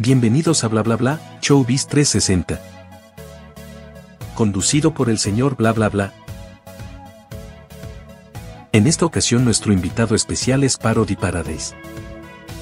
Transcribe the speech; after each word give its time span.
Bienvenidos 0.00 0.62
a 0.62 0.68
Bla 0.68 0.84
Bla 0.84 0.94
Bla, 0.94 1.38
Showbiz 1.42 1.88
360. 1.88 2.60
Conducido 4.36 4.94
por 4.94 5.10
el 5.10 5.18
señor 5.18 5.56
Bla 5.56 5.72
Bla 5.72 5.88
Bla. 5.88 6.12
En 8.70 8.86
esta 8.86 9.06
ocasión 9.06 9.44
nuestro 9.44 9.72
invitado 9.72 10.14
especial 10.14 10.62
es 10.62 10.76
Parody 10.76 11.16
Paradise. 11.16 11.74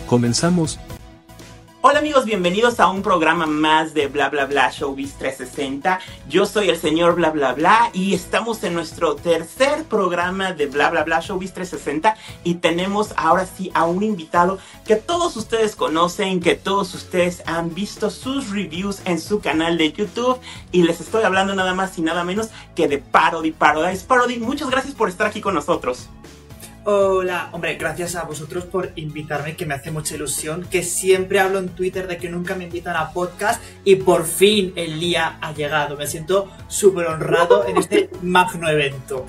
Comenzamos. 0.07 0.79
Hola 1.89 2.00
amigos, 2.00 2.25
bienvenidos 2.25 2.80
a 2.80 2.89
un 2.89 3.00
programa 3.00 3.46
más 3.46 3.95
de 3.95 4.09
Bla 4.09 4.29
Bla 4.29 4.46
Bla 4.46 4.73
Showbiz 4.73 5.14
360. 5.19 6.01
Yo 6.29 6.45
soy 6.45 6.69
el 6.69 6.77
señor 6.77 7.14
Bla 7.14 7.30
Bla 7.30 7.52
Bla 7.52 7.91
y 7.93 8.12
estamos 8.12 8.64
en 8.64 8.75
nuestro 8.75 9.14
tercer 9.14 9.84
programa 9.84 10.51
de 10.51 10.66
Bla 10.66 10.91
Bla 10.91 11.05
Bla 11.05 11.20
Showbiz 11.20 11.52
360 11.52 12.16
y 12.43 12.55
tenemos 12.57 13.14
ahora 13.16 13.46
sí 13.46 13.70
a 13.73 13.84
un 13.84 14.02
invitado 14.02 14.59
que 14.84 14.96
todos 14.96 15.37
ustedes 15.37 15.77
conocen, 15.77 16.41
que 16.41 16.57
todos 16.57 16.93
ustedes 16.93 17.45
han 17.46 17.73
visto 17.73 18.10
sus 18.10 18.51
reviews 18.51 19.01
en 19.05 19.21
su 19.21 19.38
canal 19.38 19.79
de 19.79 19.93
YouTube 19.93 20.41
y 20.73 20.82
les 20.82 21.01
estoy 21.01 21.23
hablando 21.23 21.55
nada 21.55 21.73
más 21.73 21.96
y 21.98 22.02
nada 22.02 22.24
menos 22.24 22.48
que 22.74 22.88
de 22.88 22.98
Parody 22.98 23.52
Paradise. 23.52 24.05
Parody, 24.05 24.41
muchas 24.41 24.71
gracias 24.71 24.93
por 24.96 25.09
estar 25.09 25.29
aquí 25.29 25.41
con 25.41 25.55
nosotros. 25.55 26.09
Hola, 26.88 27.48
hombre, 27.50 27.74
gracias 27.74 28.14
a 28.14 28.22
vosotros 28.22 28.64
por 28.64 28.92
invitarme, 28.95 29.56
que 29.56 29.66
me 29.66 29.74
hace 29.74 29.90
mucha 29.90 30.14
ilusión, 30.14 30.64
que 30.70 30.84
siempre 30.84 31.40
hablo 31.40 31.59
en 31.59 31.70
Twitter 31.70 32.06
de 32.06 32.16
que 32.16 32.28
nunca 32.28 32.54
me 32.54 32.62
invitan 32.62 32.95
a 32.95 33.10
podcast 33.10 33.60
y 33.82 33.96
por 33.96 34.24
fin 34.24 34.72
el 34.76 35.00
día 35.00 35.36
ha 35.40 35.52
llegado. 35.52 35.96
Me 35.96 36.06
siento 36.06 36.48
súper 36.68 37.09
honrado 37.09 37.66
en 37.66 37.78
este 37.78 38.09
magno 38.22 38.68
evento. 38.68 39.26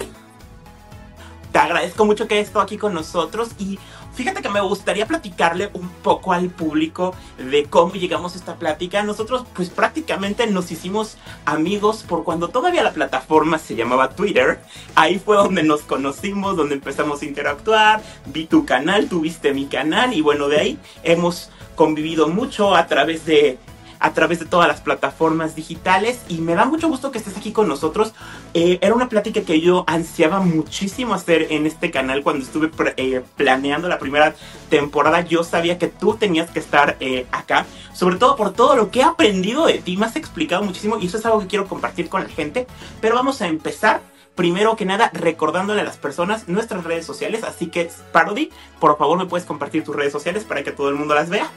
Te 1.52 1.58
agradezco 1.58 2.06
mucho 2.06 2.28
que 2.28 2.40
estés 2.40 2.62
aquí 2.62 2.78
con 2.78 2.94
nosotros 2.94 3.50
y 3.58 3.80
Fíjate 4.18 4.42
que 4.42 4.50
me 4.50 4.62
gustaría 4.62 5.06
platicarle 5.06 5.70
un 5.74 5.90
poco 5.90 6.34
al 6.34 6.50
público 6.50 7.14
de 7.38 7.66
cómo 7.66 7.94
llegamos 7.94 8.34
a 8.34 8.40
esta 8.40 8.56
plática. 8.56 9.04
Nosotros 9.04 9.46
pues 9.54 9.70
prácticamente 9.70 10.48
nos 10.48 10.72
hicimos 10.72 11.18
amigos 11.46 12.02
por 12.02 12.24
cuando 12.24 12.48
todavía 12.48 12.82
la 12.82 12.94
plataforma 12.94 13.60
se 13.60 13.76
llamaba 13.76 14.16
Twitter. 14.16 14.60
Ahí 14.96 15.20
fue 15.20 15.36
donde 15.36 15.62
nos 15.62 15.82
conocimos, 15.82 16.58
donde 16.58 16.74
empezamos 16.74 17.22
a 17.22 17.26
interactuar. 17.26 18.02
Vi 18.26 18.48
tu 18.48 18.66
canal, 18.66 19.08
tuviste 19.08 19.54
mi 19.54 19.68
canal 19.68 20.12
y 20.16 20.22
bueno, 20.22 20.48
de 20.48 20.62
ahí 20.62 20.80
hemos 21.04 21.52
convivido 21.76 22.28
mucho 22.28 22.76
a 22.76 22.88
través 22.88 23.24
de 23.28 23.60
a 24.00 24.14
través 24.14 24.40
de 24.40 24.46
todas 24.46 24.68
las 24.68 24.82
plataformas 24.82 25.56
digitales 25.56 26.22
y 26.30 26.40
me 26.40 26.56
da 26.56 26.66
mucho 26.66 26.88
gusto 26.88 27.12
que 27.12 27.18
estés 27.18 27.38
aquí 27.38 27.52
con 27.52 27.68
nosotros. 27.68 28.14
Eh, 28.54 28.80
era 28.82 28.94
una 28.94 29.10
plática 29.10 29.42
que 29.42 29.62
yo 29.62 29.84
ansiaba 29.88 30.40
muchísimo 30.40 31.14
hacer 31.14 31.48
en 31.52 31.66
este 31.66 31.92
canal 31.92 32.24
cuando 32.24 32.46
estuve 32.46 32.72
eh, 32.98 33.22
planeando 33.36 33.88
la 33.88 34.00
primera 34.00 34.36
temporada. 34.70 35.22
Yo 35.22 35.44
sabía 35.44 35.78
que 35.78 35.88
tú 35.88 36.16
tenías 36.16 36.50
que 36.50 36.60
estar 36.60 36.98
eh, 37.00 37.26
acá, 37.32 37.66
sobre 37.94 38.18
todo 38.18 38.36
por 38.36 38.54
todo 38.54 38.76
lo 38.76 38.92
que 38.92 39.00
he 39.00 39.04
aprendido 39.04 39.66
de 39.66 39.80
ti. 39.80 39.98
Me 39.98 40.06
has 40.06 40.16
explicado 40.16 40.64
muchísimo 40.64 40.98
y 41.00 41.08
eso 41.08 41.18
es 41.18 41.26
algo 41.26 41.40
que 41.40 41.48
quiero 41.48 41.68
compartir 41.68 42.10
con 42.10 42.24
la 42.24 42.30
gente. 42.30 42.68
Pero 43.02 43.16
vamos 43.16 43.42
a 43.42 43.48
empezar 43.48 44.02
primero 44.38 44.76
que 44.76 44.86
nada 44.86 45.10
recordándole 45.14 45.82
a 45.82 45.84
las 45.84 45.98
personas 45.98 46.48
nuestras 46.48 46.86
redes 46.86 47.06
sociales. 47.06 47.44
Así 47.44 47.68
que, 47.68 47.90
Parody, 48.14 48.52
por 48.80 48.98
favor 48.98 49.18
me 49.18 49.26
puedes 49.26 49.46
compartir 49.46 49.84
tus 49.84 49.96
redes 49.96 50.14
sociales 50.14 50.46
para 50.46 50.64
que 50.64 50.72
todo 50.72 50.90
el 50.90 50.96
mundo 50.96 51.16
las 51.16 51.30
vea. 51.30 51.50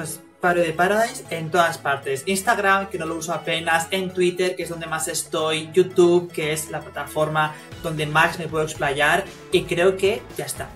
Pues 0.00 0.18
Paro 0.40 0.62
de 0.62 0.72
Paradise 0.72 1.26
en 1.28 1.50
todas 1.50 1.76
partes. 1.76 2.22
Instagram, 2.24 2.86
que 2.86 2.96
no 2.96 3.04
lo 3.04 3.16
uso 3.16 3.34
apenas, 3.34 3.86
en 3.90 4.14
Twitter, 4.14 4.56
que 4.56 4.62
es 4.62 4.70
donde 4.70 4.86
más 4.86 5.08
estoy, 5.08 5.68
YouTube, 5.74 6.32
que 6.32 6.54
es 6.54 6.70
la 6.70 6.80
plataforma 6.80 7.52
donde 7.82 8.06
más 8.06 8.38
me 8.38 8.48
puedo 8.48 8.64
explayar, 8.64 9.26
y 9.52 9.64
creo 9.64 9.98
que 9.98 10.22
ya 10.38 10.46
está. 10.46 10.70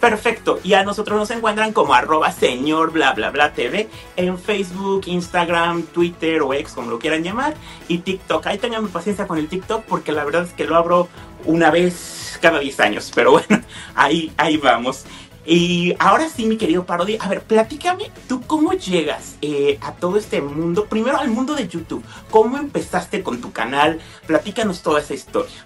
Perfecto, 0.00 0.60
y 0.62 0.74
a 0.74 0.84
nosotros 0.84 1.18
nos 1.18 1.30
encuentran 1.30 1.72
como 1.72 1.94
arroba 1.94 2.30
señor 2.30 2.92
bla 2.92 3.14
bla 3.14 3.30
bla 3.30 3.54
TV 3.54 3.88
en 4.16 4.38
Facebook, 4.38 5.04
Instagram, 5.06 5.84
Twitter 5.84 6.42
o 6.42 6.52
X, 6.52 6.72
como 6.74 6.90
lo 6.90 6.98
quieran 6.98 7.24
llamar, 7.24 7.54
y 7.88 7.98
TikTok. 7.98 8.46
Ahí 8.48 8.58
tengan 8.58 8.86
paciencia 8.88 9.26
con 9.26 9.38
el 9.38 9.48
TikTok 9.48 9.82
porque 9.84 10.12
la 10.12 10.24
verdad 10.24 10.44
es 10.44 10.52
que 10.52 10.66
lo 10.66 10.76
abro 10.76 11.08
una 11.46 11.70
vez 11.70 12.38
cada 12.42 12.58
10 12.58 12.80
años, 12.80 13.12
pero 13.14 13.30
bueno, 13.30 13.62
ahí, 13.94 14.30
ahí 14.36 14.58
vamos. 14.58 15.06
Y 15.50 15.96
ahora 15.98 16.28
sí, 16.28 16.46
mi 16.46 16.56
querido 16.56 16.86
Parody, 16.86 17.18
a 17.18 17.26
ver, 17.26 17.42
platícame, 17.42 18.12
¿tú 18.28 18.40
cómo 18.42 18.72
llegas 18.72 19.34
eh, 19.42 19.80
a 19.82 19.94
todo 19.94 20.16
este 20.16 20.40
mundo? 20.40 20.84
Primero 20.84 21.18
al 21.18 21.28
mundo 21.28 21.56
de 21.56 21.66
YouTube. 21.66 22.04
¿Cómo 22.30 22.56
empezaste 22.56 23.24
con 23.24 23.40
tu 23.40 23.50
canal? 23.50 23.98
Platícanos 24.28 24.80
toda 24.80 25.00
esa 25.00 25.12
historia. 25.12 25.56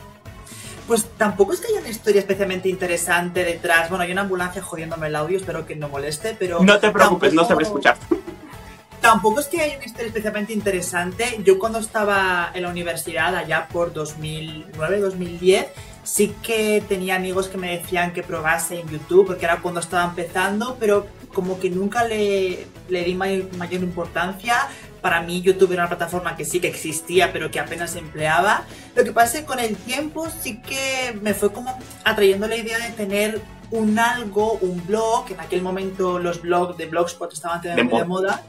Pues 0.87 1.05
tampoco 1.19 1.53
es 1.53 1.61
que 1.61 1.67
haya 1.67 1.81
una 1.81 1.91
historia 1.91 2.21
especialmente 2.21 2.71
interesante 2.71 3.45
detrás. 3.45 3.91
Bueno, 3.91 4.05
hay 4.05 4.13
una 4.13 4.23
ambulancia 4.23 4.63
jodiéndome 4.63 5.09
el 5.09 5.17
audio, 5.17 5.37
espero 5.37 5.67
que 5.67 5.77
no 5.77 5.91
moleste, 5.91 6.35
pero... 6.39 6.65
No 6.65 6.79
te 6.79 6.91
preocupes, 6.91 7.35
no 7.35 7.45
sabré 7.45 7.67
escuchar. 7.67 7.99
Tampoco 9.03 9.41
es 9.41 9.49
que 9.49 9.61
haya 9.61 9.77
una 9.77 9.85
historia 9.85 10.07
especialmente 10.07 10.55
interesante. 10.55 11.43
Yo 11.45 11.59
cuando 11.59 11.79
estaba 11.79 12.51
en 12.55 12.63
la 12.63 12.71
universidad, 12.71 13.37
allá 13.37 13.69
por 13.71 13.93
2009, 13.93 15.01
2010, 15.01 15.67
Sí 16.05 16.35
que 16.43 16.83
tenía 16.87 17.17
amigos 17.17 17.49
que 17.49 17.59
me 17.59 17.79
decían 17.79 18.13
que 18.13 18.23
probase 18.23 18.81
en 18.81 18.89
YouTube, 18.89 19.27
porque 19.27 19.45
era 19.45 19.61
cuando 19.61 19.81
estaba 19.81 20.05
empezando, 20.05 20.77
pero 20.79 21.07
como 21.33 21.59
que 21.59 21.71
nunca 21.71 22.05
le, 22.05 22.67
le 22.89 23.05
di 23.05 23.15
mayor, 23.15 23.49
importancia. 23.73 24.69
Para 25.01 25.23
mí 25.23 25.43
YouTube 25.43 25.73
era 25.73 25.83
una 25.83 25.89
plataforma 25.89 26.37
que 26.37 26.45
sí 26.45 26.61
que 26.61 26.69
existía, 26.69 27.33
pero 27.33 27.51
que 27.51 27.59
apenas 27.59 27.97
empleaba. 27.97 28.65
Lo 28.95 29.05
que 29.05 29.13
pasa 29.13 29.39
es 29.39 29.41
que 29.41 29.47
con 29.47 29.59
el 29.59 29.77
tiempo 29.77 30.29
sí 30.31 30.63
que 30.63 31.19
me 31.21 31.35
fue 31.35 31.53
como 31.53 31.79
atrayendo 32.05 32.47
la 32.47 32.57
idea 32.57 32.79
de 32.79 32.91
tener 32.93 33.43
un 33.71 33.99
algo, 33.99 34.53
un 34.61 34.87
blog, 34.87 35.27
que 35.27 35.35
en 35.35 35.41
aquel 35.41 35.63
momento 35.63 36.19
los 36.19 36.41
blogs 36.41 36.77
de 36.77 36.87
Blogspot 36.87 37.33
estaban 37.33 37.61
teniendo 37.61 37.97
de 37.97 38.05
moda 38.05 38.43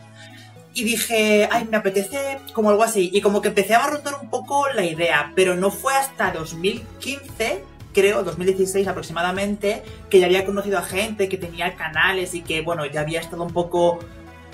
y 0.76 0.84
dije, 0.84 1.48
ay, 1.50 1.68
me 1.72 1.78
apetece 1.78 2.40
como 2.54 2.70
algo 2.70 2.84
así. 2.84 3.10
Y 3.14 3.22
como 3.22 3.42
que 3.42 3.48
empecé 3.48 3.74
a 3.74 3.80
barrotar 3.80 4.16
un 4.22 4.30
poco 4.30 4.68
la 4.76 4.84
idea, 4.84 5.32
pero 5.34 5.56
no 5.56 5.72
fue 5.72 5.96
hasta 5.96 6.32
2015, 6.32 7.64
creo, 7.94 8.24
2016 8.24 8.86
aproximadamente, 8.88 9.84
que 10.10 10.20
ya 10.20 10.26
había 10.26 10.46
conocido 10.46 10.78
a 10.78 10.82
gente 10.84 11.30
que 11.30 11.38
tenía 11.38 11.76
canales 11.76 12.36
y 12.36 12.42
que, 12.42 12.62
bueno, 12.62 12.86
ya 12.86 13.02
había 13.02 13.22
estado 13.22 13.44
un 13.44 13.54
poco 13.54 14.00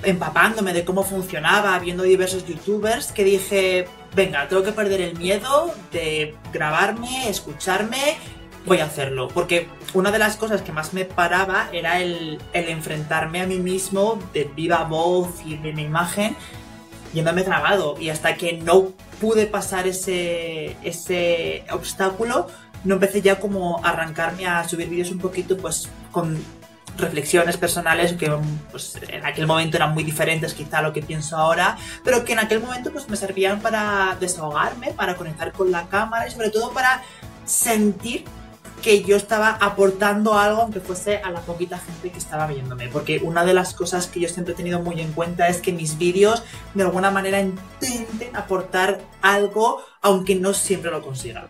empapándome 0.04 0.74
de 0.74 0.86
cómo 0.86 1.04
funcionaba, 1.04 1.78
viendo 1.80 2.04
diversos 2.04 2.46
youtubers, 2.46 3.12
que 3.12 3.24
dije, 3.24 3.88
venga, 4.16 4.48
tengo 4.48 4.62
que 4.62 4.72
perder 4.72 5.02
el 5.02 5.18
miedo 5.18 5.74
de 5.92 6.36
grabarme, 6.54 7.30
escucharme 7.30 8.18
voy 8.66 8.80
a 8.80 8.86
hacerlo. 8.86 9.28
Porque 9.28 9.68
una 9.94 10.12
de 10.12 10.20
las 10.20 10.38
cosas 10.38 10.62
que 10.62 10.72
más 10.72 10.94
me 10.94 11.06
paraba 11.06 11.70
era 11.72 12.00
el, 12.00 12.40
enfrentarme 12.54 13.42
a 13.42 13.48
mí 13.48 13.58
mismo 13.58 14.20
de 14.34 14.46
viva 14.46 14.84
voz 14.86 15.42
y 15.46 15.58
de 15.58 15.74
mi 15.74 15.84
imagen 15.84 16.36
yéndome 17.14 17.44
grabado. 17.44 17.96
Y 18.00 18.10
hasta 18.10 18.36
que 18.36 18.54
no 18.54 18.94
pude 19.20 19.46
pasar 19.48 19.88
ese, 19.88 20.78
ese 20.84 21.66
obstáculo, 21.72 22.48
no 22.84 22.96
empecé 22.96 23.22
ya 23.22 23.40
como 23.40 23.84
a 23.84 23.90
arrancarme 23.90 24.48
a 24.48 24.68
subir 24.68 24.90
vídeos 24.90 25.12
un 25.12 25.20
poquito 25.20 25.58
pues 25.58 25.90
con 26.12 26.42
reflexiones 26.98 27.58
personales 27.58 28.14
que 28.14 28.32
pues, 28.72 28.98
en 29.08 29.26
aquel 29.26 29.48
momento 29.48 29.78
eran 29.78 29.94
muy 29.94 30.04
diferentes 30.04 30.54
quizá 30.54 30.80
a 30.80 30.82
lo 30.82 30.94
que 30.94 31.02
pienso 31.02 31.38
ahora, 31.38 31.78
pero 32.04 32.24
que 32.24 32.34
en 32.34 32.40
aquel 32.40 32.62
momento 32.62 32.92
pues 32.92 33.10
me 33.10 33.18
servían 33.18 33.60
para 33.60 34.18
desahogarme, 34.20 34.92
para 34.94 35.16
conectar 35.16 35.52
con 35.52 35.72
la 35.72 35.88
cámara 35.88 36.28
y 36.28 36.32
sobre 36.32 36.50
todo 36.50 36.72
para 36.72 37.04
sentir 37.46 38.26
que 38.82 39.04
yo 39.04 39.16
estaba 39.16 39.58
aportando 39.62 40.38
algo, 40.38 40.62
aunque 40.62 40.80
fuese 40.80 41.18
a 41.18 41.32
la 41.32 41.42
poquita 41.42 41.78
gente 41.78 42.12
que 42.12 42.18
estaba 42.18 42.48
viéndome. 42.48 42.90
Porque 42.90 43.20
una 43.24 43.46
de 43.46 43.54
las 43.54 43.74
cosas 43.74 44.08
que 44.08 44.20
yo 44.20 44.28
siempre 44.28 44.54
he 44.54 44.58
tenido 44.58 44.82
muy 44.82 45.00
en 45.00 45.14
cuenta 45.14 45.48
es 45.48 45.62
que 45.62 45.72
mis 45.72 45.98
vídeos 45.98 46.44
de 46.74 46.84
alguna 46.84 47.12
manera 47.12 47.40
intenten 47.40 48.36
aportar 48.36 49.02
algo, 49.22 49.82
aunque 50.02 50.36
no 50.36 50.54
siempre 50.54 50.92
lo 50.92 51.02
consigan. 51.02 51.50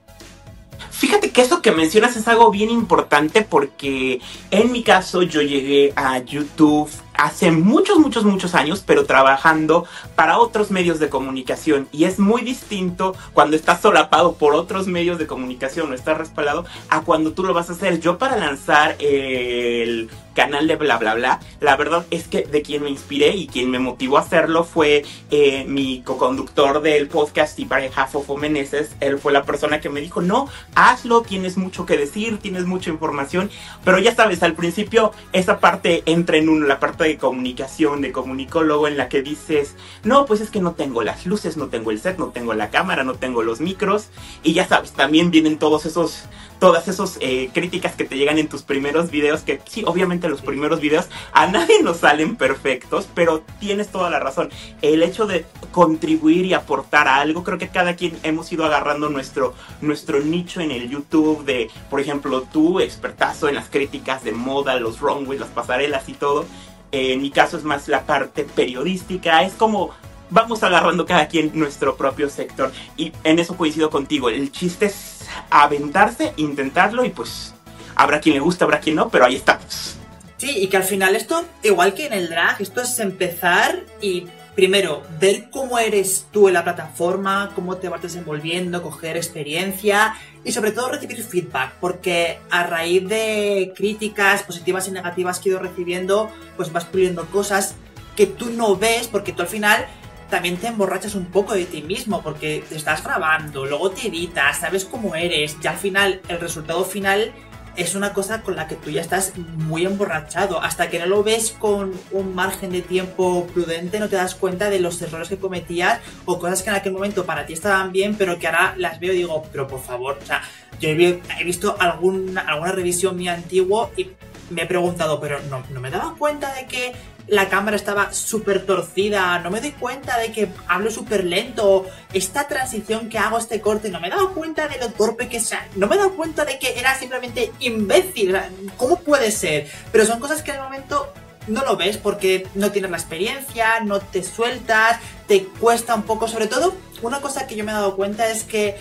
Fíjate 0.90 1.32
que 1.32 1.42
eso 1.42 1.62
que 1.62 1.72
mencionas 1.72 2.16
es 2.16 2.28
algo 2.28 2.52
bien 2.52 2.70
importante 2.70 3.42
porque 3.42 4.22
en 4.52 4.72
mi 4.72 4.84
caso 4.84 5.24
yo 5.24 5.42
llegué 5.42 5.94
a 5.96 6.20
YouTube 6.20 6.90
hace 7.22 7.52
muchos, 7.52 8.00
muchos, 8.00 8.26
muchos 8.26 8.56
años, 8.56 8.84
pero 8.86 9.06
trabajando 9.06 9.86
para 10.16 10.40
otros 10.40 10.72
medios 10.72 11.00
de 11.00 11.10
comunicación. 11.10 11.88
Y 11.92 12.06
es 12.06 12.18
muy 12.18 12.42
distinto 12.42 13.16
cuando 13.34 13.56
estás 13.56 13.80
solapado 13.80 14.34
por 14.34 14.56
otros 14.56 14.88
medios 14.88 15.20
de 15.20 15.28
comunicación 15.28 15.92
o 15.92 15.94
estás 15.94 16.18
respaldado 16.18 16.66
a 16.90 17.02
cuando 17.02 17.34
tú 17.34 17.44
lo 17.44 17.54
vas 17.54 17.70
a 17.70 17.74
hacer. 17.74 18.00
Yo 18.00 18.18
para 18.18 18.38
lanzar 18.38 18.96
el 19.00 20.10
canal 20.34 20.68
de 20.68 20.76
bla 20.76 20.98
bla 20.98 21.16
bla, 21.16 21.40
la 21.60 21.76
verdad 21.76 22.06
es 22.12 22.28
que 22.28 22.44
de 22.44 22.62
quien 22.62 22.84
me 22.84 22.90
inspiré 22.90 23.36
y 23.36 23.48
quien 23.48 23.70
me 23.70 23.80
motivó 23.80 24.18
a 24.18 24.22
hacerlo 24.22 24.64
fue 24.64 25.04
eh, 25.30 25.66
mi 25.68 26.02
co-conductor 26.02 26.82
del 26.82 27.08
podcast 27.08 27.60
y 27.60 27.66
pareja 27.66 28.08
Fofo 28.08 28.38
Meneses. 28.38 28.96
Él 29.00 29.20
fue 29.20 29.34
la 29.34 29.44
persona 29.44 29.80
que 29.80 29.90
me 29.90 30.02
dijo, 30.02 30.22
no, 30.22 30.48
hazlo, 30.76 31.22
tienes 31.22 31.58
mucho 31.58 31.86
que 31.86 31.98
decir, 31.98 32.38
tienes 32.40 32.66
mucha 32.66 32.90
información, 32.90 33.50
pero 33.84 34.00
ya 34.00 34.16
sabes, 34.16 34.44
al 34.44 34.54
principio 34.54 35.12
esa 35.34 35.60
parte 35.60 36.04
entra 36.06 36.38
en 36.38 36.50
uno, 36.50 36.66
la 36.66 36.80
parte 36.80 37.04
de 37.04 37.18
comunicación, 37.18 38.02
de 38.02 38.12
comunicólogo, 38.12 38.88
en 38.88 38.98
la 38.98 39.10
que 39.10 39.22
dices, 39.22 39.76
no, 40.04 40.26
pues 40.26 40.42
es 40.42 40.50
que 40.50 40.62
no 40.62 40.74
tengo 40.74 41.04
las 41.04 41.26
luces, 41.26 41.58
no 41.58 41.68
tengo 41.68 41.92
el 41.92 42.00
set, 42.00 42.18
no 42.18 42.28
tengo 42.28 42.54
la 42.54 42.70
cámara, 42.70 43.04
no 43.04 43.16
tengo 43.16 43.44
los 43.44 43.62
micros. 43.62 44.10
Y 44.44 44.54
ya 44.54 44.68
sabes, 44.68 44.92
también 44.94 45.32
vienen 45.32 45.58
todos 45.58 45.86
esos 45.86 46.24
todas 46.62 46.88
esas 46.88 47.18
eh, 47.22 47.50
críticas 47.52 47.96
que 47.96 48.06
te 48.06 48.16
llegan 48.16 48.38
en 48.38 48.48
tus 48.48 48.62
primeros 48.62 49.10
videos, 49.10 49.42
que 49.42 49.60
sí, 49.66 49.84
obviamente 49.84 50.30
los 50.30 50.44
primeros 50.44 50.80
videos 50.80 51.08
a 51.34 51.48
nadie 51.48 51.82
nos 51.82 51.98
salen 51.98 52.36
perfectos, 52.36 53.10
pero 53.16 53.42
tienes 53.60 53.88
toda 53.88 54.12
la 54.12 54.20
razón. 54.20 54.52
El 54.84 55.02
hecho 55.02 55.26
de 55.26 55.44
contribuir 55.72 56.46
y 56.46 56.54
aportar 56.54 57.08
a 57.08 57.16
algo, 57.16 57.44
creo 57.44 57.58
que 57.58 57.70
cada 57.70 57.96
quien 57.96 58.16
hemos 58.22 58.52
ido 58.52 58.64
agarrando 58.64 59.10
nuestro, 59.10 59.56
nuestro 59.82 60.20
nicho 60.20 60.62
en 60.62 60.70
el 60.70 60.88
YouTube 60.88 61.44
de, 61.46 61.72
por 61.90 62.00
ejemplo, 62.00 62.44
tú, 62.44 62.80
expertazo 62.80 63.50
en 63.50 63.56
las 63.56 63.68
críticas 63.68 64.24
de 64.24 64.32
moda, 64.32 64.80
los 64.80 65.00
runways, 65.00 65.40
las 65.40 65.50
pasarelas 65.50 66.08
y 66.10 66.14
todo. 66.14 66.46
en 66.92 67.24
mi 67.24 67.32
caso 67.32 67.58
es 67.58 67.64
más 67.64 67.88
la 67.88 68.06
parte 68.06 68.44
periodística, 68.44 69.42
es 69.42 69.54
como 69.54 69.90
vamos 70.32 70.64
agarrando 70.64 71.06
cada 71.06 71.28
quien 71.28 71.52
nuestro 71.54 71.96
propio 71.96 72.30
sector. 72.30 72.72
Y 72.98 73.12
en 73.24 73.38
eso 73.38 73.56
coincido 73.56 73.90
contigo. 73.92 74.30
El 74.30 74.52
chiste 74.52 74.88
es 74.88 75.28
aventarse, 75.50 76.34
intentarlo 76.38 77.06
y 77.06 77.10
pues 77.10 77.54
habrá 77.96 78.20
quien 78.20 78.36
le 78.36 78.42
gusta, 78.42 78.66
habrá 78.66 78.80
quien 78.80 78.96
no, 78.96 79.10
pero 79.10 79.26
ahí 79.26 79.36
estamos. 79.36 79.98
Sí, 80.38 80.58
y 80.58 80.68
que 80.68 80.78
al 80.78 80.84
final 80.84 81.16
esto, 81.16 81.46
igual 81.62 81.94
que 81.94 82.08
en 82.08 82.14
el 82.14 82.30
drag, 82.30 82.60
esto 82.62 82.82
es 82.82 82.98
empezar 83.00 83.84
y 84.02 84.26
primero 84.56 85.04
ver 85.20 85.50
cómo 85.52 85.78
eres 85.78 86.26
tú 86.32 86.48
en 86.48 86.56
la 86.56 86.64
plataforma, 86.64 87.52
cómo 87.54 87.78
te 87.78 87.90
vas 87.90 88.02
desenvolviendo, 88.02 88.82
coger 88.82 89.18
experiencia 89.18 90.16
y 90.44 90.52
sobre 90.52 90.72
todo 90.72 90.90
recibir 90.90 91.24
feedback, 91.24 91.74
porque 91.80 92.40
a 92.50 92.64
raíz 92.64 93.08
de 93.08 93.72
críticas 93.76 94.42
positivas 94.44 94.88
y 94.88 94.92
negativas 94.92 95.40
que 95.40 95.50
he 95.50 95.52
ido 95.52 95.62
recibiendo, 95.62 96.32
pues 96.58 96.74
vas 96.74 96.86
puliendo 96.86 97.26
cosas 97.28 97.76
que 98.16 98.26
tú 98.26 98.50
no 98.50 98.76
ves 98.76 99.08
porque 99.08 99.34
tú 99.34 99.44
al 99.44 99.48
final 99.48 99.86
también 100.32 100.58
te 100.58 100.68
emborrachas 100.68 101.14
un 101.14 101.26
poco 101.26 101.54
de 101.54 101.66
ti 101.66 101.84
mismo 101.84 102.24
porque 102.24 102.64
te 102.68 102.76
estás 102.76 103.04
grabando, 103.04 103.66
luego 103.68 103.92
te 103.92 104.08
editas, 104.08 104.62
sabes 104.62 104.86
cómo 104.86 105.14
eres, 105.16 105.58
y 105.62 105.68
al 105.68 105.78
final 105.78 106.22
el 106.28 106.40
resultado 106.40 106.84
final 106.84 107.32
es 107.76 107.96
una 107.96 108.14
cosa 108.14 108.42
con 108.42 108.56
la 108.56 108.68
que 108.68 108.76
tú 108.76 108.90
ya 108.90 109.02
estás 109.02 109.34
muy 109.38 109.86
emborrachado. 109.86 110.62
Hasta 110.62 110.90
que 110.90 111.00
no 111.00 111.06
lo 111.06 111.24
ves 111.24 111.56
con 111.58 111.94
un 112.12 112.36
margen 112.36 112.72
de 112.72 112.82
tiempo 112.82 113.48
prudente, 113.54 114.00
no 114.00 114.10
te 114.10 114.18
das 114.18 114.36
cuenta 114.36 114.70
de 114.70 114.80
los 114.80 115.02
errores 115.02 115.30
que 115.30 115.38
cometías 115.38 116.02
o 116.26 116.40
cosas 116.40 116.64
que 116.64 116.70
en 116.70 116.76
aquel 116.76 116.94
momento 116.94 117.26
para 117.26 117.46
ti 117.46 117.54
estaban 117.54 117.92
bien, 117.92 118.16
pero 118.16 118.38
que 118.40 118.48
ahora 118.48 118.74
las 118.78 119.00
veo 119.00 119.14
y 119.14 119.18
digo, 119.18 119.44
pero 119.52 119.68
por 119.68 119.82
favor, 119.82 120.20
o 120.22 120.26
sea, 120.26 120.42
yo 120.80 120.90
he, 120.90 121.22
visto 121.46 121.76
alguna, 121.80 122.42
alguna 122.42 122.72
revisión 122.72 123.16
mía 123.16 123.34
antiguo 123.34 123.92
y 123.96 124.10
me 124.50 124.64
he 124.64 124.66
preguntado, 124.66 125.20
pero 125.20 125.40
no, 125.50 125.64
no 125.70 125.80
me 125.80 125.90
daba 125.90 126.16
cuenta 126.18 126.54
de 126.54 126.66
que 126.66 126.94
la 127.28 127.50
cámara 127.50 127.76
estaba 127.76 128.14
súper 128.14 128.66
torcida, 128.66 129.40
no 129.40 129.52
me 129.52 129.62
doy 129.62 129.72
cuenta 129.72 130.18
de 130.18 130.32
que 130.32 130.50
hablo 130.68 130.92
súper 130.92 131.24
lento, 131.24 131.88
esta 132.14 132.48
transición 132.48 133.10
que 133.10 133.18
hago, 133.18 133.38
este 133.38 133.62
corte, 133.62 133.90
no 133.90 134.00
me 134.00 134.08
he 134.08 134.12
dado 134.12 134.34
cuenta 134.34 134.68
de 134.68 134.78
lo 134.78 134.90
torpe 134.90 135.30
que 135.30 135.40
sea, 135.40 135.68
no 135.76 135.88
me 135.88 135.96
he 135.96 135.98
dado 135.98 136.16
cuenta 136.16 136.46
de 136.46 136.60
que 136.60 136.80
era 136.80 136.98
simplemente 136.98 137.52
imbécil, 137.60 138.36
¿cómo 138.78 139.00
puede 139.00 139.32
ser? 139.32 139.70
Pero 139.92 140.06
son 140.06 140.20
cosas 140.20 140.42
que 140.44 140.52
el 140.52 140.60
momento 140.60 141.14
no 141.48 141.64
lo 141.64 141.76
ves 141.76 141.98
porque 141.98 142.48
no 142.56 142.72
tienes 142.72 142.92
la 142.92 142.98
experiencia, 142.98 143.80
no 143.82 144.00
te 144.00 144.24
sueltas, 144.24 145.00
te 145.28 145.46
cuesta 145.46 145.96
un 145.96 146.04
poco, 146.04 146.28
sobre 146.28 146.48
todo, 146.48 146.76
una 147.02 147.22
cosa 147.22 147.48
que 147.48 147.56
yo 147.56 147.64
me 147.64 147.72
he 147.72 147.76
dado 147.76 147.96
cuenta 147.96 148.30
es 148.30 148.44
que 148.44 148.78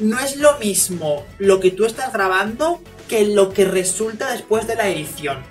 no 0.00 0.18
es 0.18 0.36
lo 0.36 0.58
mismo 0.58 1.24
lo 1.38 1.60
que 1.60 1.70
tú 1.70 1.84
estás 1.84 2.12
grabando 2.12 2.80
que 3.08 3.26
lo 3.26 3.52
que 3.52 3.64
resulta 3.64 4.30
después 4.30 4.66
de 4.66 4.74
la 4.74 4.88
edición. 4.88 5.42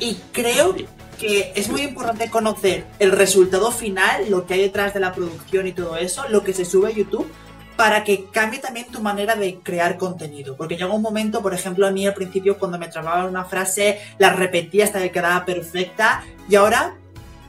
Y 0.00 0.16
creo 0.32 0.74
que 1.22 1.52
es 1.54 1.68
muy 1.68 1.82
importante 1.82 2.28
conocer 2.28 2.84
el 2.98 3.12
resultado 3.12 3.70
final, 3.70 4.28
lo 4.28 4.44
que 4.44 4.54
hay 4.54 4.60
detrás 4.62 4.92
de 4.92 4.98
la 4.98 5.12
producción 5.12 5.68
y 5.68 5.72
todo 5.72 5.96
eso, 5.96 6.24
lo 6.28 6.42
que 6.42 6.52
se 6.52 6.64
sube 6.64 6.88
a 6.88 6.90
YouTube, 6.90 7.30
para 7.76 8.02
que 8.02 8.24
cambie 8.24 8.58
también 8.58 8.86
tu 8.88 9.00
manera 9.00 9.36
de 9.36 9.60
crear 9.62 9.98
contenido. 9.98 10.56
Porque 10.56 10.76
llega 10.76 10.92
un 10.92 11.00
momento, 11.00 11.40
por 11.40 11.54
ejemplo, 11.54 11.86
a 11.86 11.92
mí 11.92 12.04
al 12.04 12.14
principio 12.14 12.58
cuando 12.58 12.76
me 12.76 12.88
trababa 12.88 13.26
una 13.26 13.44
frase, 13.44 14.00
la 14.18 14.30
repetía 14.30 14.84
hasta 14.84 15.00
que 15.00 15.12
quedaba 15.12 15.44
perfecta, 15.44 16.24
y 16.48 16.56
ahora 16.56 16.96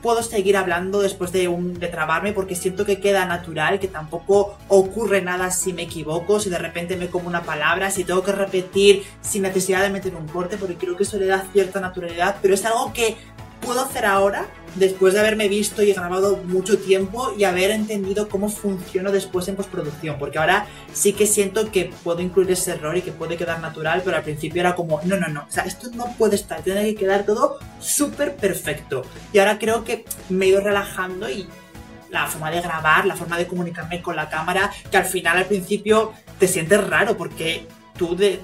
puedo 0.02 0.22
seguir 0.22 0.56
hablando 0.56 1.00
después 1.00 1.32
de, 1.32 1.48
un, 1.48 1.74
de 1.80 1.88
trabarme 1.88 2.32
porque 2.32 2.54
siento 2.54 2.84
que 2.84 3.00
queda 3.00 3.24
natural, 3.24 3.80
que 3.80 3.88
tampoco 3.88 4.56
ocurre 4.68 5.20
nada 5.20 5.50
si 5.50 5.72
me 5.72 5.82
equivoco, 5.82 6.38
si 6.38 6.48
de 6.48 6.58
repente 6.58 6.96
me 6.96 7.08
como 7.08 7.26
una 7.26 7.42
palabra, 7.42 7.90
si 7.90 8.04
tengo 8.04 8.22
que 8.22 8.32
repetir 8.32 9.02
sin 9.20 9.42
necesidad 9.42 9.82
de 9.82 9.90
meter 9.90 10.14
un 10.14 10.28
corte, 10.28 10.58
porque 10.58 10.76
creo 10.76 10.96
que 10.96 11.02
eso 11.02 11.18
le 11.18 11.26
da 11.26 11.44
cierta 11.52 11.80
naturalidad, 11.80 12.36
pero 12.40 12.54
es 12.54 12.64
algo 12.66 12.92
que 12.92 13.16
puedo 13.64 13.80
hacer 13.80 14.06
ahora 14.06 14.46
después 14.74 15.14
de 15.14 15.20
haberme 15.20 15.48
visto 15.48 15.82
y 15.82 15.92
grabado 15.92 16.36
mucho 16.36 16.78
tiempo 16.78 17.32
y 17.38 17.44
haber 17.44 17.70
entendido 17.70 18.28
cómo 18.28 18.48
funciona 18.48 19.10
después 19.10 19.48
en 19.48 19.56
postproducción. 19.56 20.18
Porque 20.18 20.38
ahora 20.38 20.66
sí 20.92 21.12
que 21.12 21.26
siento 21.26 21.70
que 21.70 21.92
puedo 22.02 22.20
incluir 22.20 22.50
ese 22.50 22.72
error 22.72 22.96
y 22.96 23.02
que 23.02 23.12
puede 23.12 23.36
quedar 23.36 23.60
natural, 23.60 24.02
pero 24.04 24.16
al 24.16 24.22
principio 24.22 24.60
era 24.60 24.74
como, 24.74 25.00
no, 25.04 25.16
no, 25.16 25.28
no, 25.28 25.44
o 25.48 25.52
sea, 25.52 25.64
esto 25.64 25.88
no 25.94 26.06
puede 26.18 26.36
estar, 26.36 26.62
tiene 26.62 26.84
que 26.84 26.94
quedar 26.94 27.24
todo 27.24 27.58
súper 27.80 28.36
perfecto. 28.36 29.02
Y 29.32 29.38
ahora 29.38 29.58
creo 29.58 29.84
que 29.84 30.04
me 30.28 30.46
he 30.46 30.48
ido 30.48 30.60
relajando 30.60 31.30
y 31.30 31.46
la 32.10 32.26
forma 32.26 32.50
de 32.50 32.60
grabar, 32.60 33.06
la 33.06 33.16
forma 33.16 33.36
de 33.36 33.46
comunicarme 33.46 34.00
con 34.00 34.14
la 34.14 34.28
cámara, 34.28 34.70
que 34.90 34.96
al 34.96 35.04
final 35.04 35.36
al 35.36 35.46
principio 35.46 36.12
te 36.38 36.46
sientes 36.46 36.86
raro 36.86 37.16
porque 37.16 37.66
tú 37.96 38.16
de, 38.16 38.40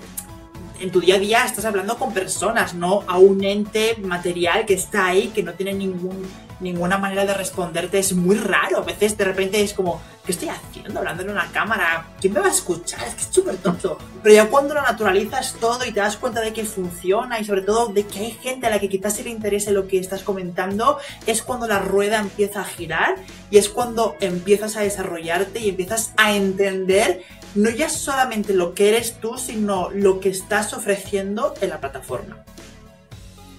en 0.81 0.91
tu 0.91 1.01
día 1.01 1.17
a 1.17 1.19
día 1.19 1.45
estás 1.45 1.65
hablando 1.67 1.99
con 1.99 2.13
personas, 2.13 2.75
no 2.75 3.05
a 3.07 3.19
un 3.19 3.45
ente 3.45 3.97
material 4.03 4.65
que 4.65 4.75
está 4.75 5.07
ahí, 5.07 5.29
que 5.29 5.43
no 5.43 5.53
tiene 5.53 5.75
ningún, 5.75 6.27
ninguna 6.59 6.97
manera 6.97 7.27
de 7.27 7.35
responderte. 7.35 7.99
Es 7.99 8.15
muy 8.15 8.37
raro. 8.37 8.79
A 8.79 8.85
veces 8.85 9.17
de 9.17 9.25
repente 9.25 9.63
es 9.63 9.75
como, 9.75 10.01
¿qué 10.25 10.33
estoy 10.33 10.49
haciendo? 10.49 10.99
Hablando 10.99 11.23
en 11.23 11.31
una 11.31 11.53
cámara. 11.53 12.07
¿Quién 12.19 12.33
me 12.33 12.41
va 12.41 12.47
a 12.47 12.51
escuchar? 12.51 13.07
Es 13.07 13.15
que 13.15 13.21
es 13.21 13.29
súper 13.31 13.57
tonto. 13.59 13.99
Pero 14.23 14.35
ya 14.35 14.49
cuando 14.49 14.75
lo 14.75 14.81
naturalizas 14.81 15.55
todo 15.61 15.85
y 15.85 15.93
te 15.93 16.01
das 16.01 16.17
cuenta 16.17 16.41
de 16.41 16.55
que 16.55 16.65
funciona 16.65 17.39
y 17.39 17.45
sobre 17.45 17.63
todo 17.63 17.89
de 17.89 18.07
que 18.07 18.21
hay 18.21 18.31
gente 18.33 18.67
a 18.67 18.71
la 18.71 18.79
que 18.79 18.89
quizás 18.89 19.15
se 19.15 19.25
le 19.25 19.31
interese 19.31 19.73
lo 19.73 19.87
que 19.87 19.99
estás 19.99 20.23
comentando, 20.23 20.99
es 21.27 21.43
cuando 21.43 21.67
la 21.67 21.79
rueda 21.79 22.19
empieza 22.19 22.61
a 22.63 22.65
girar 22.65 23.17
y 23.51 23.59
es 23.59 23.69
cuando 23.69 24.17
empiezas 24.21 24.77
a 24.77 24.81
desarrollarte 24.81 25.61
y 25.61 25.69
empiezas 25.69 26.15
a 26.17 26.33
entender 26.33 27.23
no 27.55 27.71
ya 27.71 27.89
solamente 27.89 28.55
lo 28.55 28.75
que 28.75 28.89
eres 28.89 29.21
tú, 29.21 29.39
sino 29.39 29.91
lo 29.91 30.21
que 30.21 30.29
estás 30.29 30.73
ofreciendo 30.75 31.55
en 31.61 31.71
la 31.71 31.81
plataforma. 31.81 32.45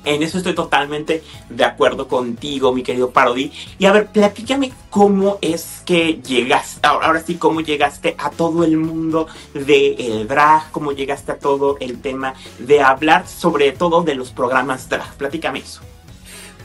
En 0.04 0.24
eso 0.24 0.40
estoy 0.40 0.56
totalmente 0.56 1.24
de 1.50 1.64
acuerdo 1.64 2.08
contigo, 2.08 2.74
mi 2.74 2.82
querido 2.82 3.12
Parody. 3.12 3.52
Y 3.78 3.86
a 3.86 3.92
ver, 3.92 4.08
platícame 4.08 4.74
cómo 4.90 5.38
es 5.42 5.84
que 5.86 6.16
llegaste, 6.16 6.88
ahora 6.88 7.22
sí, 7.22 7.36
cómo 7.36 7.62
llegaste 7.62 8.16
a 8.18 8.32
todo 8.32 8.64
el 8.64 8.78
mundo 8.78 9.28
del 9.54 10.28
drag, 10.28 10.72
cómo 10.72 10.92
llegaste 10.92 11.34
a 11.34 11.38
todo 11.38 11.78
el 11.80 12.02
tema 12.02 12.34
de 12.58 12.82
hablar 12.82 13.28
sobre 13.28 13.74
todo 13.74 14.02
de 14.02 14.16
los 14.16 14.32
programas 14.32 14.90
drag. 14.90 15.14
Platícame 15.18 15.60
eso. 15.60 15.82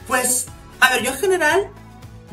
Pues, 0.07 0.47
a 0.79 0.89
ver, 0.93 1.03
yo 1.03 1.11
en 1.11 1.17
general 1.17 1.69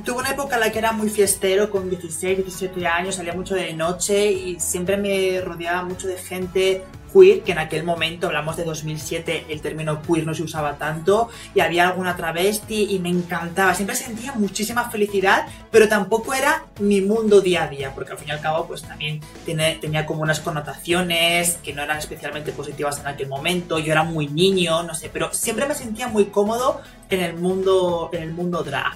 Tuve 0.02 0.18
una 0.18 0.30
época 0.30 0.56
en 0.56 0.60
la 0.60 0.72
que 0.72 0.78
era 0.78 0.92
muy 0.92 1.08
fiestero, 1.08 1.70
con 1.70 1.88
16, 1.88 2.38
17 2.38 2.86
años, 2.86 3.14
salía 3.14 3.32
mucho 3.32 3.54
de 3.54 3.72
noche 3.74 4.32
y 4.32 4.58
siempre 4.58 4.96
me 4.96 5.40
rodeaba 5.40 5.84
mucho 5.84 6.08
de 6.08 6.18
gente 6.18 6.82
queer, 7.14 7.42
que 7.42 7.52
en 7.52 7.58
aquel 7.58 7.84
momento, 7.84 8.26
hablamos 8.26 8.56
de 8.56 8.64
2007, 8.64 9.46
el 9.48 9.60
término 9.60 10.02
queer 10.02 10.26
no 10.26 10.34
se 10.34 10.42
usaba 10.42 10.76
tanto, 10.78 11.30
y 11.54 11.60
había 11.60 11.88
alguna 11.88 12.16
travesti 12.16 12.88
y 12.90 12.98
me 12.98 13.08
encantaba, 13.08 13.72
siempre 13.74 13.94
sentía 13.94 14.32
muchísima 14.32 14.90
felicidad, 14.90 15.46
pero 15.70 15.88
tampoco 15.88 16.34
era 16.34 16.64
mi 16.80 17.00
mundo 17.00 17.40
día 17.40 17.62
a 17.62 17.68
día, 17.68 17.94
porque 17.94 18.12
al 18.12 18.18
fin 18.18 18.28
y 18.28 18.32
al 18.32 18.40
cabo 18.40 18.66
pues 18.66 18.82
también 18.82 19.20
tiene, 19.44 19.76
tenía 19.76 20.04
como 20.06 20.22
unas 20.22 20.40
connotaciones 20.40 21.58
que 21.62 21.72
no 21.72 21.82
eran 21.82 21.98
especialmente 21.98 22.50
positivas 22.50 22.98
en 22.98 23.06
aquel 23.06 23.28
momento, 23.28 23.78
yo 23.78 23.92
era 23.92 24.02
muy 24.02 24.26
niño, 24.26 24.82
no 24.82 24.94
sé, 24.94 25.08
pero 25.10 25.32
siempre 25.32 25.66
me 25.66 25.74
sentía 25.76 26.08
muy 26.08 26.26
cómodo 26.26 26.80
en 27.08 27.20
el 27.20 27.36
mundo, 27.36 28.10
en 28.12 28.22
el 28.24 28.32
mundo 28.32 28.64
drag. 28.64 28.92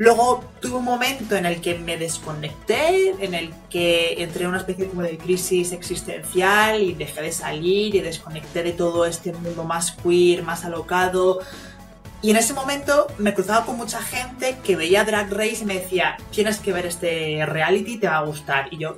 Luego 0.00 0.42
tuve 0.62 0.76
un 0.76 0.84
momento 0.86 1.36
en 1.36 1.44
el 1.44 1.60
que 1.60 1.74
me 1.74 1.98
desconecté, 1.98 3.10
en 3.22 3.34
el 3.34 3.52
que 3.68 4.22
entré 4.22 4.44
en 4.44 4.48
una 4.48 4.56
especie 4.56 4.88
como 4.88 5.02
de 5.02 5.18
crisis 5.18 5.72
existencial 5.72 6.82
y 6.82 6.94
dejé 6.94 7.20
de 7.20 7.32
salir 7.32 7.94
y 7.94 8.00
desconecté 8.00 8.62
de 8.62 8.72
todo 8.72 9.04
este 9.04 9.34
mundo 9.34 9.62
más 9.64 9.92
queer, 9.92 10.42
más 10.42 10.64
alocado. 10.64 11.40
Y 12.22 12.30
en 12.30 12.38
ese 12.38 12.54
momento 12.54 13.08
me 13.18 13.34
cruzaba 13.34 13.66
con 13.66 13.76
mucha 13.76 14.00
gente 14.00 14.56
que 14.64 14.74
veía 14.74 15.04
Drag 15.04 15.30
Race 15.30 15.58
y 15.60 15.66
me 15.66 15.74
decía, 15.74 16.16
tienes 16.30 16.60
que 16.60 16.72
ver 16.72 16.86
este 16.86 17.44
reality, 17.44 17.98
te 17.98 18.08
va 18.08 18.16
a 18.16 18.24
gustar. 18.24 18.72
Y 18.72 18.78
yo, 18.78 18.96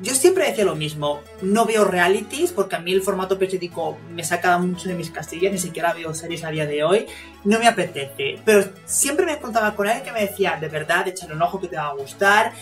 yo 0.00 0.14
siempre 0.14 0.48
decía 0.48 0.64
lo 0.64 0.74
mismo, 0.74 1.20
no 1.42 1.66
veo 1.66 1.84
realities 1.84 2.52
porque 2.52 2.76
a 2.76 2.80
mí 2.80 2.92
el 2.92 3.02
formato 3.02 3.38
periódico 3.38 3.96
me 4.10 4.24
saca 4.24 4.58
mucho 4.58 4.88
de 4.88 4.94
mis 4.94 5.10
castillas, 5.10 5.52
ni 5.52 5.58
siquiera 5.58 5.92
veo 5.92 6.12
series 6.14 6.44
a 6.44 6.50
día 6.50 6.66
de 6.66 6.82
hoy, 6.82 7.06
no 7.44 7.58
me 7.58 7.68
apetece. 7.68 8.40
Pero 8.44 8.64
siempre 8.84 9.24
me 9.26 9.38
contaba 9.38 9.74
con 9.74 9.86
alguien 9.86 10.04
que 10.04 10.12
me 10.12 10.26
decía, 10.26 10.58
de 10.60 10.68
verdad, 10.68 11.06
échale 11.06 11.34
un 11.34 11.42
ojo 11.42 11.60
que 11.60 11.68
te 11.68 11.76
va 11.76 11.88
a 11.88 11.94
gustar. 11.94 12.52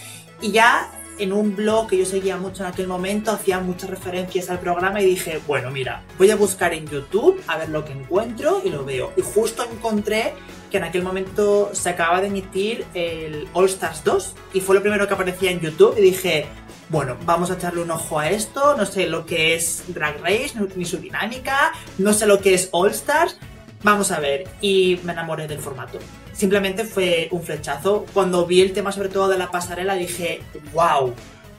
Y 0.40 0.52
ya 0.52 0.90
en 1.18 1.32
un 1.32 1.54
blog 1.54 1.88
que 1.88 1.98
yo 1.98 2.04
seguía 2.04 2.36
mucho 2.36 2.64
en 2.64 2.70
aquel 2.70 2.86
momento, 2.86 3.30
hacía 3.30 3.60
muchas 3.60 3.90
referencias 3.90 4.50
al 4.50 4.58
programa 4.58 5.00
y 5.00 5.06
dije, 5.06 5.40
bueno, 5.46 5.70
mira, 5.70 6.02
voy 6.18 6.30
a 6.30 6.36
buscar 6.36 6.74
en 6.74 6.86
YouTube 6.86 7.40
a 7.46 7.58
ver 7.58 7.68
lo 7.68 7.84
que 7.84 7.92
encuentro 7.92 8.60
y 8.64 8.70
lo 8.70 8.84
veo. 8.84 9.12
Y 9.16 9.22
justo 9.22 9.64
encontré 9.70 10.34
que 10.70 10.78
en 10.78 10.84
aquel 10.84 11.02
momento 11.02 11.70
se 11.74 11.90
acababa 11.90 12.22
de 12.22 12.28
emitir 12.28 12.86
el 12.94 13.46
All 13.52 13.66
Stars 13.66 14.02
2 14.04 14.34
y 14.54 14.60
fue 14.60 14.74
lo 14.74 14.80
primero 14.80 15.06
que 15.06 15.14
aparecía 15.14 15.50
en 15.50 15.60
YouTube 15.60 15.94
y 15.98 16.00
dije, 16.00 16.46
bueno, 16.92 17.16
vamos 17.24 17.50
a 17.50 17.54
echarle 17.54 17.80
un 17.80 17.90
ojo 17.90 18.18
a 18.18 18.28
esto, 18.28 18.76
no 18.76 18.84
sé 18.84 19.06
lo 19.06 19.24
que 19.24 19.54
es 19.54 19.82
Drag 19.88 20.20
Race, 20.20 20.52
ni 20.76 20.84
su 20.84 20.98
dinámica, 20.98 21.72
no 21.96 22.12
sé 22.12 22.26
lo 22.26 22.38
que 22.38 22.52
es 22.52 22.68
All 22.70 22.90
Stars, 22.90 23.38
vamos 23.82 24.10
a 24.10 24.20
ver, 24.20 24.44
y 24.60 25.00
me 25.02 25.12
enamoré 25.12 25.48
del 25.48 25.58
formato. 25.58 25.98
Simplemente 26.34 26.84
fue 26.84 27.28
un 27.30 27.42
flechazo. 27.42 28.04
Cuando 28.12 28.44
vi 28.46 28.60
el 28.60 28.74
tema 28.74 28.92
sobre 28.92 29.08
todo 29.08 29.28
de 29.28 29.38
la 29.38 29.50
pasarela 29.50 29.94
dije, 29.94 30.42
wow, 30.74 31.14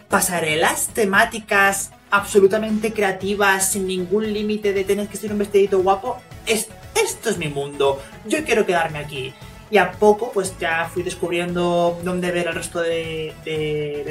pasarelas 0.07 0.89
temáticas 0.89 1.89
absolutamente 2.11 2.93
creativas, 2.93 3.71
sin 3.71 3.87
ningún 3.87 4.31
límite 4.31 4.71
de 4.71 4.83
tener 4.83 5.07
que 5.07 5.17
ser 5.17 5.31
un 5.31 5.39
vestidito 5.39 5.79
guapo, 5.79 6.21
esto 6.45 7.29
es 7.31 7.39
mi 7.39 7.47
mundo, 7.47 7.99
yo 8.27 8.45
quiero 8.45 8.67
quedarme 8.67 8.99
aquí 8.99 9.33
y 9.73 9.79
a 9.79 9.91
poco 9.91 10.31
pues 10.31 10.55
ya 10.59 10.87
fui 10.93 11.01
descubriendo 11.01 11.99
dónde 12.03 12.29
ver 12.29 12.45
el 12.47 12.53
resto 12.53 12.79
de, 12.79 13.33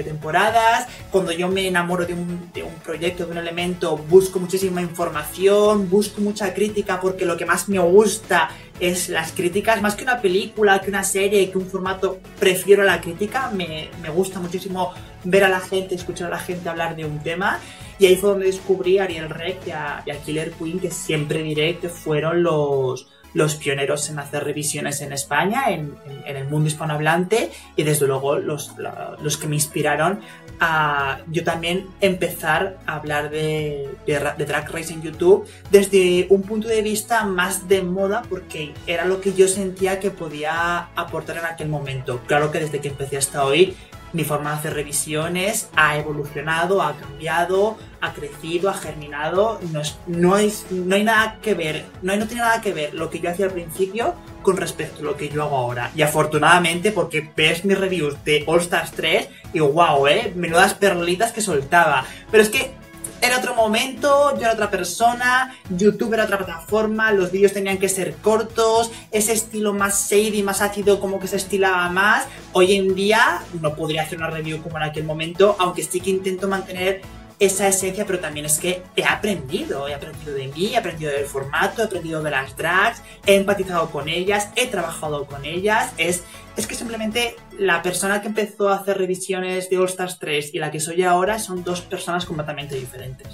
temporadas. 0.05 0.89
Cuando 1.13 1.31
yo 1.31 1.47
me 1.47 1.69
enamoro 1.69 2.05
de 2.05 2.15
un, 2.15 2.51
proyecto, 2.85 3.27
de 3.27 3.31
un 3.31 3.39
elemento, 3.39 3.97
busco 3.97 4.41
muchísima 4.41 4.83
información, 4.83 5.89
busco 5.89 6.21
mucha 6.21 6.53
crítica 6.53 7.01
porque 7.01 7.25
lo 7.25 7.37
que 7.37 7.47
más 7.47 7.69
me 7.69 7.79
gusta 7.79 8.51
es 8.81 9.09
las 9.09 9.31
críticas, 9.31 9.81
más 9.81 9.95
que 9.95 10.03
una 10.03 10.21
película, 10.21 10.81
que 10.81 10.91
una 10.91 11.05
serie, 11.05 11.49
que 11.53 11.59
un 11.59 11.67
formato, 11.67 12.19
prefiero 12.41 12.83
la 12.83 13.01
crítica, 13.01 13.49
me, 13.55 13.89
me 14.03 14.11
gusta 14.11 14.41
muchísimo 14.41 14.93
ver 15.23 15.45
a 15.45 15.49
la 15.49 15.61
gente, 15.61 15.95
escuchar 15.95 16.27
a 16.27 16.31
la 16.31 16.41
gente 16.41 16.69
hablar 16.69 16.97
de 16.97 17.05
un 17.05 17.21
tema. 17.23 17.61
Y 18.01 18.07
ahí 18.07 18.17
fue 18.17 18.31
donde 18.31 18.47
descubrí 18.47 18.99
a 18.99 19.05
Ariel 19.05 19.31
Rec 19.31 19.65
y 19.65 19.71
a, 19.71 20.03
y 20.05 20.11
a 20.11 20.21
Killer 20.21 20.51
Queen, 20.55 20.81
que 20.81 20.91
siempre 20.91 21.41
diré 21.41 21.79
que 21.79 21.89
fueron 21.89 22.43
los 22.43 23.07
los 23.35 23.57
pioneros 23.57 24.09
en 24.11 24.19
hacer 24.19 24.45
revisiones 24.45 25.01
en 25.01 25.13
España, 25.13 25.71
en, 25.71 25.95
el 26.25 26.49
mundo 26.49 26.69
hispanohablante 26.69 27.51
y 27.77 27.83
desde 27.83 28.07
luego 28.07 28.37
los, 28.37 28.73
los, 29.21 29.37
que 29.37 29.47
me 29.47 29.57
inspiraron 29.57 30.21
a 30.61 31.21
yo 31.29 31.45
también 31.45 31.87
empezar 32.01 32.79
a 32.87 32.97
hablar 32.97 33.31
de, 33.31 33.89
de, 34.07 34.45
drag 34.47 34.71
race 34.71 34.93
en 34.93 35.03
YouTube 35.03 35.47
desde 35.71 36.27
un 36.31 36.43
punto 36.43 36.69
de 36.69 36.83
vista 36.83 37.25
más 37.25 37.69
de 37.69 37.83
moda 37.83 38.23
porque 38.29 38.73
era 38.87 39.05
lo 39.05 39.21
que 39.21 39.33
yo 39.35 39.49
sentía 39.49 40.01
que 40.01 40.11
podía 40.11 40.89
aportar 40.95 41.39
en 41.39 41.47
aquel 41.47 41.69
momento. 41.69 42.21
Claro 42.27 42.51
que 42.51 42.61
desde 42.61 42.81
que 42.81 42.89
empecé 42.89 43.17
hasta 43.17 43.45
hoy 43.45 43.77
mi 44.13 44.25
forma 44.25 44.51
de 44.51 44.57
hacer 44.57 44.75
revisiones 44.75 45.69
ha 45.77 45.97
evolucionado, 45.97 46.83
ha 46.83 46.97
cambiado, 46.97 47.77
ha 48.01 48.13
crecido, 48.13 48.71
ha 48.71 48.75
germinado. 48.75 49.61
No, 49.73 49.81
es, 49.81 49.97
no, 50.07 50.37
es, 50.37 50.67
no 50.71 50.95
hay 50.95 51.05
nada 51.05 51.39
que 51.41 51.55
ver, 51.55 51.87
no, 52.03 52.13
hay, 52.13 52.19
no 52.19 52.27
tiene 52.27 52.43
nada 52.43 52.61
que 52.61 52.73
ver 52.73 52.95
lo 52.95 53.11
que 53.11 53.21
yo 53.21 53.31
hacía 53.31 53.47
al 53.47 53.53
principio 53.53 54.15
con 54.43 54.57
respecto 54.57 55.01
a 55.01 55.05
lo 55.05 55.17
que 55.17 55.29
yo 55.29 55.43
hago 55.43 55.57
ahora. 55.57 55.91
Y 55.95 56.03
afortunadamente, 56.03 56.93
porque 56.93 57.31
ves 57.37 57.65
mis 57.65 57.79
reviews 57.79 58.23
de 58.25 58.45
All 58.47 58.61
Stars 58.61 58.93
3 58.93 59.29
y 59.55 59.61
wow, 59.61 60.07
eh, 60.07 60.33
menudas 60.35 60.75
perlitas 60.75 61.33
que 61.33 61.41
soltaba. 61.41 62.05
Pero 62.31 62.43
es 62.43 62.49
que 62.49 62.82
era 63.23 63.39
otro 63.39 63.55
momento, 63.55 64.35
yo 64.35 64.43
era 64.43 64.53
otra 64.53 64.69
persona, 64.69 65.57
YouTube 65.71 66.15
era 66.15 66.25
otra 66.25 66.39
plataforma, 66.39 67.13
los 67.13 67.31
vídeos 67.31 67.53
tenían 67.53 67.79
que 67.79 67.89
ser 67.89 68.17
cortos, 68.17 68.91
ese 69.13 69.33
estilo 69.33 69.73
más 69.73 70.11
shady, 70.11 70.43
más 70.43 70.61
ácido, 70.61 70.99
como 70.99 71.21
que 71.21 71.29
se 71.29 71.37
estilaba 71.37 71.89
más. 71.89 72.27
Hoy 72.53 72.75
en 72.75 72.97
día 72.97 73.43
no 73.61 73.77
podría 73.77 74.03
hacer 74.03 74.19
una 74.19 74.29
review 74.29 74.61
como 74.61 74.77
en 74.79 74.83
aquel 74.83 75.05
momento, 75.05 75.55
aunque 75.61 75.85
sí 75.85 76.01
que 76.01 76.11
intento 76.11 76.49
mantener 76.49 77.01
esa 77.45 77.67
esencia, 77.67 78.07
pero 78.07 78.21
también 78.21 78.47
es 78.47 78.61
que 78.61 78.85
he 78.95 79.05
aprendido, 79.05 79.89
he 79.89 79.95
aprendido 79.95 80.33
de 80.33 80.47
mí, 80.47 80.75
he 80.75 80.77
aprendido 80.77 81.11
del 81.11 81.27
formato, 81.27 81.83
he 81.83 81.87
aprendido 81.87 82.23
de 82.23 82.31
las 82.31 82.57
drags, 82.57 83.03
he 83.27 83.35
empatizado 83.35 83.91
con 83.91 84.09
ellas, 84.09 84.51
he 84.55 84.69
trabajado 84.69 85.27
con 85.27 85.45
ellas, 85.45 85.93
es, 85.97 86.23
es 86.57 86.69
que 86.69 86.77
simplemente 86.77 87.35
la 87.59 87.83
persona 87.83 88.23
que 88.23 88.29
empezó 88.29 88.69
a 88.69 88.77
hacer 88.77 88.97
revisiones 88.97 89.69
de 89.69 89.77
All 89.77 89.87
Stars 89.87 90.21
3 90.21 90.55
y 90.55 90.59
la 90.61 90.71
que 90.71 90.79
soy 90.79 91.03
ahora 91.03 91.41
son 91.41 91.65
dos 91.65 91.81
personas 91.81 92.27
completamente 92.27 92.77
diferentes. 92.77 93.27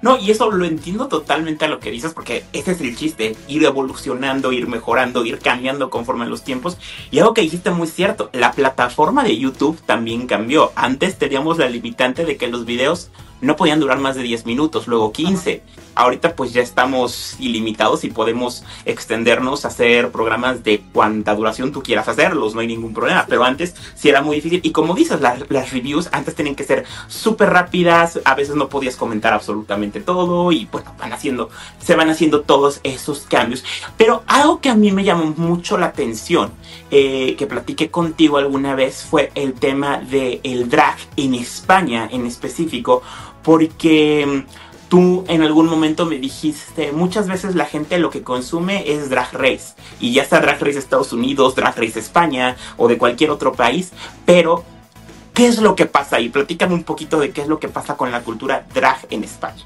No, 0.00 0.16
y 0.16 0.30
eso 0.30 0.50
lo 0.50 0.64
entiendo 0.64 1.08
totalmente 1.08 1.64
a 1.64 1.68
lo 1.68 1.80
que 1.80 1.90
dices, 1.90 2.14
porque 2.14 2.44
ese 2.52 2.72
es 2.72 2.80
el 2.80 2.96
chiste, 2.96 3.36
ir 3.48 3.64
evolucionando, 3.64 4.52
ir 4.52 4.68
mejorando, 4.68 5.24
ir 5.24 5.38
cambiando 5.38 5.90
conforme 5.90 6.26
los 6.26 6.42
tiempos. 6.42 6.78
Y 7.10 7.18
algo 7.18 7.34
que 7.34 7.42
dijiste 7.42 7.70
muy 7.70 7.88
cierto, 7.88 8.30
la 8.32 8.52
plataforma 8.52 9.24
de 9.24 9.36
YouTube 9.36 9.80
también 9.86 10.26
cambió. 10.26 10.72
Antes 10.76 11.18
teníamos 11.18 11.58
la 11.58 11.68
limitante 11.68 12.24
de 12.24 12.36
que 12.36 12.48
los 12.48 12.64
videos 12.64 13.10
no 13.40 13.56
podían 13.56 13.80
durar 13.80 13.98
más 13.98 14.16
de 14.16 14.22
10 14.22 14.46
minutos, 14.46 14.86
luego 14.86 15.12
15. 15.12 15.62
Ahorita 15.94 16.36
pues 16.36 16.52
ya 16.52 16.62
estamos 16.62 17.36
ilimitados 17.40 18.04
y 18.04 18.10
podemos 18.10 18.64
extendernos 18.84 19.64
a 19.64 19.68
hacer 19.68 20.10
programas 20.10 20.62
de 20.62 20.80
cuanta 20.92 21.34
duración 21.34 21.72
tú 21.72 21.82
quieras 21.82 22.08
hacerlos, 22.08 22.54
no 22.54 22.60
hay 22.60 22.66
ningún 22.66 22.94
problema. 22.94 23.26
Pero 23.28 23.44
antes 23.44 23.74
sí 23.94 24.08
era 24.08 24.22
muy 24.22 24.36
difícil. 24.36 24.60
Y 24.62 24.70
como 24.70 24.94
dices, 24.94 25.20
las, 25.20 25.40
reviews 25.70 26.08
antes 26.12 26.34
tenían 26.34 26.54
que 26.54 26.64
ser 26.64 26.84
súper 27.08 27.50
rápidas, 27.50 28.20
a 28.24 28.34
veces 28.34 28.54
no 28.54 28.68
podías 28.68 28.96
comentar 28.96 29.32
absolutamente 29.32 30.00
todo 30.00 30.52
y 30.52 30.66
bueno, 30.70 30.94
van 30.98 31.12
haciendo, 31.12 31.50
se 31.78 31.96
van 31.96 32.10
haciendo 32.10 32.42
todos 32.42 32.80
esos 32.84 33.20
cambios. 33.20 33.64
Pero 33.96 34.22
algo 34.26 34.60
que 34.60 34.70
a 34.70 34.74
mí 34.74 34.92
me 34.92 35.04
llamó 35.04 35.34
mucho 35.36 35.78
la 35.78 35.86
atención, 35.86 36.52
eh, 36.90 37.34
que 37.36 37.46
platiqué 37.46 37.90
contigo 37.90 38.38
alguna 38.38 38.74
vez, 38.74 39.04
fue 39.08 39.32
el 39.34 39.54
tema 39.54 39.98
del 39.98 40.40
el 40.42 40.68
drag 40.68 40.96
en 41.16 41.34
España 41.34 42.08
en 42.10 42.26
específico 42.26 43.02
porque 43.48 44.26
mm, 44.26 44.90
tú 44.90 45.24
en 45.26 45.40
algún 45.40 45.68
momento 45.68 46.04
me 46.04 46.18
dijiste, 46.18 46.92
muchas 46.92 47.28
veces 47.28 47.54
la 47.54 47.64
gente 47.64 47.96
lo 47.98 48.10
que 48.10 48.22
consume 48.22 48.92
es 48.92 49.08
Drag 49.08 49.32
Race, 49.32 49.72
y 50.00 50.12
ya 50.12 50.26
sea 50.26 50.40
Drag 50.40 50.60
Race 50.60 50.78
Estados 50.78 51.14
Unidos, 51.14 51.54
Drag 51.54 51.74
Race 51.74 51.98
España 51.98 52.56
o 52.76 52.88
de 52.88 52.98
cualquier 52.98 53.30
otro 53.30 53.54
país, 53.54 53.92
pero 54.26 54.64
¿qué 55.32 55.46
es 55.46 55.62
lo 55.62 55.74
que 55.76 55.86
pasa 55.86 56.16
ahí? 56.16 56.28
Platícame 56.28 56.74
un 56.74 56.84
poquito 56.84 57.18
de 57.18 57.30
qué 57.30 57.40
es 57.40 57.48
lo 57.48 57.58
que 57.58 57.70
pasa 57.70 57.96
con 57.96 58.12
la 58.12 58.20
cultura 58.20 58.66
drag 58.74 59.06
en 59.08 59.24
España. 59.24 59.64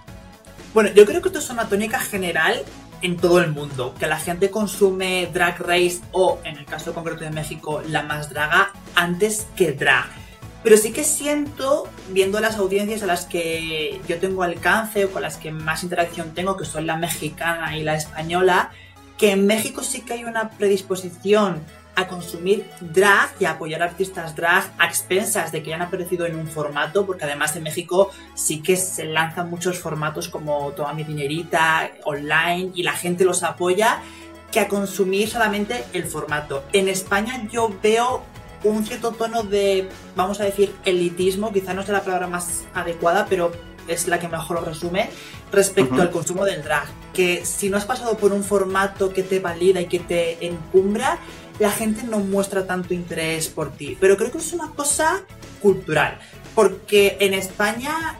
Bueno, 0.75 0.91
yo 0.95 1.05
creo 1.05 1.21
que 1.21 1.31
esto 1.31 1.41
es 1.41 1.51
una 1.51 1.69
tónica 1.69 1.99
general 1.99 2.63
en 3.01 3.17
todo 3.17 3.41
el 3.41 3.51
mundo, 3.51 3.97
que 3.99 4.07
la 4.07 4.21
gente 4.21 4.53
consume 4.53 5.29
Drag 5.35 5.59
Race 5.59 6.03
o, 6.13 6.39
en 6.45 6.57
el 6.57 6.67
caso 6.67 6.95
concreto 6.95 7.25
de 7.25 7.33
México, 7.33 7.83
la 7.89 8.05
más 8.05 8.31
draga 8.31 8.71
antes 8.95 9.49
que 9.57 9.73
drag. 9.73 10.23
Pero 10.63 10.77
sí 10.77 10.93
que 10.93 11.05
siento, 11.05 11.89
viendo 12.11 12.39
las 12.41 12.57
audiencias 12.57 13.03
a 13.03 13.07
las 13.07 13.27
que 13.27 14.01
yo 14.07 14.19
tengo 14.19 14.43
alcance 14.43 15.05
o 15.05 15.11
con 15.11 15.23
las 15.23 15.37
que 15.37 15.51
más 15.51 15.83
interacción 15.83 16.35
tengo, 16.35 16.57
que 16.57 16.65
son 16.65 16.87
la 16.87 16.97
mexicana 16.97 17.77
y 17.77 17.83
la 17.83 17.97
española, 17.97 18.71
que 19.19 19.33
en 19.33 19.47
México 19.47 19.83
sí 19.83 20.03
que 20.03 20.15
hay 20.15 20.25
una 20.25 20.51
predisposición 20.51 21.61
a 21.95 22.09
consumir 22.09 22.65
drag 22.81 23.35
y 23.39 23.45
a 23.45 23.53
apoyar 23.53 23.83
artistas 23.83 24.35
drag 24.35 24.73
a 24.79 24.87
expensas 24.87 25.53
de 25.53 25.63
que 25.63 25.75
hayan 25.75 25.87
aparecido 25.87 26.27
en 26.27 26.37
un 26.37 26.47
formato, 26.47 27.05
porque 27.05 27.25
además 27.25 27.55
en 27.57 27.65
México 27.65 28.11
sí 28.35 28.63
que 28.63 28.77
se 28.77 29.05
lanzan 29.05 29.51
muchos 29.51 29.79
formatos 29.79 30.29
como 30.29 30.71
Toma 30.73 30.95
mi 30.95 31.05
dinerita, 31.05 31.91
online, 32.05 32.71
y 32.75 32.83
la 32.83 32.93
gente 32.93 33.25
los 33.25 33.43
apoya, 33.43 34.01
que 34.51 34.61
a 34.61 34.69
consumir 34.69 35.29
solamente 35.29 35.85
el 35.93 36.05
formato. 36.05 36.65
En 36.73 36.89
España 36.89 37.47
yo 37.51 37.75
veo 37.83 38.23
un 38.65 38.85
cierto 38.85 39.13
tono 39.13 39.43
de, 39.43 39.89
vamos 40.17 40.41
a 40.41 40.45
decir, 40.45 40.75
elitismo, 40.85 41.53
quizá 41.53 41.75
no 41.75 41.83
sea 41.83 41.95
la 41.95 42.05
palabra 42.05 42.27
más 42.27 42.63
adecuada, 42.75 43.27
pero 43.29 43.53
es 43.89 44.07
la 44.09 44.19
que 44.19 44.29
mejor 44.29 44.61
lo 44.61 44.65
resume, 44.65 45.11
respecto 45.51 46.01
al 46.01 46.11
consumo 46.11 46.45
del 46.45 46.63
drag. 46.63 46.87
Que 47.13 47.45
si 47.45 47.69
no 47.69 47.77
has 47.77 47.85
pasado 47.85 48.17
por 48.17 48.33
un 48.33 48.45
formato 48.45 49.13
que 49.13 49.23
te 49.23 49.41
valida 49.41 49.81
y 49.81 49.87
que 49.87 49.99
te 49.99 50.47
encumbra, 50.47 51.19
la 51.59 51.71
gente 51.71 52.05
no 52.05 52.19
muestra 52.19 52.67
tanto 52.67 52.95
interés 52.95 53.49
por 53.49 53.73
ti. 53.73 53.97
Pero 54.01 54.17
creo 54.17 54.31
que 54.31 54.39
es 54.39 54.53
una 54.53 54.71
cosa 54.71 55.23
cultural, 55.61 56.19
porque 56.55 57.17
en 57.21 57.35
España 57.35 58.19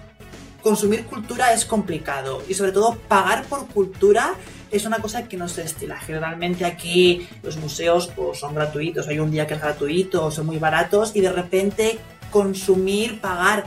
consumir 0.63 1.07
cultura 1.07 1.53
es 1.53 1.65
complicado 1.65 2.43
y 2.49 2.55
sobre 2.55 2.73
todo 2.73 2.97
pagar 3.09 3.45
por 3.45 3.67
cultura 3.67 4.35
es 4.73 4.87
una 4.87 4.99
cosa 4.99 5.29
que 5.29 5.37
no 5.37 5.49
se 5.49 5.63
estila. 5.63 5.99
Generalmente 5.99 6.65
aquí 6.65 7.29
los 7.43 7.57
museos 7.59 8.11
pues, 8.17 8.41
son 8.41 8.55
gratuitos, 8.55 9.07
hay 9.07 9.19
un 9.19 9.31
día 9.31 9.47
que 9.47 9.55
es 9.55 9.61
gratuito, 9.61 10.31
son 10.31 10.47
muy 10.47 10.59
baratos 10.59 11.15
y 11.15 11.21
de 11.21 11.31
repente 11.31 11.99
consumir, 12.31 13.21
pagar 13.21 13.67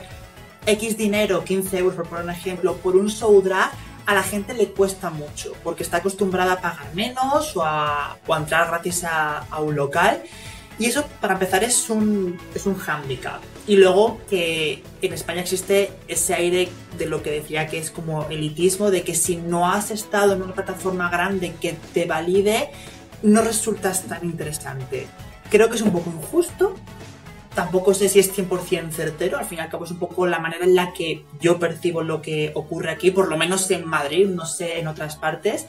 X 0.66 0.98
dinero, 0.98 1.44
15 1.44 1.78
euros 1.78 1.96
por 1.96 2.08
poner 2.08 2.26
un 2.26 2.32
ejemplo, 2.32 2.76
por 2.78 2.96
un 2.96 3.10
show 3.10 3.40
drag, 3.42 3.72
a 4.08 4.14
la 4.14 4.24
gente 4.24 4.54
le 4.54 4.68
cuesta 4.70 5.10
mucho 5.12 5.54
porque 5.64 5.84
está 5.84 5.98
acostumbrada 5.98 6.54
a 6.54 6.62
pagar 6.62 6.94
menos 6.96 7.56
o 7.56 7.64
a, 7.64 8.18
entrar 8.38 8.68
gratis 8.68 9.04
a, 9.04 9.40
a 9.50 9.62
un 9.62 9.76
local. 9.76 10.24
Y 10.78 10.88
eso, 10.88 11.06
para 11.22 11.34
empezar, 11.34 11.64
es 11.64 11.90
un, 11.90 12.38
es 12.54 12.66
un 12.66 12.76
handicap. 12.80 13.42
Y 13.68 13.78
luego 13.78 14.20
que 14.30 14.84
en 15.02 15.14
España 15.14 15.42
existe 15.42 15.92
ese 16.08 16.34
aire 16.34 16.70
de 16.98 17.06
lo 17.06 17.24
que 17.24 17.32
decía 17.32 17.68
que 17.68 17.78
es 17.78 17.92
como 17.92 18.28
elitismo, 18.30 18.92
de 18.92 19.04
que 19.04 19.16
si 19.16 19.38
no 19.38 19.72
has 19.72 19.92
estado 19.92 20.34
en 20.34 20.42
una 20.42 20.54
plataforma 20.54 21.10
grande 21.10 21.54
que 21.62 21.78
te 21.94 22.06
valide, 22.06 22.70
no 23.24 23.42
resultas 23.42 24.04
tan 24.04 24.26
interesante. 24.26 25.08
Creo 25.50 25.70
que 25.70 25.76
es 25.76 25.82
un 25.82 25.92
poco 25.92 26.10
injusto. 26.10 26.76
Tampoco 27.56 27.94
sé 27.94 28.10
si 28.10 28.20
es 28.20 28.38
100% 28.38 28.92
certero, 28.92 29.38
al 29.38 29.46
fin 29.46 29.60
y 29.60 29.62
al 29.62 29.70
cabo 29.70 29.86
es 29.86 29.92
un 29.92 29.98
poco 29.98 30.28
la 30.28 30.40
manera 30.40 30.66
en 30.66 30.76
la 30.76 30.92
que 30.92 31.24
yo 31.40 31.58
percibo 31.58 32.04
lo 32.04 32.22
que 32.22 32.52
ocurre 32.54 32.92
aquí, 32.92 33.12
por 33.12 33.30
lo 33.30 33.38
menos 33.38 33.72
en 33.72 33.88
Madrid, 33.88 34.28
no 34.28 34.46
sé 34.46 34.80
en 34.80 34.90
otras 34.90 35.16
partes, 35.16 35.66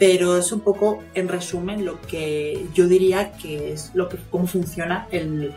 pero 0.00 0.38
es 0.38 0.50
un 0.50 0.60
poco, 0.60 1.04
en 1.12 1.28
resumen, 1.28 1.84
lo 1.84 2.00
que 2.00 2.66
yo 2.72 2.88
diría 2.88 3.32
que 3.32 3.74
es 3.74 3.90
lo 3.92 4.08
que, 4.08 4.16
cómo 4.30 4.46
funciona 4.46 5.06
el, 5.10 5.52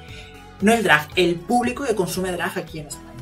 no 0.60 0.74
el 0.74 0.84
drag, 0.84 1.08
el 1.16 1.36
público 1.36 1.86
que 1.86 1.96
consume 1.96 2.34
drag 2.34 2.58
aquí 2.58 2.80
en 2.80 2.88
España. 2.88 3.13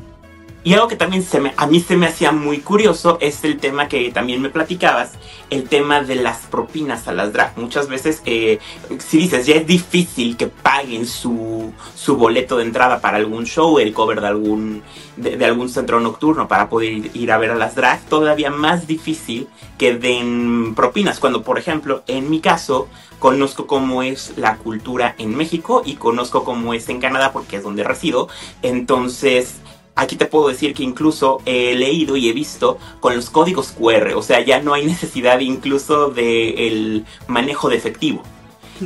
Y 0.63 0.73
algo 0.75 0.87
que 0.87 0.95
también 0.95 1.23
se 1.23 1.39
me, 1.39 1.53
a 1.57 1.65
mí 1.65 1.79
se 1.79 1.97
me 1.97 2.05
hacía 2.05 2.31
muy 2.31 2.59
curioso 2.59 3.17
es 3.19 3.43
el 3.43 3.57
tema 3.57 3.87
que 3.87 4.11
también 4.11 4.41
me 4.41 4.49
platicabas, 4.49 5.13
el 5.49 5.67
tema 5.67 6.03
de 6.03 6.15
las 6.15 6.45
propinas 6.45 7.07
a 7.07 7.13
las 7.13 7.33
drag. 7.33 7.57
Muchas 7.57 7.87
veces, 7.87 8.21
eh, 8.25 8.59
si 8.99 9.17
dices, 9.17 9.47
ya 9.47 9.55
es 9.55 9.65
difícil 9.65 10.37
que 10.37 10.47
paguen 10.47 11.07
su, 11.07 11.73
su 11.95 12.15
boleto 12.15 12.57
de 12.57 12.65
entrada 12.65 13.01
para 13.01 13.17
algún 13.17 13.45
show, 13.45 13.79
el 13.79 13.91
cover 13.91 14.21
de 14.21 14.27
algún, 14.27 14.83
de, 15.17 15.43
algún 15.43 15.67
centro 15.67 15.99
nocturno 15.99 16.47
para 16.47 16.69
poder 16.69 17.09
ir, 17.15 17.31
a 17.31 17.39
ver 17.39 17.51
a 17.51 17.55
las 17.55 17.73
drag, 17.73 18.01
todavía 18.05 18.51
más 18.51 18.85
difícil 18.85 19.47
que 19.79 19.95
den 19.95 20.75
propinas. 20.75 21.19
Cuando, 21.19 21.41
por 21.41 21.57
ejemplo, 21.57 22.03
en 22.05 22.29
mi 22.29 22.39
caso, 22.39 22.87
conozco 23.17 23.65
cómo 23.65 24.03
es 24.03 24.33
la 24.37 24.57
cultura 24.57 25.15
en 25.17 25.35
México 25.35 25.81
y 25.83 25.95
conozco 25.95 26.43
cómo 26.43 26.75
es 26.75 26.87
en 26.89 26.99
Canadá 26.99 27.31
porque 27.33 27.57
es 27.57 27.63
donde 27.63 27.83
resido. 27.83 28.29
Entonces, 28.61 29.55
Aquí 30.01 30.15
te 30.15 30.25
puedo 30.25 30.48
decir 30.48 30.74
que 30.74 30.81
incluso 30.81 31.43
he 31.46 31.75
leído 31.75 32.17
y 32.17 32.27
he 32.27 32.34
visto 32.34 32.79
con 33.00 33.15
los 33.15 33.29
códigos 33.29 33.72
QR, 33.72 34.13
o 34.15 34.24
sea, 34.24 34.41
ya 34.41 34.60
no 34.60 34.74
hay 34.74 34.84
necesidad 34.88 35.39
incluso 35.41 36.10
del 36.10 37.05
manejo 37.27 37.70
de 37.70 37.77
efectivo. 37.77 38.24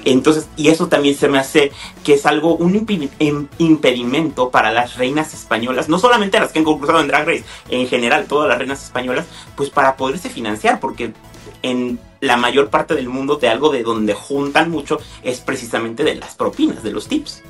Entonces, 0.03 0.49
y 0.57 0.67
eso 0.67 0.89
también 0.89 1.15
se 1.15 1.29
me 1.29 1.39
hace 1.39 1.71
que 2.03 2.15
es 2.15 2.25
algo, 2.25 2.57
un 2.57 2.75
impedimento 2.75 4.49
para 4.49 4.73
las 4.73 4.97
reinas 4.97 5.33
españolas, 5.33 5.87
no 5.87 5.99
solamente 5.99 6.37
las 6.37 6.51
que 6.51 6.59
han 6.59 6.65
concursado 6.65 6.99
en 6.99 7.07
Drag 7.07 7.25
Race, 7.25 7.45
en 7.69 7.87
general, 7.87 8.25
todas 8.25 8.49
las 8.49 8.57
reinas 8.57 8.83
españolas, 8.83 9.25
pues 9.55 9.69
para 9.69 9.95
poderse 9.95 10.29
financiar, 10.29 10.81
porque 10.81 11.13
en 11.61 11.97
la 12.19 12.35
mayor 12.35 12.69
parte 12.69 12.93
del 12.93 13.07
mundo 13.07 13.37
de 13.37 13.47
algo 13.47 13.69
de 13.69 13.83
donde 13.83 14.13
juntan 14.13 14.69
mucho 14.69 14.99
es 15.23 15.39
precisamente 15.39 16.03
de 16.03 16.15
las 16.15 16.35
propinas, 16.35 16.83
de 16.83 16.91
los 16.91 17.07
tips. 17.07 17.41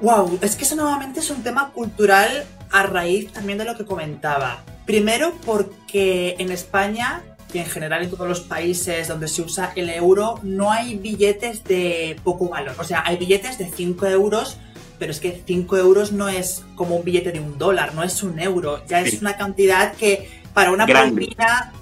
Wow, 0.00 0.40
es 0.42 0.56
que 0.56 0.64
eso 0.64 0.74
nuevamente 0.74 1.20
es 1.20 1.30
un 1.30 1.44
tema 1.44 1.70
cultural 1.70 2.44
a 2.72 2.82
raíz 2.84 3.32
también 3.32 3.58
de 3.58 3.64
lo 3.64 3.76
que 3.76 3.84
comentaba. 3.84 4.64
Primero 4.86 5.34
porque 5.44 6.34
en 6.38 6.50
España 6.50 7.22
y 7.52 7.58
en 7.58 7.66
general 7.66 8.02
en 8.02 8.10
todos 8.10 8.28
los 8.28 8.40
países 8.40 9.08
donde 9.08 9.28
se 9.28 9.42
usa 9.42 9.72
el 9.76 9.90
euro 9.90 10.40
no 10.42 10.72
hay 10.72 10.96
billetes 10.96 11.64
de 11.64 12.16
poco 12.24 12.48
valor. 12.48 12.74
O 12.78 12.84
sea, 12.84 13.02
hay 13.06 13.16
billetes 13.16 13.58
de 13.58 13.70
5 13.70 14.06
euros, 14.06 14.56
pero 14.98 15.12
es 15.12 15.20
que 15.20 15.42
5 15.46 15.76
euros 15.76 16.12
no 16.12 16.28
es 16.28 16.64
como 16.74 16.96
un 16.96 17.04
billete 17.04 17.30
de 17.30 17.40
un 17.40 17.58
dólar, 17.58 17.94
no 17.94 18.02
es 18.02 18.22
un 18.22 18.38
euro. 18.40 18.82
Ya 18.86 19.00
es 19.00 19.20
una 19.20 19.36
cantidad 19.36 19.92
que 19.94 20.42
para 20.54 20.70
una 20.70 20.86
propina 20.86 21.72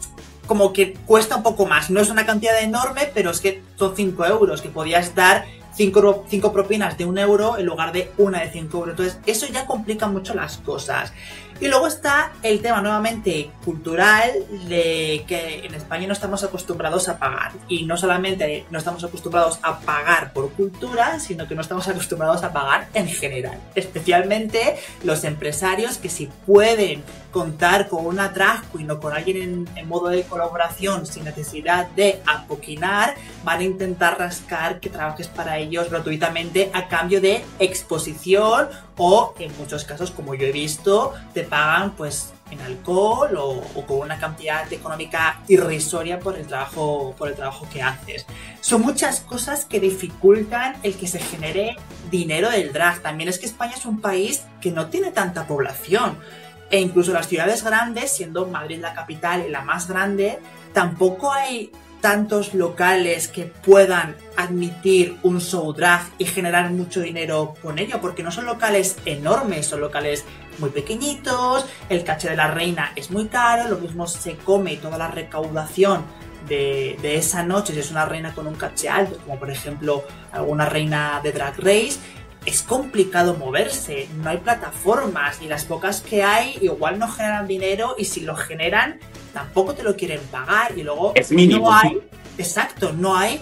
como 0.47 0.73
que 0.73 0.95
cuesta 1.07 1.37
un 1.37 1.45
poco 1.45 1.67
más. 1.67 1.91
No 1.91 2.01
es 2.01 2.11
una 2.11 2.27
cantidad 2.27 2.61
enorme, 2.61 3.09
pero 3.15 3.31
es 3.31 3.41
que 3.41 3.63
son 3.77 3.95
5 3.95 4.27
euros 4.27 4.61
que 4.61 4.69
podías 4.69 5.15
dar 5.15 5.45
cinco, 5.75 6.53
propinas 6.53 6.97
de 6.99 7.05
un 7.05 7.19
euro 7.19 7.59
en 7.59 7.67
lugar 7.67 7.93
de 7.93 8.11
una 8.19 8.41
de 8.41 8.51
5 8.51 8.79
euros. 8.79 8.91
Entonces, 8.91 9.19
eso 9.27 9.47
ya 9.53 9.67
complica 9.67 10.07
mucho 10.07 10.35
las 10.35 10.59
cosas. 10.59 11.13
Y 11.61 11.69
luego 11.69 11.87
está 11.87 12.33
el 12.43 12.63
tema 12.63 12.81
nuevamente 12.81 13.51
cultural 13.67 14.33
de 14.67 15.25
que 15.29 15.67
en 15.67 15.75
España 15.75 16.07
no 16.07 16.15
estamos 16.15 16.43
acostumbrados 16.43 17.09
a 17.11 17.19
pagar. 17.19 17.53
Y 17.69 17.85
no 17.85 17.99
solamente 17.99 18.65
no 18.71 18.79
estamos 18.79 19.05
acostumbrados 19.05 19.59
a 19.63 19.79
pagar 19.81 20.33
por 20.33 20.51
cultura, 20.53 21.21
sino 21.21 21.47
que 21.47 21.55
no 21.55 21.61
estamos 21.61 21.87
acostumbrados 21.87 22.43
a 22.45 22.53
pagar 22.53 22.89
en 22.95 23.09
general. 23.09 23.59
Especialmente 23.75 24.79
los 25.05 25.23
empresarios 25.25 25.99
que 25.99 26.09
si 26.09 26.31
pueden 26.47 27.05
contar 27.31 27.89
con 27.89 28.07
una 28.07 28.29
drag 28.31 28.63
queen 28.73 28.91
o 28.91 28.99
con 28.99 29.13
alguien 29.13 29.69
en, 29.77 29.89
modo 29.89 30.09
de 30.09 30.23
colaboración 30.23 31.07
sin 31.07 31.25
necesidad 31.25 31.89
de 31.91 32.21
apoquinar, 32.27 33.15
van 33.45 33.61
a 33.61 33.65
intentar 33.65 34.19
rascar 34.19 34.81
que 34.81 34.89
trabajes 34.89 35.29
para 35.29 35.59
ellos 35.59 35.91
gratuitamente 35.91 36.71
a 36.73 36.89
cambio 36.89 37.21
de 37.21 37.45
exposición 37.59 38.69
o 39.03 39.33
en 39.39 39.57
muchos 39.57 39.87
casos, 39.87 40.11
como 40.11 40.35
yo 40.35 40.47
he 40.47 40.53
visto, 40.53 41.15
te 41.33 41.43
pagan 41.45 41.93
pues 41.93 42.35
en 42.51 42.61
alcohol 42.61 43.35
o, 43.39 43.63
con 43.87 44.01
una 44.01 44.19
cantidad 44.19 44.71
económica 44.71 45.41
irrisoria 45.49 46.21
por 46.21 46.37
el 46.37 46.47
trabajo 46.47 47.15
por 47.17 47.29
el 47.29 47.35
trabajo 47.35 47.67
que 47.73 47.83
haces. 47.83 48.27
Son 48.61 48.83
muchas 48.83 49.21
cosas 49.21 49.65
que 49.65 49.81
dificultan 49.81 50.77
el 50.83 50.97
que 50.97 51.09
se 51.09 51.19
genere 51.19 51.77
dinero 52.11 52.51
del 52.51 52.75
drag. 52.75 53.01
También 53.01 53.31
es 53.31 53.39
que 53.39 53.47
España 53.47 53.73
es 53.75 53.87
un 53.87 54.03
país 54.03 54.43
que 54.61 54.71
no 54.71 54.89
tiene 54.89 55.13
tanta 55.13 55.47
población. 55.47 56.19
E 56.71 56.79
incluso 56.79 57.15
las 57.15 57.27
ciudades 57.27 57.65
grandes, 57.65 58.13
siendo 58.13 58.47
Madrid 58.49 58.81
la 58.81 58.93
capital 58.93 59.47
y 59.47 59.51
la 59.51 59.63
más 59.63 59.89
grande, 59.89 60.41
tampoco 60.75 61.33
hay 61.33 61.73
tantos 62.01 62.55
locales 62.55 63.29
que 63.29 63.45
puedan 63.45 64.17
admitir 64.37 65.19
un 65.23 65.41
show 65.41 65.73
drag 65.73 66.03
y 66.19 66.25
generar 66.25 66.71
mucho 66.71 67.01
dinero 67.01 67.55
con 67.63 67.79
ello, 67.79 68.01
porque 68.01 68.23
no 68.23 68.31
son 68.31 68.47
locales 68.47 68.97
enormes, 69.05 69.67
son 69.67 69.81
locales 69.81 70.25
muy 70.59 70.71
pequeñitos, 70.71 71.67
el 71.89 72.05
caché 72.05 72.31
de 72.31 72.37
la 72.37 72.49
reina 72.49 72.93
es 72.97 73.11
muy 73.11 73.27
caro, 73.29 73.69
lo 73.69 73.79
mismo 73.79 74.07
se 74.07 74.37
come 74.37 74.77
toda 74.77 74.99
la 74.99 75.09
recaudación 75.09 76.05
de, 76.49 76.97
de, 77.03 77.17
esa 77.17 77.43
noche, 77.43 77.75
si 77.75 77.81
es 77.81 77.91
una 77.91 78.07
reina 78.07 78.35
con 78.35 78.47
un 78.47 78.55
caché 78.55 78.89
alto, 78.89 79.19
como 79.25 79.39
por 79.39 79.51
ejemplo 79.51 80.05
alguna 80.33 80.67
reina 80.67 81.21
de 81.23 81.33
Drag 81.33 81.59
Race, 81.59 81.99
es 82.47 82.63
complicado 82.63 83.35
moverse, 83.35 84.09
no 84.23 84.31
hay 84.31 84.39
plataformas 84.39 85.43
y 85.43 85.47
las 85.47 85.65
pocas 85.65 86.01
que 86.01 86.23
hay 86.23 86.57
igual 86.63 86.99
no 86.99 87.09
generan 87.09 87.47
dinero 87.47 87.95
y 87.99 88.07
si 88.07 88.21
lo 88.21 88.35
generan 88.35 88.99
tampoco 89.33 89.75
te 89.75 89.83
lo 89.83 89.97
quieren 89.97 90.21
pagar 90.31 90.77
y 90.77 90.83
luego 90.83 91.13
es 91.15 91.31
mínimo. 91.31 91.71
no 91.71 91.77
hay, 91.77 91.99
exacto, 92.39 92.93
no 92.93 93.17
hay 93.17 93.41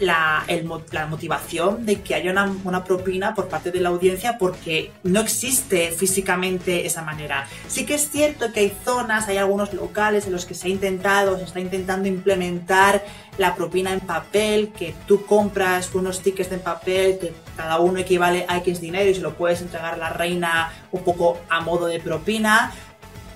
la, 0.00 0.44
la 0.92 1.06
motivación 1.06 1.84
de 1.84 2.00
que 2.02 2.14
haya 2.14 2.30
una, 2.30 2.54
una, 2.64 2.84
propina 2.84 3.34
por 3.34 3.48
parte 3.48 3.70
de 3.70 3.80
la 3.80 3.88
audiencia 3.88 4.38
porque 4.38 4.92
no 5.02 5.20
existe 5.20 5.90
físicamente 5.90 6.86
esa 6.86 7.02
manera. 7.02 7.46
Sí 7.66 7.84
que 7.84 7.94
es 7.94 8.10
cierto 8.10 8.52
que 8.52 8.60
hay 8.60 8.72
zonas, 8.84 9.28
hay 9.28 9.38
algunos 9.38 9.72
locales 9.74 10.26
en 10.26 10.32
los 10.32 10.46
que 10.46 10.54
se 10.54 10.68
ha 10.68 10.70
intentado, 10.70 11.36
se 11.38 11.44
está 11.44 11.60
intentando 11.60 12.08
implementar 12.08 13.04
la 13.38 13.54
propina 13.54 13.92
en 13.92 14.00
papel, 14.00 14.72
que 14.76 14.94
tú 15.06 15.24
compras 15.24 15.94
unos 15.94 16.20
tickets 16.22 16.52
en 16.52 16.60
papel 16.60 17.18
que 17.18 17.32
cada 17.56 17.78
uno 17.78 17.98
equivale 17.98 18.44
a 18.48 18.58
X 18.58 18.80
dinero 18.80 19.10
y 19.10 19.14
se 19.14 19.20
lo 19.20 19.34
puedes 19.34 19.60
entregar 19.60 19.94
a 19.94 19.96
la 19.96 20.10
reina 20.10 20.72
un 20.92 21.02
poco 21.02 21.38
a 21.48 21.60
modo 21.60 21.86
de 21.86 22.00
propina 22.00 22.72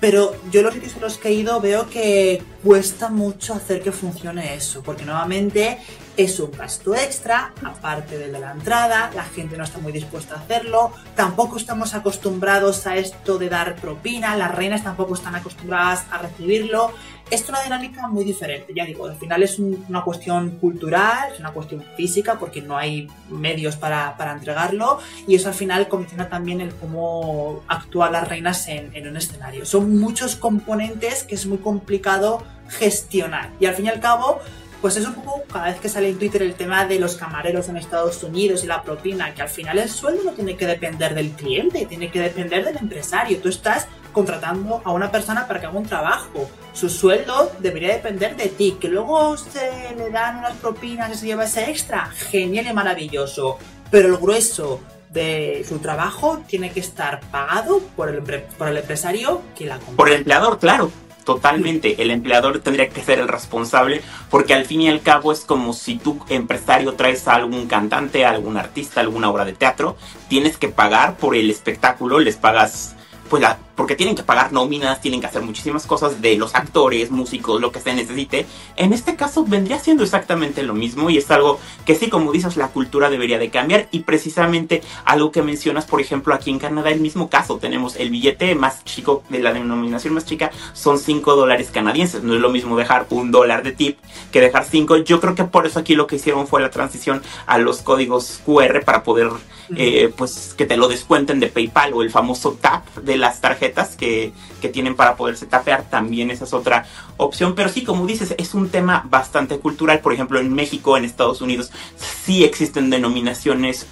pero 0.03 0.35
yo 0.51 0.61
los 0.63 0.73
sitios 0.73 0.95
en 0.95 1.01
los 1.01 1.17
que 1.17 1.29
he 1.29 1.33
ido 1.33 1.61
veo 1.61 1.89
que 1.89 2.43
cuesta 2.61 3.07
mucho 3.07 3.53
hacer 3.53 3.81
que 3.81 3.93
funcione 3.93 4.53
eso, 4.53 4.83
porque 4.83 5.05
nuevamente 5.05 5.77
es 6.17 6.41
un 6.41 6.51
gasto 6.51 6.93
extra, 6.93 7.53
aparte 7.63 8.17
del 8.17 8.33
de 8.33 8.39
la 8.41 8.51
entrada, 8.51 9.11
la 9.15 9.23
gente 9.23 9.55
no 9.55 9.63
está 9.63 9.79
muy 9.79 9.93
dispuesta 9.93 10.35
a 10.35 10.39
hacerlo, 10.39 10.91
tampoco 11.15 11.55
estamos 11.55 11.93
acostumbrados 11.93 12.85
a 12.85 12.97
esto 12.97 13.37
de 13.37 13.47
dar 13.47 13.77
propina, 13.77 14.35
las 14.35 14.53
reinas 14.53 14.83
tampoco 14.83 15.13
están 15.13 15.35
acostumbradas 15.35 16.03
a 16.11 16.17
recibirlo, 16.17 16.91
es 17.29 17.47
una 17.49 17.63
dinámica 17.63 18.07
muy 18.07 18.23
diferente, 18.23 18.73
ya 18.75 18.85
digo, 18.85 19.07
al 19.07 19.15
final 19.15 19.41
es 19.43 19.57
una 19.57 20.01
cuestión 20.03 20.51
cultural, 20.59 21.31
es 21.33 21.39
una 21.39 21.51
cuestión 21.51 21.83
física 21.95 22.37
porque 22.37 22.61
no 22.61 22.77
hay 22.77 23.07
medios 23.29 23.75
para, 23.75 24.15
entregarlo 24.33 24.99
y 25.27 25.35
eso 25.35 25.49
al 25.49 25.55
final 25.55 25.87
condiciona 25.87 26.29
también 26.29 26.61
el 26.61 26.73
cómo 26.75 27.63
actúan 27.67 28.11
las 28.13 28.27
reinas 28.27 28.67
en, 28.67 28.95
en 28.95 29.07
un 29.07 29.17
escenario. 29.17 29.65
Son 29.65 29.97
muchos 29.97 30.35
componentes 30.35 31.23
que 31.23 31.35
es 31.35 31.45
muy 31.45 31.57
complicado 31.57 32.43
gestionar 32.69 33.49
y 33.59 33.65
al 33.65 33.75
fin 33.75 33.85
y 33.85 33.89
al 33.89 33.99
cabo 33.99 34.39
pues 34.83 34.97
es 34.97 35.07
un 35.07 35.13
poco 35.13 35.43
cada 35.49 35.67
vez 35.67 35.79
que 35.79 35.87
sale 35.87 36.09
en 36.09 36.19
Twitter 36.19 36.41
el 36.41 36.55
tema 36.55 36.85
de 36.85 36.99
los 36.99 37.15
camareros 37.15 37.69
en 37.69 37.77
Estados 37.77 38.21
Unidos 38.21 38.65
y 38.65 38.67
la 38.67 38.83
propina, 38.83 39.33
que 39.33 39.41
al 39.41 39.47
final 39.47 39.79
el 39.79 39.89
sueldo 39.89 40.23
no 40.25 40.31
tiene 40.31 40.57
que 40.57 40.67
depender 40.67 41.15
del 41.15 41.29
cliente, 41.31 41.85
tiene 41.85 42.11
que 42.11 42.19
depender 42.19 42.65
del 42.65 42.75
empresario. 42.75 43.37
Tú 43.37 43.47
estás 43.47 43.87
contratando 44.13 44.81
a 44.85 44.91
una 44.91 45.11
persona 45.11 45.47
para 45.47 45.59
que 45.59 45.65
haga 45.65 45.77
un 45.77 45.85
trabajo. 45.85 46.49
Su 46.71 46.89
sueldo 46.89 47.51
debería 47.59 47.89
depender 47.89 48.37
de 48.37 48.47
ti. 48.47 48.77
Que 48.79 48.87
luego 48.87 49.35
se 49.35 49.95
le 49.97 50.09
dan 50.09 50.37
unas 50.37 50.53
propinas 50.53 51.11
y 51.11 51.15
se 51.15 51.25
lleva 51.25 51.43
ese 51.43 51.69
extra. 51.69 52.05
Genial 52.05 52.67
y 52.67 52.73
maravilloso. 52.73 53.57
Pero 53.91 54.07
el 54.07 54.17
grueso 54.17 54.79
de 55.09 55.65
su 55.67 55.79
trabajo 55.79 56.41
tiene 56.47 56.71
que 56.71 56.79
estar 56.79 57.19
pagado 57.29 57.79
por 57.95 58.09
el, 58.09 58.21
por 58.23 58.67
el 58.67 58.77
empresario 58.77 59.41
que 59.55 59.65
la 59.65 59.77
compra. 59.77 59.95
Por 59.95 60.09
el 60.09 60.15
empleador, 60.15 60.59
claro. 60.59 60.91
Totalmente, 61.23 62.01
el 62.01 62.11
empleador 62.11 62.59
tendría 62.59 62.89
que 62.89 63.01
ser 63.01 63.19
el 63.19 63.29
responsable 63.29 64.01
porque 64.29 64.53
al 64.53 64.65
fin 64.65 64.81
y 64.81 64.89
al 64.89 65.01
cabo 65.01 65.31
es 65.31 65.41
como 65.41 65.71
si 65.71 65.95
tú 65.95 66.19
empresario 66.27 66.95
traes 66.95 67.27
a 67.29 67.35
algún 67.35 67.67
cantante, 67.67 68.25
a 68.25 68.31
algún 68.31 68.57
artista, 68.57 68.99
alguna 68.99 69.29
obra 69.29 69.45
de 69.45 69.53
teatro, 69.53 69.95
tienes 70.27 70.57
que 70.57 70.67
pagar 70.67 71.15
por 71.15 71.35
el 71.35 71.49
espectáculo, 71.49 72.19
les 72.19 72.35
pagas 72.35 72.95
pues 73.29 73.41
la, 73.41 73.57
porque 73.75 73.95
tienen 73.95 74.15
que 74.15 74.23
pagar 74.23 74.51
nóminas, 74.53 75.01
tienen 75.01 75.19
que 75.19 75.27
hacer 75.27 75.41
muchísimas 75.41 75.85
cosas 75.85 76.21
de 76.21 76.37
los 76.37 76.53
actores, 76.55 77.11
músicos, 77.11 77.59
lo 77.59 77.71
que 77.71 77.79
se 77.79 77.93
necesite. 77.93 78.45
En 78.75 78.93
este 78.93 79.15
caso 79.15 79.45
vendría 79.45 79.79
siendo 79.79 80.03
exactamente 80.03 80.63
lo 80.63 80.73
mismo 80.73 81.09
y 81.09 81.17
es 81.17 81.29
algo 81.31 81.59
que 81.85 81.95
sí, 81.95 82.09
como 82.09 82.31
dices, 82.31 82.57
la 82.57 82.67
cultura 82.69 83.09
debería 83.09 83.39
de 83.39 83.49
cambiar 83.49 83.87
y 83.91 83.99
precisamente 83.99 84.83
algo 85.05 85.31
que 85.31 85.41
mencionas, 85.41 85.85
por 85.85 86.01
ejemplo, 86.01 86.33
aquí 86.33 86.49
en 86.51 86.59
Canadá, 86.59 86.91
el 86.91 86.99
mismo 86.99 87.29
caso, 87.29 87.57
tenemos 87.57 87.95
el 87.95 88.09
billete 88.09 88.55
más 88.55 88.83
chico, 88.85 89.23
de 89.29 89.39
la 89.39 89.53
denominación 89.53 90.13
más 90.13 90.25
chica, 90.25 90.51
son 90.73 90.99
5 90.99 91.35
dólares 91.35 91.69
canadienses. 91.71 92.23
No 92.23 92.35
es 92.35 92.41
lo 92.41 92.49
mismo 92.49 92.77
dejar 92.77 93.07
un 93.09 93.31
dólar 93.31 93.63
de 93.63 93.71
tip 93.71 93.97
que 94.31 94.41
dejar 94.41 94.65
5. 94.65 94.97
Yo 94.97 95.19
creo 95.19 95.35
que 95.35 95.43
por 95.43 95.65
eso 95.65 95.79
aquí 95.79 95.95
lo 95.95 96.07
que 96.07 96.17
hicieron 96.17 96.47
fue 96.47 96.61
la 96.61 96.69
transición 96.69 97.21
a 97.45 97.57
los 97.57 97.81
códigos 97.81 98.41
QR 98.45 98.83
para 98.83 99.03
poder, 99.03 99.29
eh, 99.75 100.13
pues, 100.15 100.53
que 100.57 100.65
te 100.65 100.77
lo 100.77 100.87
descuenten 100.87 101.39
de 101.39 101.47
PayPal 101.47 101.93
o 101.93 102.03
el 102.03 102.11
famoso 102.11 102.57
TAP 102.59 102.97
de 102.97 103.12
las 103.17 103.41
tarjetas 103.41 103.95
que, 103.95 104.33
que 104.61 104.69
tienen 104.69 104.95
para 104.95 105.15
poderse 105.15 105.45
tapear, 105.45 105.83
también 105.89 106.31
esa 106.31 106.45
es 106.45 106.53
otra 106.53 106.85
opción. 107.17 107.55
Pero 107.55 107.69
sí, 107.69 107.83
como 107.83 108.05
dices, 108.05 108.35
es 108.37 108.53
un 108.53 108.69
tema 108.69 109.05
bastante 109.09 109.57
cultural. 109.59 109.99
Por 109.99 110.13
ejemplo, 110.13 110.39
en 110.39 110.53
México, 110.53 110.97
en 110.97 111.05
Estados 111.05 111.41
Unidos, 111.41 111.71
sí 111.97 112.43
existen 112.43 112.89
denominaciones 112.89 113.87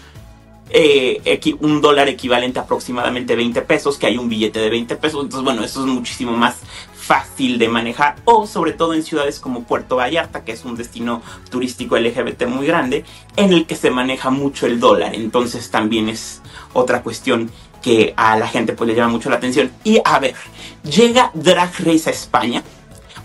eh, 0.74 1.58
un 1.60 1.82
dólar 1.82 2.08
equivalente 2.08 2.60
a 2.60 2.64
aproximadamente 2.64 3.36
20 3.36 3.62
pesos, 3.64 3.98
que 3.98 4.08
hay 4.08 4.18
un 4.18 4.30
billete 4.30 4.60
de 4.60 4.70
20 4.70 4.96
pesos. 4.96 5.24
Entonces, 5.24 5.44
bueno, 5.44 5.64
eso 5.64 5.82
es 5.82 5.88
muchísimo 5.88 6.32
más 6.34 6.60
fácil 6.94 7.58
de 7.58 7.68
manejar. 7.68 8.16
O 8.26 8.48
sobre 8.48 8.72
todo 8.72 8.94
en 8.94 9.04
ciudades 9.04 9.40
como 9.40 9.64
Puerto 9.64 9.98
Vallarta, 9.98 10.46
que 10.46 10.54
es 10.54 10.64
un 10.64 10.76
destino 10.76 11.22
turístico 11.50 11.98
LGBT 11.98 12.46
muy 12.46 12.66
grande, 12.66 13.04
en 13.36 13.52
el 13.52 13.66
que 13.66 13.76
se 13.76 13.92
maneja 13.92 14.30
mucho 14.30 14.66
el 14.66 14.80
dólar. 14.80 15.16
Entonces 15.16 15.70
también 15.72 16.08
es 16.08 16.42
otra 16.74 17.04
cuestión 17.04 17.52
que 17.82 18.14
a 18.16 18.38
la 18.38 18.48
gente 18.48 18.74
pues 18.74 18.88
le 18.88 18.96
llama 18.96 19.12
mucho 19.12 19.30
la 19.30 19.38
atención. 19.38 19.72
Y 19.84 20.00
a 20.04 20.20
ver, 20.20 20.36
llega 20.84 21.32
Drag 21.34 21.72
Race 21.80 22.10
a 22.10 22.12
España 22.12 22.64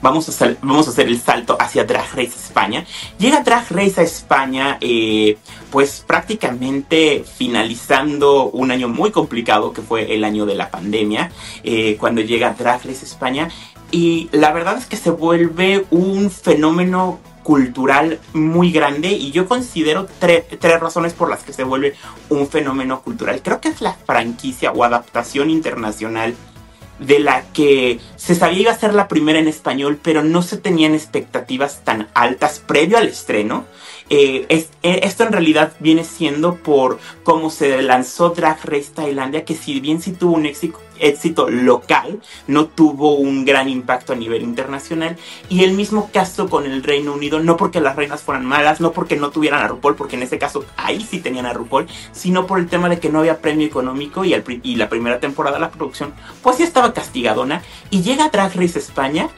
vamos 0.02 0.28
a, 0.40 0.54
vamos 0.62 0.86
a 0.86 0.90
hacer 0.90 1.08
el 1.08 1.20
salto 1.20 1.56
hacia 1.58 1.84
Drag 1.84 2.08
Race 2.10 2.34
España. 2.36 2.84
Llega 3.18 3.42
Drag 3.42 3.66
Race 3.70 4.00
a 4.00 4.04
España, 4.04 4.78
eh, 4.80 5.38
pues 5.70 6.04
prácticamente 6.06 7.24
finalizando 7.24 8.50
un 8.50 8.70
año 8.70 8.88
muy 8.88 9.10
complicado 9.10 9.72
que 9.72 9.82
fue 9.82 10.14
el 10.14 10.24
año 10.24 10.46
de 10.46 10.54
la 10.54 10.70
pandemia, 10.70 11.30
eh, 11.64 11.96
cuando 11.98 12.20
llega 12.20 12.54
Drag 12.56 12.84
Race 12.84 13.04
España. 13.04 13.48
Y 13.90 14.28
la 14.32 14.52
verdad 14.52 14.78
es 14.78 14.86
que 14.86 14.96
se 14.96 15.10
vuelve 15.10 15.86
un 15.90 16.30
fenómeno 16.30 17.20
cultural 17.46 18.18
muy 18.32 18.72
grande 18.72 19.12
y 19.12 19.30
yo 19.30 19.46
considero 19.46 20.08
tres 20.18 20.80
razones 20.80 21.12
por 21.12 21.30
las 21.30 21.44
que 21.44 21.52
se 21.52 21.62
vuelve 21.62 21.94
un 22.28 22.48
fenómeno 22.48 23.02
cultural. 23.02 23.40
Creo 23.40 23.60
que 23.60 23.68
es 23.68 23.80
la 23.80 23.92
franquicia 23.92 24.72
o 24.72 24.82
adaptación 24.82 25.48
internacional 25.48 26.34
de 26.98 27.20
la 27.20 27.44
que 27.52 28.00
se 28.16 28.34
sabía 28.34 28.62
iba 28.62 28.72
a 28.72 28.78
ser 28.78 28.94
la 28.94 29.06
primera 29.06 29.38
en 29.38 29.46
español, 29.46 30.00
pero 30.02 30.24
no 30.24 30.42
se 30.42 30.56
tenían 30.56 30.94
expectativas 30.94 31.84
tan 31.84 32.08
altas 32.14 32.58
previo 32.58 32.98
al 32.98 33.06
estreno. 33.06 33.64
Eh, 34.08 34.46
eh, 34.48 35.00
esto 35.02 35.24
en 35.24 35.32
realidad 35.32 35.72
viene 35.80 36.04
siendo 36.04 36.54
por 36.54 37.00
cómo 37.24 37.50
se 37.50 37.82
lanzó 37.82 38.30
Drag 38.30 38.58
Race 38.64 38.92
Tailandia, 38.94 39.44
que 39.44 39.56
si 39.56 39.80
bien 39.80 40.00
sí 40.00 40.12
tuvo 40.12 40.34
un 40.34 40.46
éxito, 40.46 41.50
local, 41.50 42.20
no 42.46 42.66
tuvo 42.66 43.16
un 43.16 43.44
gran 43.44 43.68
impacto 43.68 44.12
a 44.12 44.16
nivel 44.16 44.42
internacional. 44.42 45.16
Y 45.48 45.64
el 45.64 45.72
mismo 45.72 46.10
caso 46.12 46.48
con 46.48 46.66
el 46.66 46.82
Reino 46.82 47.12
Unido, 47.12 47.40
no 47.40 47.56
porque 47.56 47.80
las 47.80 47.96
reinas 47.96 48.22
fueran 48.22 48.46
malas, 48.46 48.80
no 48.80 48.92
porque 48.92 49.16
no 49.16 49.30
tuvieran 49.30 49.62
a 49.62 49.68
RuPaul, 49.68 49.96
porque 49.96 50.16
en 50.16 50.22
ese 50.22 50.38
caso 50.38 50.64
ahí 50.76 51.00
sí 51.00 51.18
tenían 51.18 51.46
a 51.46 51.52
RuPaul, 51.52 51.86
sino 52.12 52.46
por 52.46 52.60
el 52.60 52.68
tema 52.68 52.88
de 52.88 53.00
que 53.00 53.10
no 53.10 53.18
había 53.18 53.40
premio 53.40 53.66
económico 53.66 54.24
y, 54.24 54.34
la 54.76 54.88
primera 54.88 55.20
temporada 55.20 55.58
la 55.58 55.70
producción, 55.70 56.14
pues 56.42 56.58
ya 56.58 56.64
estaba 56.64 56.94
castigadona. 56.94 57.62
Y 57.90 58.02
llega 58.02 58.28
Drag 58.28 58.54
Race 58.54 58.78
España 58.78 59.28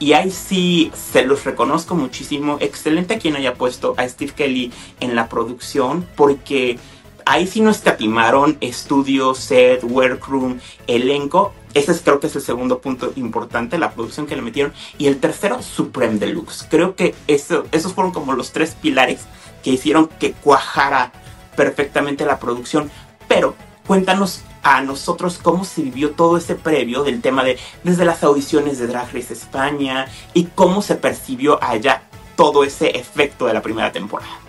y 0.00 0.14
ahí 0.14 0.30
sí 0.30 0.90
se 0.94 1.24
los 1.24 1.44
reconozco 1.44 1.94
muchísimo. 1.94 2.56
Excelente 2.60 3.14
a 3.14 3.18
quien 3.18 3.36
haya 3.36 3.54
puesto 3.54 3.94
a 3.98 4.08
Steve 4.08 4.32
Kelly 4.34 4.72
en 4.98 5.14
la 5.14 5.28
producción, 5.28 6.06
porque 6.16 6.78
ahí 7.26 7.46
sí 7.46 7.60
no 7.60 7.70
escatimaron 7.70 8.56
estudio, 8.62 9.34
set, 9.34 9.84
workroom, 9.84 10.58
elenco. 10.86 11.52
Ese 11.74 11.92
es, 11.92 12.00
creo 12.00 12.18
que 12.18 12.28
es 12.28 12.34
el 12.34 12.42
segundo 12.42 12.80
punto 12.80 13.12
importante, 13.14 13.78
la 13.78 13.92
producción 13.92 14.26
que 14.26 14.34
le 14.34 14.42
metieron. 14.42 14.72
Y 14.96 15.06
el 15.06 15.20
tercero, 15.20 15.62
Supreme 15.62 16.18
Deluxe. 16.18 16.66
Creo 16.68 16.96
que 16.96 17.14
eso, 17.28 17.66
esos 17.70 17.92
fueron 17.92 18.12
como 18.12 18.32
los 18.32 18.52
tres 18.52 18.74
pilares 18.80 19.20
que 19.62 19.70
hicieron 19.70 20.08
que 20.18 20.32
cuajara 20.32 21.12
perfectamente 21.56 22.24
la 22.24 22.40
producción. 22.40 22.90
Pero 23.28 23.54
cuéntanos 23.86 24.40
a 24.62 24.80
nosotros 24.82 25.38
cómo 25.42 25.64
se 25.64 25.82
vivió 25.82 26.10
todo 26.10 26.36
ese 26.36 26.54
previo 26.54 27.02
del 27.02 27.20
tema 27.20 27.44
de 27.44 27.58
desde 27.82 28.04
las 28.04 28.22
audiciones 28.22 28.78
de 28.78 28.86
Drag 28.86 29.12
Race 29.12 29.32
España 29.32 30.06
y 30.34 30.44
cómo 30.46 30.82
se 30.82 30.96
percibió 30.96 31.62
allá 31.62 32.02
todo 32.36 32.64
ese 32.64 32.98
efecto 32.98 33.46
de 33.46 33.54
la 33.54 33.62
primera 33.62 33.92
temporada. 33.92 34.40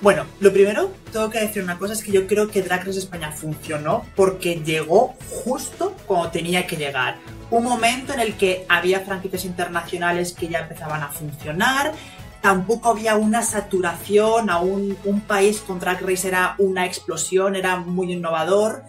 Bueno, 0.00 0.24
lo 0.40 0.50
primero, 0.50 0.90
tengo 1.12 1.28
que 1.28 1.40
decir 1.40 1.62
una 1.62 1.78
cosa, 1.78 1.92
es 1.92 2.02
que 2.02 2.10
yo 2.10 2.26
creo 2.26 2.48
que 2.48 2.62
Drag 2.62 2.86
Race 2.86 2.98
España 2.98 3.32
funcionó 3.32 4.06
porque 4.16 4.62
llegó 4.64 5.14
justo 5.44 5.94
cuando 6.06 6.30
tenía 6.30 6.66
que 6.66 6.76
llegar. 6.76 7.18
Un 7.50 7.64
momento 7.64 8.14
en 8.14 8.20
el 8.20 8.34
que 8.38 8.64
había 8.70 9.00
franquicias 9.00 9.44
internacionales 9.44 10.32
que 10.32 10.48
ya 10.48 10.60
empezaban 10.60 11.02
a 11.02 11.08
funcionar, 11.08 11.92
tampoco 12.40 12.88
había 12.88 13.16
una 13.16 13.42
saturación, 13.42 14.48
aún 14.48 14.96
un 15.04 15.20
país 15.20 15.60
con 15.60 15.78
Drag 15.78 16.00
Race 16.00 16.26
era 16.26 16.54
una 16.56 16.86
explosión, 16.86 17.54
era 17.54 17.76
muy 17.76 18.10
innovador, 18.10 18.82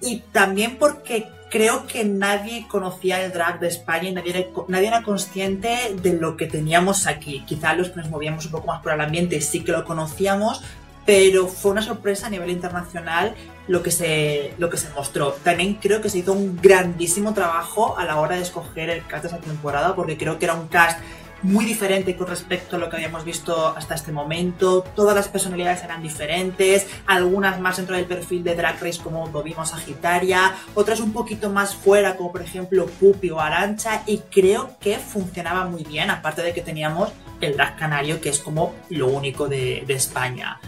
y 0.00 0.18
también 0.32 0.76
porque 0.78 1.28
creo 1.50 1.86
que 1.86 2.04
nadie 2.04 2.66
conocía 2.68 3.22
el 3.22 3.32
drag 3.32 3.60
de 3.60 3.68
España 3.68 4.08
y 4.08 4.12
nadie, 4.12 4.50
nadie 4.68 4.86
era 4.86 5.02
consciente 5.02 5.94
de 6.00 6.14
lo 6.14 6.36
que 6.36 6.46
teníamos 6.46 7.06
aquí. 7.06 7.44
Quizá 7.46 7.74
los 7.74 7.90
que 7.90 7.96
nos 7.96 8.08
movíamos 8.08 8.46
un 8.46 8.52
poco 8.52 8.68
más 8.68 8.82
por 8.82 8.92
el 8.92 9.00
ambiente 9.00 9.40
sí 9.40 9.64
que 9.64 9.72
lo 9.72 9.84
conocíamos, 9.84 10.62
pero 11.04 11.48
fue 11.48 11.72
una 11.72 11.82
sorpresa 11.82 12.28
a 12.28 12.30
nivel 12.30 12.50
internacional 12.50 13.34
lo 13.66 13.82
que 13.82 13.90
se, 13.90 14.54
lo 14.58 14.70
que 14.70 14.76
se 14.76 14.90
mostró. 14.90 15.32
También 15.32 15.74
creo 15.74 16.00
que 16.00 16.08
se 16.08 16.18
hizo 16.18 16.32
un 16.32 16.58
grandísimo 16.60 17.34
trabajo 17.34 17.98
a 17.98 18.04
la 18.04 18.20
hora 18.20 18.36
de 18.36 18.42
escoger 18.42 18.90
el 18.90 19.06
cast 19.06 19.24
de 19.24 19.28
esa 19.28 19.38
temporada, 19.38 19.94
porque 19.94 20.16
creo 20.16 20.38
que 20.38 20.44
era 20.44 20.54
un 20.54 20.68
cast 20.68 20.98
muy 21.42 21.64
diferente 21.64 22.16
con 22.16 22.26
respecto 22.26 22.76
a 22.76 22.78
lo 22.78 22.88
que 22.88 22.96
habíamos 22.96 23.24
visto 23.24 23.68
hasta 23.76 23.94
este 23.94 24.12
momento. 24.12 24.84
Todas 24.94 25.14
las 25.14 25.28
personalidades 25.28 25.82
eran 25.84 26.02
diferentes, 26.02 26.86
algunas 27.06 27.60
más 27.60 27.76
dentro 27.76 27.96
del 27.96 28.06
perfil 28.06 28.44
de 28.44 28.54
Drag 28.54 28.80
Race 28.82 29.00
como 29.02 29.28
lo 29.28 29.64
Sagitaria, 29.64 30.54
otras 30.74 31.00
un 31.00 31.12
poquito 31.12 31.50
más 31.50 31.74
fuera 31.74 32.16
como 32.16 32.32
por 32.32 32.42
ejemplo 32.42 32.86
Pupi 32.86 33.30
o 33.30 33.40
Arancha 33.40 34.02
y 34.06 34.18
creo 34.18 34.76
que 34.80 34.96
funcionaba 34.98 35.64
muy 35.66 35.84
bien, 35.84 36.10
aparte 36.10 36.42
de 36.42 36.52
que 36.52 36.62
teníamos 36.62 37.10
el 37.40 37.56
drag 37.56 37.76
canario 37.76 38.20
que 38.20 38.28
es 38.28 38.38
como 38.38 38.74
lo 38.90 39.08
único 39.08 39.48
de 39.48 39.84
España. 39.88 40.60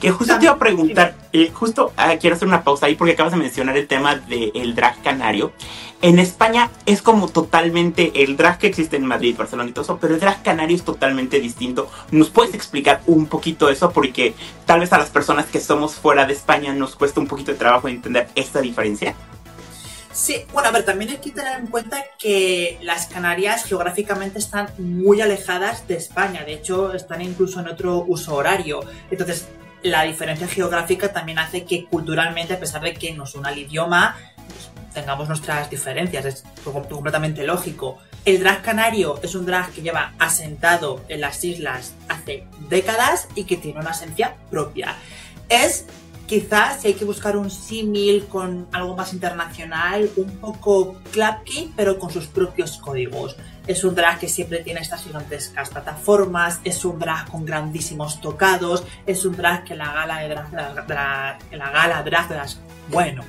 Que 0.00 0.10
justo 0.12 0.38
te 0.38 0.44
iba 0.44 0.54
a 0.54 0.58
preguntar, 0.58 1.16
eh, 1.32 1.50
justo 1.52 1.92
ah, 1.96 2.14
quiero 2.20 2.36
hacer 2.36 2.46
una 2.46 2.62
pausa 2.62 2.86
ahí 2.86 2.94
porque 2.94 3.14
acabas 3.14 3.32
de 3.32 3.38
mencionar 3.38 3.76
el 3.76 3.88
tema 3.88 4.14
del 4.14 4.74
drag 4.74 5.02
canario. 5.02 5.52
En 6.00 6.20
España 6.20 6.70
es 6.86 7.02
como 7.02 7.26
totalmente 7.26 8.22
el 8.22 8.36
drag 8.36 8.58
que 8.58 8.68
existe 8.68 8.96
en 8.96 9.04
Madrid, 9.04 9.36
Barcelona 9.36 9.70
y 9.70 9.72
todo 9.72 9.82
eso, 9.82 9.98
pero 10.00 10.14
el 10.14 10.20
drag 10.20 10.42
canario 10.44 10.76
es 10.76 10.84
totalmente 10.84 11.40
distinto. 11.40 11.90
¿Nos 12.12 12.30
puedes 12.30 12.54
explicar 12.54 13.00
un 13.06 13.26
poquito 13.26 13.68
eso? 13.68 13.90
Porque 13.90 14.34
tal 14.64 14.78
vez 14.78 14.92
a 14.92 14.98
las 14.98 15.10
personas 15.10 15.46
que 15.46 15.60
somos 15.60 15.96
fuera 15.96 16.24
de 16.26 16.34
España 16.34 16.72
nos 16.72 16.94
cuesta 16.94 17.18
un 17.18 17.26
poquito 17.26 17.50
de 17.50 17.58
trabajo 17.58 17.88
entender 17.88 18.28
esta 18.36 18.60
diferencia. 18.60 19.16
Sí, 20.12 20.44
bueno, 20.52 20.68
a 20.68 20.72
ver, 20.72 20.84
también 20.84 21.12
hay 21.12 21.18
que 21.18 21.30
tener 21.30 21.58
en 21.60 21.66
cuenta 21.66 22.04
que 22.18 22.78
las 22.82 23.06
Canarias 23.06 23.64
geográficamente 23.64 24.38
están 24.38 24.68
muy 24.78 25.20
alejadas 25.20 25.86
de 25.86 25.96
España, 25.96 26.44
de 26.44 26.54
hecho 26.54 26.92
están 26.92 27.22
incluso 27.22 27.60
en 27.60 27.68
otro 27.68 28.04
uso 28.06 28.34
horario. 28.34 28.80
Entonces, 29.10 29.46
la 29.90 30.02
diferencia 30.02 30.48
geográfica 30.48 31.12
también 31.12 31.38
hace 31.38 31.64
que 31.64 31.86
culturalmente, 31.86 32.54
a 32.54 32.60
pesar 32.60 32.82
de 32.82 32.94
que 32.94 33.12
nos 33.12 33.34
una 33.34 33.50
el 33.50 33.58
idioma, 33.58 34.16
pues, 34.36 34.70
tengamos 34.94 35.28
nuestras 35.28 35.70
diferencias, 35.70 36.24
es 36.24 36.44
completamente 36.64 37.44
lógico. 37.44 37.98
El 38.24 38.40
drag 38.40 38.62
canario 38.62 39.20
es 39.22 39.34
un 39.34 39.46
drag 39.46 39.70
que 39.70 39.82
lleva 39.82 40.12
asentado 40.18 41.04
en 41.08 41.20
las 41.20 41.44
islas 41.44 41.94
hace 42.08 42.44
décadas 42.68 43.28
y 43.34 43.44
que 43.44 43.56
tiene 43.56 43.80
una 43.80 43.90
esencia 43.90 44.36
propia. 44.50 44.96
Es 45.48 45.86
quizás 46.26 46.82
si 46.82 46.88
hay 46.88 46.94
que 46.94 47.04
buscar 47.04 47.36
un 47.36 47.50
símil 47.50 48.26
con 48.26 48.68
algo 48.72 48.94
más 48.94 49.12
internacional, 49.12 50.10
un 50.16 50.38
poco 50.38 50.96
clapkey, 51.10 51.72
pero 51.74 51.98
con 51.98 52.10
sus 52.10 52.26
propios 52.26 52.76
códigos. 52.76 53.36
Es 53.68 53.84
un 53.84 53.94
drag 53.94 54.18
que 54.18 54.28
siempre 54.28 54.60
tiene 54.60 54.80
estas 54.80 55.04
gigantescas 55.04 55.68
plataformas, 55.68 56.60
es 56.64 56.84
un 56.84 56.98
drag 56.98 57.30
con 57.30 57.44
grandísimos 57.44 58.20
tocados, 58.20 58.84
es 59.06 59.24
un 59.24 59.36
drag 59.36 59.62
que 59.62 59.76
la 59.76 59.92
gala 59.92 60.18
de 60.18 60.28
drag, 60.30 60.52
la 61.52 61.70
gala 61.70 62.02
drag 62.02 62.30
las, 62.30 62.60
bueno, 62.88 63.22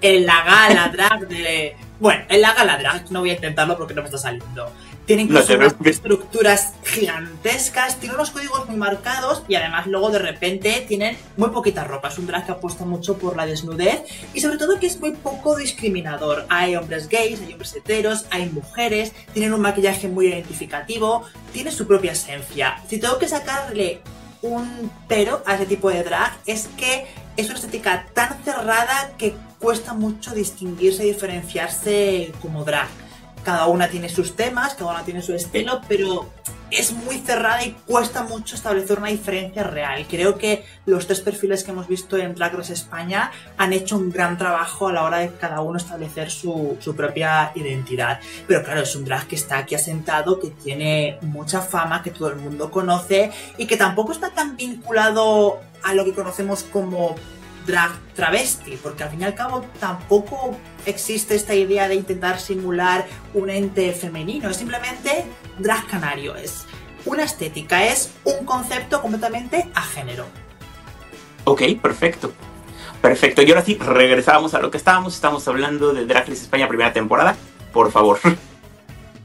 en 0.00 0.26
la 0.26 0.44
gala 0.44 0.88
drag 0.88 1.26
de, 1.26 1.76
bueno, 1.98 2.24
en 2.28 2.40
la 2.42 2.52
gala 2.52 2.76
drag 2.76 3.10
no 3.10 3.20
voy 3.20 3.30
a 3.30 3.34
intentarlo 3.34 3.76
porque 3.76 3.94
no 3.94 4.02
me 4.02 4.06
está 4.06 4.18
saliendo. 4.18 4.70
Tiene 5.06 5.22
incluso 5.22 5.54
unas 5.54 5.76
estructuras 5.84 6.72
gigantescas, 6.84 8.00
tiene 8.00 8.16
unos 8.16 8.30
códigos 8.30 8.68
muy 8.68 8.76
marcados 8.76 9.44
y 9.46 9.54
además 9.54 9.86
luego 9.86 10.10
de 10.10 10.18
repente 10.18 10.84
tienen 10.88 11.16
muy 11.36 11.50
poquita 11.50 11.84
ropa. 11.84 12.08
Es 12.08 12.18
un 12.18 12.26
drag 12.26 12.44
que 12.44 12.52
apuesta 12.52 12.84
mucho 12.84 13.16
por 13.16 13.36
la 13.36 13.46
desnudez 13.46 14.02
y 14.34 14.40
sobre 14.40 14.58
todo 14.58 14.80
que 14.80 14.88
es 14.88 14.98
muy 15.00 15.12
poco 15.12 15.54
discriminador. 15.54 16.44
Hay 16.48 16.74
hombres 16.74 17.08
gays, 17.08 17.40
hay 17.40 17.52
hombres 17.52 17.76
heteros, 17.76 18.26
hay 18.30 18.50
mujeres, 18.50 19.12
tienen 19.32 19.54
un 19.54 19.60
maquillaje 19.60 20.08
muy 20.08 20.26
identificativo, 20.26 21.22
tiene 21.52 21.70
su 21.70 21.86
propia 21.86 22.10
esencia. 22.10 22.82
Si 22.88 22.98
tengo 22.98 23.18
que 23.18 23.28
sacarle 23.28 24.00
un 24.42 24.90
pero 25.06 25.40
a 25.46 25.54
ese 25.54 25.66
tipo 25.66 25.88
de 25.88 26.02
drag 26.02 26.36
es 26.46 26.68
que 26.76 27.06
es 27.36 27.46
una 27.46 27.54
estética 27.54 28.06
tan 28.12 28.42
cerrada 28.42 29.12
que 29.16 29.36
cuesta 29.60 29.94
mucho 29.94 30.34
distinguirse 30.34 31.04
y 31.04 31.12
diferenciarse 31.12 32.32
como 32.42 32.64
drag 32.64 32.88
cada 33.46 33.68
una 33.68 33.86
tiene 33.86 34.08
sus 34.08 34.34
temas, 34.34 34.74
cada 34.74 34.90
una 34.90 35.04
tiene 35.04 35.22
su 35.22 35.32
estilo, 35.32 35.80
pero 35.86 36.28
es 36.72 36.90
muy 36.90 37.18
cerrada 37.18 37.64
y 37.64 37.76
cuesta 37.86 38.24
mucho 38.24 38.56
establecer 38.56 38.98
una 38.98 39.06
diferencia 39.06 39.62
real. 39.62 40.04
Creo 40.10 40.36
que 40.36 40.64
los 40.84 41.06
tres 41.06 41.20
perfiles 41.20 41.62
que 41.62 41.70
hemos 41.70 41.86
visto 41.86 42.16
en 42.16 42.34
Drag 42.34 42.56
Race 42.56 42.72
España 42.72 43.30
han 43.56 43.72
hecho 43.72 43.98
un 43.98 44.10
gran 44.10 44.36
trabajo 44.36 44.88
a 44.88 44.92
la 44.92 45.04
hora 45.04 45.18
de 45.18 45.30
cada 45.30 45.60
uno 45.60 45.78
establecer 45.78 46.28
su, 46.28 46.76
su 46.80 46.96
propia 46.96 47.52
identidad. 47.54 48.18
Pero 48.48 48.64
claro, 48.64 48.80
es 48.80 48.96
un 48.96 49.04
drag 49.04 49.28
que 49.28 49.36
está 49.36 49.58
aquí 49.58 49.76
asentado, 49.76 50.40
que 50.40 50.50
tiene 50.50 51.16
mucha 51.22 51.60
fama, 51.60 52.02
que 52.02 52.10
todo 52.10 52.30
el 52.30 52.36
mundo 52.36 52.68
conoce 52.72 53.30
y 53.58 53.66
que 53.66 53.76
tampoco 53.76 54.10
está 54.10 54.30
tan 54.30 54.56
vinculado 54.56 55.60
a 55.84 55.94
lo 55.94 56.04
que 56.04 56.14
conocemos 56.14 56.64
como 56.64 57.14
drag 57.66 57.90
travesti, 58.14 58.78
porque 58.82 59.02
al 59.02 59.10
fin 59.10 59.20
y 59.22 59.24
al 59.24 59.34
cabo 59.34 59.64
tampoco 59.80 60.56
existe 60.86 61.34
esta 61.34 61.54
idea 61.54 61.88
de 61.88 61.96
intentar 61.96 62.40
simular 62.40 63.06
un 63.34 63.50
ente 63.50 63.92
femenino, 63.92 64.48
es 64.48 64.56
simplemente 64.56 65.24
drag 65.58 65.86
canario, 65.86 66.36
es 66.36 66.64
una 67.04 67.24
estética, 67.24 67.84
es 67.84 68.10
un 68.24 68.44
concepto 68.44 69.02
completamente 69.02 69.68
a 69.74 69.82
género. 69.82 70.26
Ok, 71.44 71.62
perfecto. 71.80 72.32
Perfecto, 73.00 73.42
y 73.42 73.50
ahora 73.50 73.62
sí, 73.62 73.76
regresamos 73.78 74.54
a 74.54 74.60
lo 74.60 74.70
que 74.70 74.78
estábamos, 74.78 75.14
estamos 75.14 75.46
hablando 75.46 75.92
de 75.92 76.06
Drag 76.06 76.26
Race 76.26 76.42
España 76.42 76.66
primera 76.66 76.92
temporada, 76.92 77.36
por 77.72 77.92
favor. 77.92 78.18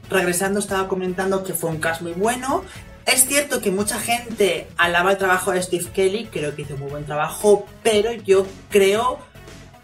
Regresando 0.08 0.60
estaba 0.60 0.88
comentando 0.88 1.42
que 1.42 1.54
fue 1.54 1.70
un 1.70 1.78
cast 1.78 2.02
muy 2.02 2.12
bueno, 2.12 2.64
es 3.06 3.26
cierto 3.26 3.60
que 3.60 3.70
mucha 3.70 3.98
gente 3.98 4.68
alaba 4.76 5.12
el 5.12 5.18
trabajo 5.18 5.52
de 5.52 5.62
Steve 5.62 5.86
Kelly, 5.92 6.28
creo 6.30 6.54
que 6.54 6.62
hizo 6.62 6.76
muy 6.76 6.90
buen 6.90 7.04
trabajo, 7.04 7.66
pero 7.82 8.12
yo 8.12 8.46
creo 8.70 9.18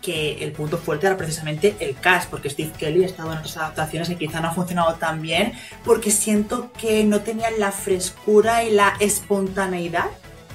que 0.02 0.44
el 0.44 0.52
punto 0.52 0.78
fuerte 0.78 1.07
era 1.07 1.16
precisamente 1.16 1.74
el 1.81 1.96
cast, 1.96 2.31
porque 2.31 2.48
Steve 2.48 2.72
Kelly 2.78 3.02
ha 3.02 3.07
estado 3.07 3.33
en 3.33 3.38
otras 3.38 3.57
adaptaciones 3.57 4.09
y 4.11 4.16
quizá 4.16 4.40
no 4.40 4.48
ha 4.48 4.54
funcionado 4.54 4.94
tan 4.94 5.20
bien, 5.20 5.52
porque 5.85 6.11
siento 6.11 6.72
que 6.72 7.04
no 7.04 7.20
tenían 7.20 7.59
la 7.59 7.72
frescura 7.72 8.64
y 8.64 8.70
la 8.70 8.94
espontaneidad 9.00 10.07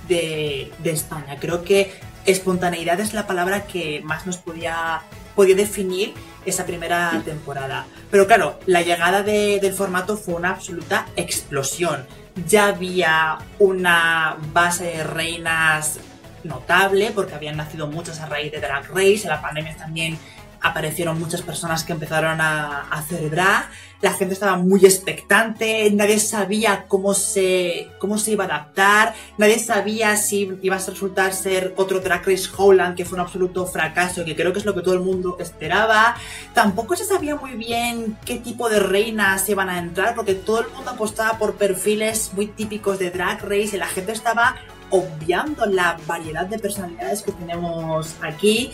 de, 0.07 0.71
España. 0.85 1.37
Creo 1.39 1.63
que 1.63 1.91
espontaneidad 2.25 2.99
es 2.99 3.13
la 3.13 3.27
palabra 3.27 3.67
que 3.67 4.01
más 4.03 4.25
nos 4.25 4.37
podía, 4.37 5.01
podía 5.35 5.55
definir 5.55 6.13
esa 6.45 6.65
primera 6.65 7.21
temporada. 7.25 7.85
Pero 8.09 8.27
claro, 8.27 8.59
la 8.65 8.81
llegada 8.81 9.23
de, 9.23 9.59
del 9.61 9.73
formato 9.73 10.17
fue 10.17 10.35
una 10.35 10.51
absoluta 10.51 11.07
explosión 11.15 12.05
ya 12.47 12.67
había 12.67 13.37
una 13.59 14.37
base 14.51 14.85
de 14.85 15.03
reinas 15.03 15.99
notable, 16.43 17.11
porque 17.13 17.35
habían 17.35 17.57
nacido 17.57 17.87
muchas 17.87 18.19
a 18.19 18.25
raíz 18.25 18.51
de 18.51 18.59
Drag 18.59 18.89
Race, 18.89 19.23
la 19.25 19.41
pandemia 19.41 19.75
también 19.77 20.17
aparecieron 20.63 21.19
muchas 21.19 21.41
personas 21.41 21.83
que 21.83 21.91
empezaron 21.91 22.41
a, 22.41 22.87
hacer 22.89 23.29
drag, 23.29 23.69
la 24.01 24.13
gente 24.13 24.33
estaba 24.33 24.57
muy 24.57 24.85
expectante, 24.85 25.89
nadie 25.91 26.19
sabía 26.19 26.85
cómo 26.87 27.13
se, 27.13 27.89
cómo 27.99 28.17
se 28.17 28.31
iba 28.31 28.45
a 28.45 28.47
adaptar, 28.47 29.13
nadie 29.37 29.59
sabía 29.59 30.15
si 30.17 30.57
iba 30.61 30.75
a 30.75 30.79
resultar 30.79 31.33
ser 31.33 31.73
otro 31.77 31.99
Drag 31.99 32.25
Race 32.25 32.49
Holland, 32.55 32.97
que 32.97 33.05
fue 33.05 33.17
un 33.17 33.21
absoluto 33.21 33.65
fracaso, 33.65 34.25
que 34.25 34.35
creo 34.35 34.51
que 34.51 34.59
es 34.59 34.65
lo 34.65 34.73
que 34.73 34.81
todo 34.81 34.93
el 34.93 35.01
mundo 35.01 35.37
esperaba. 35.39 36.15
Tampoco 36.53 36.95
se 36.95 37.05
sabía 37.05 37.35
muy 37.35 37.51
bien 37.53 38.17
qué 38.25 38.37
tipo 38.37 38.69
de 38.69 38.79
reinas 38.79 39.47
iban 39.47 39.69
a 39.69 39.79
entrar, 39.79 40.15
porque 40.15 40.33
todo 40.33 40.61
el 40.61 40.69
mundo 40.71 40.91
apostaba 40.91 41.37
por 41.37 41.55
perfiles 41.55 42.31
muy 42.33 42.47
típicos 42.47 42.99
de 42.99 43.11
Drag 43.11 43.41
Race 43.41 43.75
y 43.75 43.77
la 43.77 43.87
gente 43.87 44.11
estaba 44.11 44.55
obviando 44.89 45.65
la 45.65 45.97
variedad 46.05 46.45
de 46.45 46.59
personalidades 46.59 47.23
que 47.23 47.31
tenemos 47.31 48.15
aquí. 48.21 48.71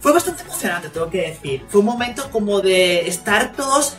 Fue 0.00 0.12
bastante 0.12 0.42
emocionante, 0.42 0.88
tengo 0.88 1.08
que 1.08 1.28
decir. 1.28 1.64
Fue 1.68 1.80
un 1.80 1.86
momento 1.86 2.30
como 2.30 2.60
de 2.60 3.06
estar 3.06 3.52
todos 3.52 3.96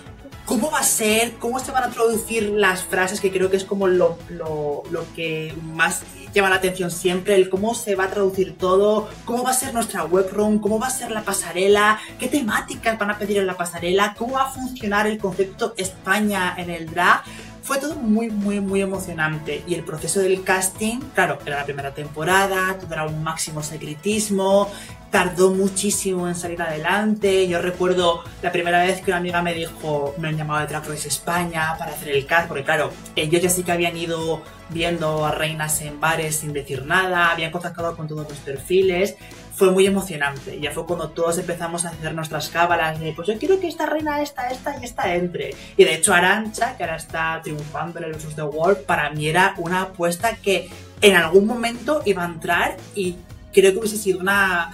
¿Cómo 0.52 0.70
va 0.70 0.80
a 0.80 0.84
ser? 0.84 1.36
¿Cómo 1.40 1.60
se 1.60 1.72
van 1.72 1.86
a 1.86 1.90
traducir 1.92 2.50
las 2.50 2.84
frases? 2.84 3.22
Que 3.22 3.32
creo 3.32 3.50
que 3.50 3.56
es 3.56 3.64
como 3.64 3.88
lo, 3.88 4.18
lo, 4.28 4.84
lo, 4.92 5.06
que 5.14 5.56
más 5.64 6.02
llama 6.34 6.50
la 6.50 6.58
atención 6.58 6.92
siempre, 6.92 7.36
el 7.36 7.50
cómo 7.50 7.74
se 7.74 7.96
va 7.96 8.06
a 8.06 8.10
traducir 8.10 8.58
todo, 8.58 9.08
cómo 9.24 9.44
va 9.44 9.52
a 9.52 9.54
ser 9.54 9.74
nuestra 9.74 10.04
webroom, 10.04 10.60
cómo 10.60 10.78
va 10.78 10.88
a 10.88 10.90
ser 10.90 11.12
la 11.12 11.24
pasarela, 11.24 12.00
qué 12.20 12.28
temáticas 12.28 12.98
van 13.00 13.12
a 13.12 13.18
pedir 13.18 13.38
en 13.38 13.48
la 13.48 13.56
pasarela, 13.56 14.14
cómo 14.18 14.34
va 14.34 14.44
a 14.44 14.52
funcionar 14.52 15.08
el 15.08 15.20
concepto 15.20 15.74
España 15.78 16.56
en 16.58 16.70
el 16.70 16.90
drag. 16.92 17.24
Fue 17.72 17.80
todo 17.80 17.96
muy, 17.96 18.30
muy, 18.30 18.60
muy 18.60 18.82
emocionante. 18.82 19.64
Y 19.66 19.76
el 19.76 19.86
proceso 19.86 20.20
del 20.20 20.44
casting, 20.44 21.00
claro, 21.16 21.38
era 21.46 21.60
la 21.60 21.64
primera 21.64 21.94
temporada, 21.94 22.78
todo 22.78 22.94
era 22.94 23.06
un 23.06 23.24
máximo 23.24 23.64
secretismo, 23.64 24.70
tardó 25.10 25.52
muchísimo 25.54 26.28
en 26.28 26.36
salir 26.36 26.62
adelante. 26.62 27.48
Yo 27.48 27.62
recuerdo 27.62 28.26
la 28.42 28.52
primera 28.52 28.84
vez 28.84 29.00
que 29.00 29.12
una 29.12 29.20
amiga 29.20 29.42
me 29.42 29.54
dijo, 29.54 30.14
me 30.18 30.28
han 30.28 30.36
llamado 30.36 30.60
de 30.60 30.68
Drag 30.68 30.86
Race 30.86 31.08
España 31.08 31.74
para 31.80 31.94
hacer 31.94 32.10
el 32.10 32.26
cast, 32.26 32.50
porque 32.50 32.66
claro, 32.66 32.92
ellos 33.16 33.42
ya 33.42 33.50
sí 33.50 33.64
que 33.64 33.72
habían 33.72 33.96
ido 33.96 34.42
viendo 34.68 35.26
a 35.26 35.32
reinas 35.32 35.82
en 35.82 35.98
bares 36.02 36.36
sin 36.36 36.52
decir 36.52 36.86
nada, 36.86 37.32
habían 37.32 37.52
contactado 37.52 37.96
con 37.96 38.06
todos 38.06 38.28
los 38.28 38.38
perfiles. 38.40 39.16
Fue 39.54 39.72
muy 39.72 39.86
emocionante. 39.86 40.60
Ya 40.60 40.72
fue 40.72 40.86
cuando 40.86 41.10
todos 41.10 41.38
empezamos 41.38 41.86
a 41.86 41.90
hacer 41.90 42.14
nuestras 42.14 42.50
cábalas 42.50 43.00
de, 43.00 43.14
pues 43.14 43.28
yo 43.28 43.38
quiero 43.38 43.60
que 43.60 43.68
esta 43.68 43.86
reina, 43.86 44.22
esta, 44.22 44.50
esta 44.50 44.78
y 44.80 44.86
esta 44.86 45.14
entre. 45.14 45.54
Y 45.78 45.84
de 45.84 45.96
hecho 45.96 46.14
Arancha, 46.14 46.78
que 46.78 46.84
ahora 46.84 46.96
está 46.96 47.40
triunfando 47.44 48.00
en 48.00 48.06
el 48.06 48.12
Versus 48.14 48.36
The 48.36 48.44
World, 48.44 48.84
para 48.86 49.10
mí 49.10 49.28
era 49.28 49.54
una 49.58 49.82
apuesta 49.82 50.36
que 50.38 50.70
en 51.02 51.16
algún 51.16 51.46
momento 51.46 52.02
iba 52.06 52.24
a 52.24 52.28
entrar 52.28 52.78
y 52.96 53.18
creo 53.54 53.74
que 53.74 53.80
hubiese 53.80 53.98
sido 53.98 54.20
una 54.20 54.72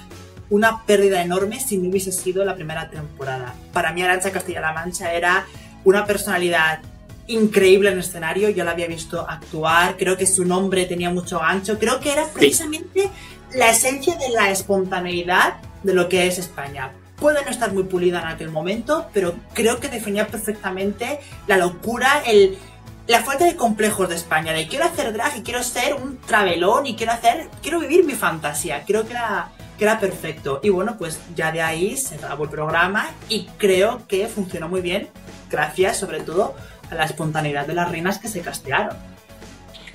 una 0.50 0.86
pérdida 0.86 1.22
enorme 1.22 1.60
si 1.60 1.78
no 1.78 1.90
hubiese 1.90 2.12
sido 2.12 2.46
la 2.46 2.56
primera 2.56 2.90
temporada. 2.90 3.54
Para 3.74 3.92
mí 3.92 4.02
Arancha 4.02 4.32
Castilla-La 4.32 4.74
Mancha 4.74 5.14
era 5.14 5.46
una 5.84 6.06
personalidad 6.06 6.80
increíble 7.28 7.90
en 7.90 7.96
el 7.96 8.00
escenario, 8.00 8.50
yo 8.50 8.64
la 8.64 8.72
había 8.72 8.88
visto 8.88 9.26
actuar, 9.28 9.98
creo 9.98 10.16
que 10.16 10.26
su 10.26 10.46
nombre 10.46 10.86
tenía 10.86 11.10
mucho 11.10 11.40
gancho, 11.40 11.78
creo 11.78 12.00
que 12.00 12.14
era 12.14 12.26
precisamente 12.34 13.10
la 13.54 13.70
esencia 13.70 14.16
de 14.16 14.30
la 14.30 14.50
espontaneidad 14.50 15.56
de 15.84 15.94
lo 15.94 16.10
que 16.10 16.28
es 16.28 16.38
España. 16.38 16.92
Puede 17.18 17.44
no 17.44 17.50
estar 17.50 17.74
muy 17.74 17.84
pulida 17.84 18.22
en 18.22 18.28
aquel 18.28 18.52
momento, 18.52 19.08
pero 19.14 19.36
creo 19.54 19.80
que 19.80 19.88
definía 19.88 20.28
perfectamente 20.28 21.20
la 21.48 21.58
locura, 21.58 22.22
el, 22.26 22.58
la 23.08 23.24
falta 23.24 23.46
de 23.46 23.56
complejos 23.56 24.10
de 24.10 24.16
España, 24.16 24.54
de 24.54 24.68
quiero 24.68 24.86
hacer 24.86 25.14
drag 25.14 25.38
y 25.38 25.42
quiero 25.42 25.64
ser 25.64 25.96
un 25.96 26.20
travelón 26.20 26.86
y 26.86 26.96
quiero 26.96 27.14
hacer, 27.14 27.50
quiero 27.62 27.80
vivir 27.80 28.06
mi 28.06 28.14
fantasía. 28.14 28.84
Creo 28.86 29.06
que 29.06 29.14
era 29.14 29.52
que 29.78 29.86
era 29.86 30.00
perfecto. 30.00 30.60
Y 30.64 30.70
bueno, 30.70 30.98
pues 30.98 31.20
ya 31.36 31.52
de 31.52 31.62
ahí 31.62 31.98
se 31.98 32.18
grabó 32.18 32.46
el 32.46 32.50
programa 32.50 33.10
y 33.30 33.46
creo 33.58 34.08
que 34.08 34.28
funcionó 34.28 34.68
muy 34.68 34.82
bien, 34.82 35.10
gracias 35.50 35.98
sobre 35.98 36.20
todo 36.22 36.56
a 36.90 36.96
la 36.96 37.06
espontaneidad 37.06 37.68
de 37.68 37.74
las 37.74 37.90
reinas 37.90 38.20
que 38.20 38.28
se 38.28 38.42
castearon. 38.42 38.98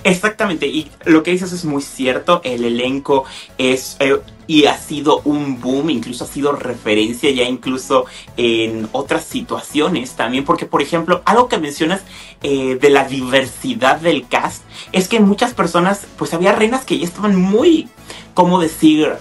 Exactamente, 0.03 0.67
y 0.67 0.91
lo 1.05 1.23
que 1.23 1.31
dices 1.31 1.53
es 1.53 1.63
muy 1.63 1.81
cierto, 1.81 2.41
el 2.43 2.65
elenco 2.65 3.23
es 3.57 3.95
eh, 4.01 4.19
y 4.47 4.65
ha 4.65 4.77
sido 4.77 5.21
un 5.23 5.61
boom, 5.61 5.89
incluso 5.89 6.25
ha 6.25 6.27
sido 6.27 6.51
referencia 6.51 7.31
ya 7.31 7.43
incluso 7.43 8.05
en 8.35 8.89
otras 8.91 9.23
situaciones 9.23 10.11
también, 10.11 10.43
porque 10.43 10.65
por 10.65 10.81
ejemplo, 10.81 11.21
algo 11.25 11.47
que 11.47 11.57
mencionas 11.57 12.01
eh, 12.41 12.77
de 12.79 12.89
la 12.89 13.05
diversidad 13.05 14.01
del 14.01 14.27
cast 14.27 14.63
es 14.91 15.07
que 15.07 15.21
muchas 15.21 15.53
personas, 15.53 16.05
pues 16.17 16.33
había 16.33 16.51
reinas 16.51 16.83
que 16.83 16.97
ya 16.97 17.05
estaban 17.05 17.35
muy, 17.35 17.87
¿cómo 18.33 18.59
decir? 18.59 19.13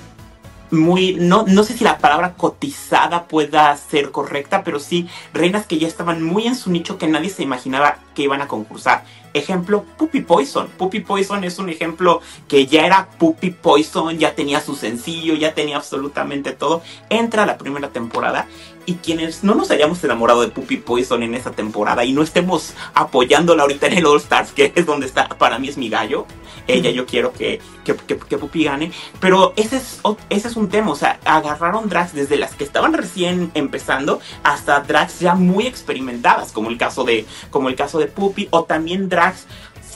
Muy, 0.72 1.14
no, 1.14 1.44
no 1.46 1.64
sé 1.64 1.76
si 1.76 1.84
la 1.84 1.98
palabra 1.98 2.34
cotizada 2.34 3.24
pueda 3.28 3.76
ser 3.76 4.10
correcta, 4.10 4.64
pero 4.64 4.80
sí 4.80 5.06
reinas 5.32 5.66
que 5.66 5.78
ya 5.78 5.86
estaban 5.86 6.22
muy 6.22 6.46
en 6.46 6.56
su 6.56 6.70
nicho 6.70 6.98
que 6.98 7.06
nadie 7.06 7.30
se 7.30 7.42
imaginaba 7.42 7.98
que 8.14 8.22
iban 8.22 8.42
a 8.42 8.48
concursar. 8.48 9.04
Ejemplo, 9.34 9.84
Puppy 9.96 10.20
Poison. 10.20 10.68
Puppy 10.76 11.00
Poison 11.00 11.42
es 11.44 11.58
un 11.58 11.70
ejemplo 11.70 12.20
que 12.48 12.66
ya 12.66 12.84
era 12.84 13.08
Puppy 13.18 13.50
Poison, 13.50 14.18
ya 14.18 14.34
tenía 14.34 14.60
su 14.60 14.74
sencillo, 14.74 15.34
ya 15.34 15.54
tenía 15.54 15.76
absolutamente 15.76 16.52
todo. 16.52 16.82
Entra 17.08 17.46
la 17.46 17.56
primera 17.56 17.88
temporada 17.88 18.46
y 18.86 18.94
quienes 18.94 19.44
no 19.44 19.54
nos 19.54 19.70
hayamos 19.70 20.02
enamorado 20.04 20.42
de 20.42 20.48
Puppy 20.48 20.78
Poison 20.78 21.22
en 21.22 21.34
esa 21.34 21.52
temporada 21.52 22.04
y 22.04 22.12
no 22.12 22.22
estemos 22.22 22.74
apoyándola 22.94 23.62
ahorita 23.62 23.86
en 23.86 23.94
el 23.94 24.06
All 24.06 24.18
Stars, 24.18 24.52
que 24.52 24.72
es 24.74 24.86
donde 24.86 25.06
está, 25.06 25.28
para 25.28 25.58
mí 25.58 25.68
es 25.68 25.76
mi 25.76 25.88
gallo. 25.88 26.26
Ella, 26.68 26.90
yo 26.90 27.06
quiero 27.06 27.32
que, 27.32 27.60
que, 27.84 27.96
que, 27.96 28.38
Puppy 28.38 28.64
gane. 28.64 28.92
Pero 29.20 29.52
ese 29.56 29.78
es, 29.78 30.00
ese 30.30 30.48
es 30.48 30.56
un 30.56 30.68
tema. 30.68 30.92
O 30.92 30.96
sea, 30.96 31.18
agarraron 31.24 31.88
drags 31.88 32.12
desde 32.12 32.36
las 32.36 32.54
que 32.54 32.62
estaban 32.62 32.92
recién 32.92 33.50
empezando 33.54 34.20
hasta 34.44 34.80
drags 34.80 35.18
ya 35.18 35.34
muy 35.34 35.66
experimentadas, 35.66 36.52
como 36.52 36.70
el 36.70 36.78
caso 36.78 37.02
de, 37.02 37.26
como 37.50 37.68
el 37.68 37.74
caso 37.74 37.98
de 37.98 38.06
Puppy, 38.06 38.48
o 38.50 38.64
también 38.64 39.08
drags 39.08 39.46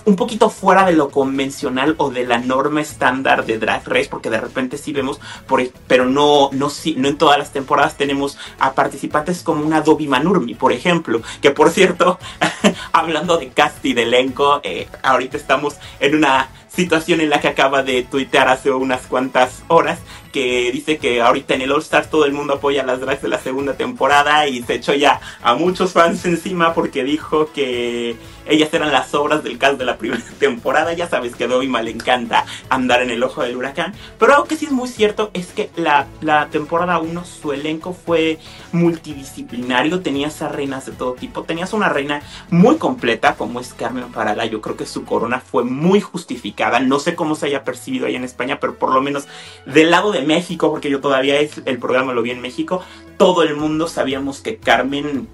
un 0.06 0.16
poquito 0.16 0.50
fuera 0.50 0.86
de 0.86 0.92
lo 0.92 1.10
convencional 1.10 1.96
o 1.98 2.10
de 2.10 2.24
la 2.24 2.38
norma 2.38 2.80
estándar 2.80 3.44
de 3.44 3.58
Drag 3.58 3.86
Race, 3.86 4.08
porque 4.08 4.30
de 4.30 4.40
repente 4.40 4.78
sí 4.78 4.92
vemos, 4.92 5.20
por, 5.46 5.60
pero 5.88 6.06
no, 6.06 6.48
no, 6.52 6.68
no 6.96 7.08
en 7.08 7.18
todas 7.18 7.38
las 7.38 7.52
temporadas 7.52 7.96
tenemos 7.96 8.38
a 8.60 8.72
participantes 8.74 9.42
como 9.42 9.66
una 9.66 9.80
Dobby 9.80 10.06
Manurmi, 10.06 10.54
por 10.54 10.72
ejemplo, 10.72 11.20
que 11.42 11.50
por 11.50 11.70
cierto, 11.70 12.18
hablando 12.92 13.36
de 13.36 13.48
cast 13.48 13.84
y 13.84 13.94
de 13.94 14.04
elenco, 14.04 14.60
eh, 14.62 14.88
ahorita 15.02 15.36
estamos 15.36 15.76
en 15.98 16.14
una 16.14 16.48
situación 16.68 17.20
en 17.20 17.30
la 17.30 17.40
que 17.40 17.48
acaba 17.48 17.82
de 17.82 18.02
tuitear 18.02 18.48
hace 18.48 18.70
unas 18.70 19.06
cuantas 19.06 19.64
horas 19.68 19.98
que 20.30 20.70
dice 20.70 20.98
que 20.98 21.22
ahorita 21.22 21.54
en 21.54 21.62
el 21.62 21.72
All 21.72 21.80
Stars 21.80 22.10
todo 22.10 22.26
el 22.26 22.32
mundo 22.32 22.54
apoya 22.54 22.84
las 22.84 23.00
drags 23.00 23.22
de 23.22 23.28
la 23.28 23.38
segunda 23.38 23.74
temporada 23.74 24.46
y 24.46 24.62
se 24.62 24.74
echó 24.74 24.92
ya 24.92 25.20
a 25.42 25.54
muchos 25.54 25.92
fans 25.94 26.26
encima 26.26 26.74
porque 26.74 27.02
dijo 27.02 27.50
que 27.52 28.16
ellas 28.46 28.72
eran 28.72 28.92
las 28.92 29.14
obras 29.14 29.42
del 29.42 29.58
cast 29.58 29.78
de 29.78 29.84
la 29.84 29.96
primera 29.96 30.22
temporada. 30.38 30.92
Ya 30.92 31.08
sabes 31.08 31.34
que 31.34 31.44
a 31.44 31.48
Dobby 31.48 31.68
le 31.68 31.90
encanta 31.90 32.44
andar 32.68 33.02
en 33.02 33.10
el 33.10 33.22
ojo 33.22 33.42
del 33.42 33.56
huracán. 33.56 33.94
Pero 34.18 34.34
algo 34.34 34.46
que 34.46 34.56
sí 34.56 34.66
es 34.66 34.72
muy 34.72 34.88
cierto 34.88 35.30
es 35.34 35.48
que 35.48 35.70
la, 35.76 36.06
la 36.20 36.48
temporada 36.48 36.98
1, 36.98 37.24
su 37.24 37.52
elenco 37.52 37.92
fue 37.92 38.38
multidisciplinario. 38.72 40.00
Tenías 40.00 40.40
a 40.42 40.48
reinas 40.48 40.86
de 40.86 40.92
todo 40.92 41.14
tipo. 41.14 41.42
Tenías 41.42 41.72
una 41.72 41.88
reina 41.88 42.22
muy 42.50 42.76
completa 42.76 43.34
como 43.34 43.60
es 43.60 43.74
Carmen 43.74 44.12
Farala. 44.12 44.46
Yo 44.46 44.60
creo 44.60 44.76
que 44.76 44.86
su 44.86 45.04
corona 45.04 45.40
fue 45.40 45.64
muy 45.64 46.00
justificada. 46.00 46.80
No 46.80 46.98
sé 46.98 47.14
cómo 47.14 47.34
se 47.34 47.46
haya 47.46 47.64
percibido 47.64 48.06
ahí 48.06 48.16
en 48.16 48.24
España, 48.24 48.58
pero 48.60 48.76
por 48.76 48.92
lo 48.92 49.00
menos 49.00 49.26
del 49.66 49.90
lado 49.90 50.12
de 50.12 50.22
México, 50.22 50.70
porque 50.70 50.90
yo 50.90 51.00
todavía 51.00 51.38
es, 51.40 51.60
el 51.64 51.78
programa 51.78 52.12
lo 52.12 52.22
vi 52.22 52.30
en 52.30 52.40
México, 52.40 52.82
todo 53.16 53.42
el 53.42 53.56
mundo 53.56 53.88
sabíamos 53.88 54.40
que 54.40 54.56
Carmen 54.56 55.28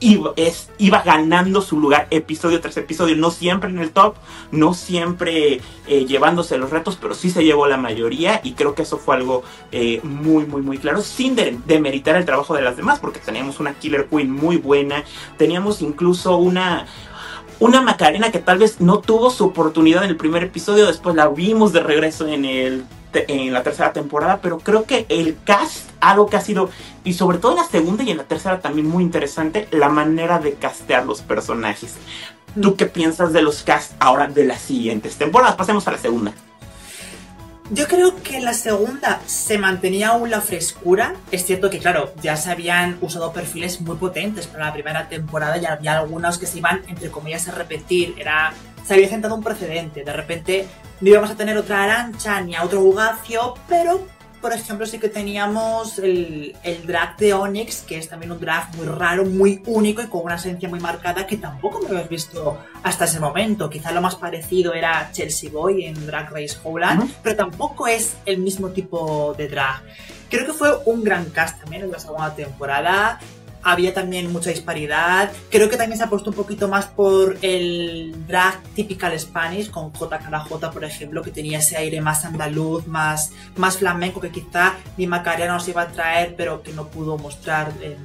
iba, 0.00 0.32
es, 0.36 0.70
iba 0.78 1.02
ganando 1.02 1.62
su 1.62 1.78
lugar 1.78 2.06
episodio 2.10 2.60
tras 2.60 2.76
episodio, 2.76 3.16
no 3.16 3.30
siempre 3.30 3.70
en 3.70 3.78
el 3.78 3.90
top, 3.90 4.14
no 4.52 4.74
siempre 4.74 5.60
eh, 5.86 6.06
llevándose 6.06 6.58
los 6.58 6.70
retos, 6.70 6.98
pero 7.00 7.14
sí 7.14 7.30
se 7.30 7.44
llevó 7.44 7.66
la 7.66 7.76
mayoría 7.76 8.40
y 8.42 8.52
creo 8.52 8.74
que 8.74 8.82
eso 8.82 8.98
fue 8.98 9.16
algo 9.16 9.42
eh, 9.72 10.00
muy, 10.02 10.46
muy, 10.46 10.62
muy 10.62 10.78
claro, 10.78 11.02
sin 11.02 11.36
demeritar 11.66 12.16
el 12.16 12.24
trabajo 12.24 12.54
de 12.54 12.62
las 12.62 12.76
demás, 12.76 12.98
porque 13.00 13.20
teníamos 13.20 13.60
una 13.60 13.74
Killer 13.74 14.06
Queen 14.06 14.30
muy 14.30 14.56
buena, 14.56 15.04
teníamos 15.36 15.82
incluso 15.82 16.36
una, 16.36 16.86
una 17.58 17.82
Macarena 17.82 18.30
que 18.30 18.38
tal 18.38 18.58
vez 18.58 18.80
no 18.80 19.00
tuvo 19.00 19.30
su 19.30 19.46
oportunidad 19.46 20.04
en 20.04 20.10
el 20.10 20.16
primer 20.16 20.44
episodio, 20.44 20.86
después 20.86 21.16
la 21.16 21.28
vimos 21.28 21.72
de 21.72 21.80
regreso 21.80 22.26
en 22.26 22.44
el 22.44 22.84
en 23.12 23.52
la 23.52 23.62
tercera 23.62 23.92
temporada, 23.92 24.40
pero 24.42 24.58
creo 24.58 24.84
que 24.84 25.06
el 25.08 25.36
cast, 25.44 25.90
algo 26.00 26.28
que 26.28 26.36
ha 26.36 26.40
sido, 26.40 26.70
y 27.04 27.14
sobre 27.14 27.38
todo 27.38 27.52
en 27.52 27.58
la 27.58 27.64
segunda 27.64 28.02
y 28.02 28.10
en 28.10 28.16
la 28.16 28.24
tercera 28.24 28.60
también 28.60 28.88
muy 28.88 29.02
interesante, 29.02 29.68
la 29.70 29.88
manera 29.88 30.38
de 30.38 30.54
castear 30.54 31.06
los 31.06 31.22
personajes. 31.22 31.94
¿Tú 32.60 32.76
qué 32.76 32.86
piensas 32.86 33.32
de 33.32 33.42
los 33.42 33.62
cast 33.62 33.92
ahora 34.00 34.26
de 34.26 34.44
las 34.44 34.60
siguientes 34.60 35.16
temporadas? 35.16 35.56
Pasemos 35.56 35.86
a 35.86 35.92
la 35.92 35.98
segunda. 35.98 36.32
Yo 37.70 37.86
creo 37.86 38.16
que 38.22 38.40
la 38.40 38.54
segunda 38.54 39.20
se 39.26 39.58
mantenía 39.58 40.08
aún 40.08 40.30
la 40.30 40.40
frescura. 40.40 41.14
Es 41.30 41.44
cierto 41.44 41.68
que, 41.68 41.78
claro, 41.78 42.14
ya 42.22 42.34
se 42.36 42.50
habían 42.50 42.96
usado 43.02 43.30
perfiles 43.32 43.82
muy 43.82 43.96
potentes 43.96 44.46
para 44.46 44.66
la 44.66 44.72
primera 44.72 45.08
temporada 45.08 45.58
y 45.58 45.66
había 45.66 45.98
algunos 45.98 46.38
que 46.38 46.46
se 46.46 46.58
iban, 46.58 46.82
entre 46.88 47.10
comillas, 47.10 47.46
a 47.46 47.52
repetir. 47.52 48.14
Era, 48.18 48.54
se 48.86 48.94
había 48.94 49.10
sentado 49.10 49.34
un 49.34 49.42
precedente. 49.42 50.02
De 50.02 50.12
repente 50.14 50.66
no 51.02 51.10
íbamos 51.10 51.30
a 51.30 51.34
tener 51.34 51.58
otra 51.58 51.84
arancha 51.84 52.40
ni 52.40 52.56
a 52.56 52.64
otro 52.64 52.80
bugacio, 52.80 53.54
pero 53.68 54.00
por 54.40 54.52
ejemplo 54.52 54.86
sí 54.86 54.98
que 54.98 55.08
teníamos 55.08 55.98
el, 55.98 56.56
el, 56.62 56.86
drag 56.86 57.16
de 57.16 57.34
Onyx, 57.34 57.82
que 57.82 57.98
es 57.98 58.08
también 58.08 58.32
un 58.32 58.40
drag 58.40 58.74
muy 58.76 58.86
raro, 58.86 59.24
muy 59.24 59.62
único 59.66 60.02
y 60.02 60.06
con 60.06 60.22
una 60.24 60.36
esencia 60.36 60.68
muy 60.68 60.80
marcada 60.80 61.26
que 61.26 61.36
tampoco 61.36 61.80
me 61.80 61.88
habías 61.88 62.08
visto 62.08 62.58
hasta 62.82 63.04
ese 63.04 63.20
momento. 63.20 63.68
Quizá 63.68 63.92
lo 63.92 64.00
más 64.00 64.16
parecido 64.16 64.74
era 64.74 65.10
Chelsea 65.12 65.50
Boy 65.50 65.84
en 65.84 66.06
Drag 66.06 66.30
Race 66.30 66.56
Holland, 66.62 67.10
pero 67.22 67.36
tampoco 67.36 67.86
es 67.86 68.16
el 68.26 68.38
mismo 68.38 68.70
tipo 68.70 69.34
de 69.36 69.48
drag. 69.48 69.82
Creo 70.30 70.46
que 70.46 70.52
fue 70.52 70.70
un 70.84 71.02
gran 71.02 71.26
cast 71.30 71.60
también 71.60 71.82
en 71.82 71.90
la 71.90 71.98
segunda 71.98 72.34
temporada 72.34 73.18
había 73.62 73.94
también 73.94 74.32
mucha 74.32 74.50
disparidad. 74.50 75.30
Creo 75.50 75.68
que 75.68 75.76
también 75.76 75.98
se 75.98 76.04
ha 76.04 76.08
puesto 76.08 76.30
un 76.30 76.36
poquito 76.36 76.68
más 76.68 76.86
por 76.86 77.36
el 77.42 78.14
drag 78.26 78.62
typical 78.74 79.18
Spanish, 79.18 79.70
con 79.70 79.92
J. 79.92 80.20
J, 80.48 80.70
por 80.70 80.84
ejemplo, 80.84 81.22
que 81.22 81.30
tenía 81.30 81.58
ese 81.58 81.76
aire 81.76 82.00
más 82.00 82.24
andaluz, 82.24 82.86
más, 82.86 83.32
más 83.56 83.78
flamenco, 83.78 84.20
que 84.20 84.30
quizá 84.30 84.74
ni 84.96 85.06
Macarena 85.06 85.54
nos 85.54 85.68
iba 85.68 85.82
a 85.82 85.88
traer, 85.88 86.34
pero 86.36 86.62
que 86.62 86.72
no 86.72 86.88
pudo 86.88 87.18
mostrar 87.18 87.72
en, 87.82 87.96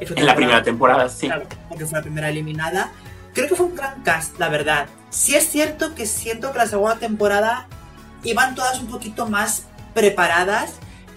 en 0.00 0.26
la 0.26 0.34
primera 0.34 0.62
temporada, 0.62 1.08
sí. 1.08 1.26
Claro, 1.26 1.46
porque 1.68 1.86
fue 1.86 1.98
la 1.98 2.02
primera 2.02 2.28
eliminada. 2.28 2.92
Creo 3.34 3.48
que 3.48 3.54
fue 3.54 3.66
un 3.66 3.76
gran 3.76 4.02
cast, 4.02 4.38
la 4.38 4.48
verdad. 4.48 4.86
Sí 5.10 5.34
es 5.34 5.48
cierto 5.48 5.94
que 5.94 6.06
siento 6.06 6.52
que 6.52 6.58
la 6.58 6.66
segunda 6.66 6.96
temporada 6.96 7.66
iban 8.24 8.54
todas 8.54 8.80
un 8.80 8.86
poquito 8.86 9.26
más 9.26 9.64
preparadas 9.94 10.74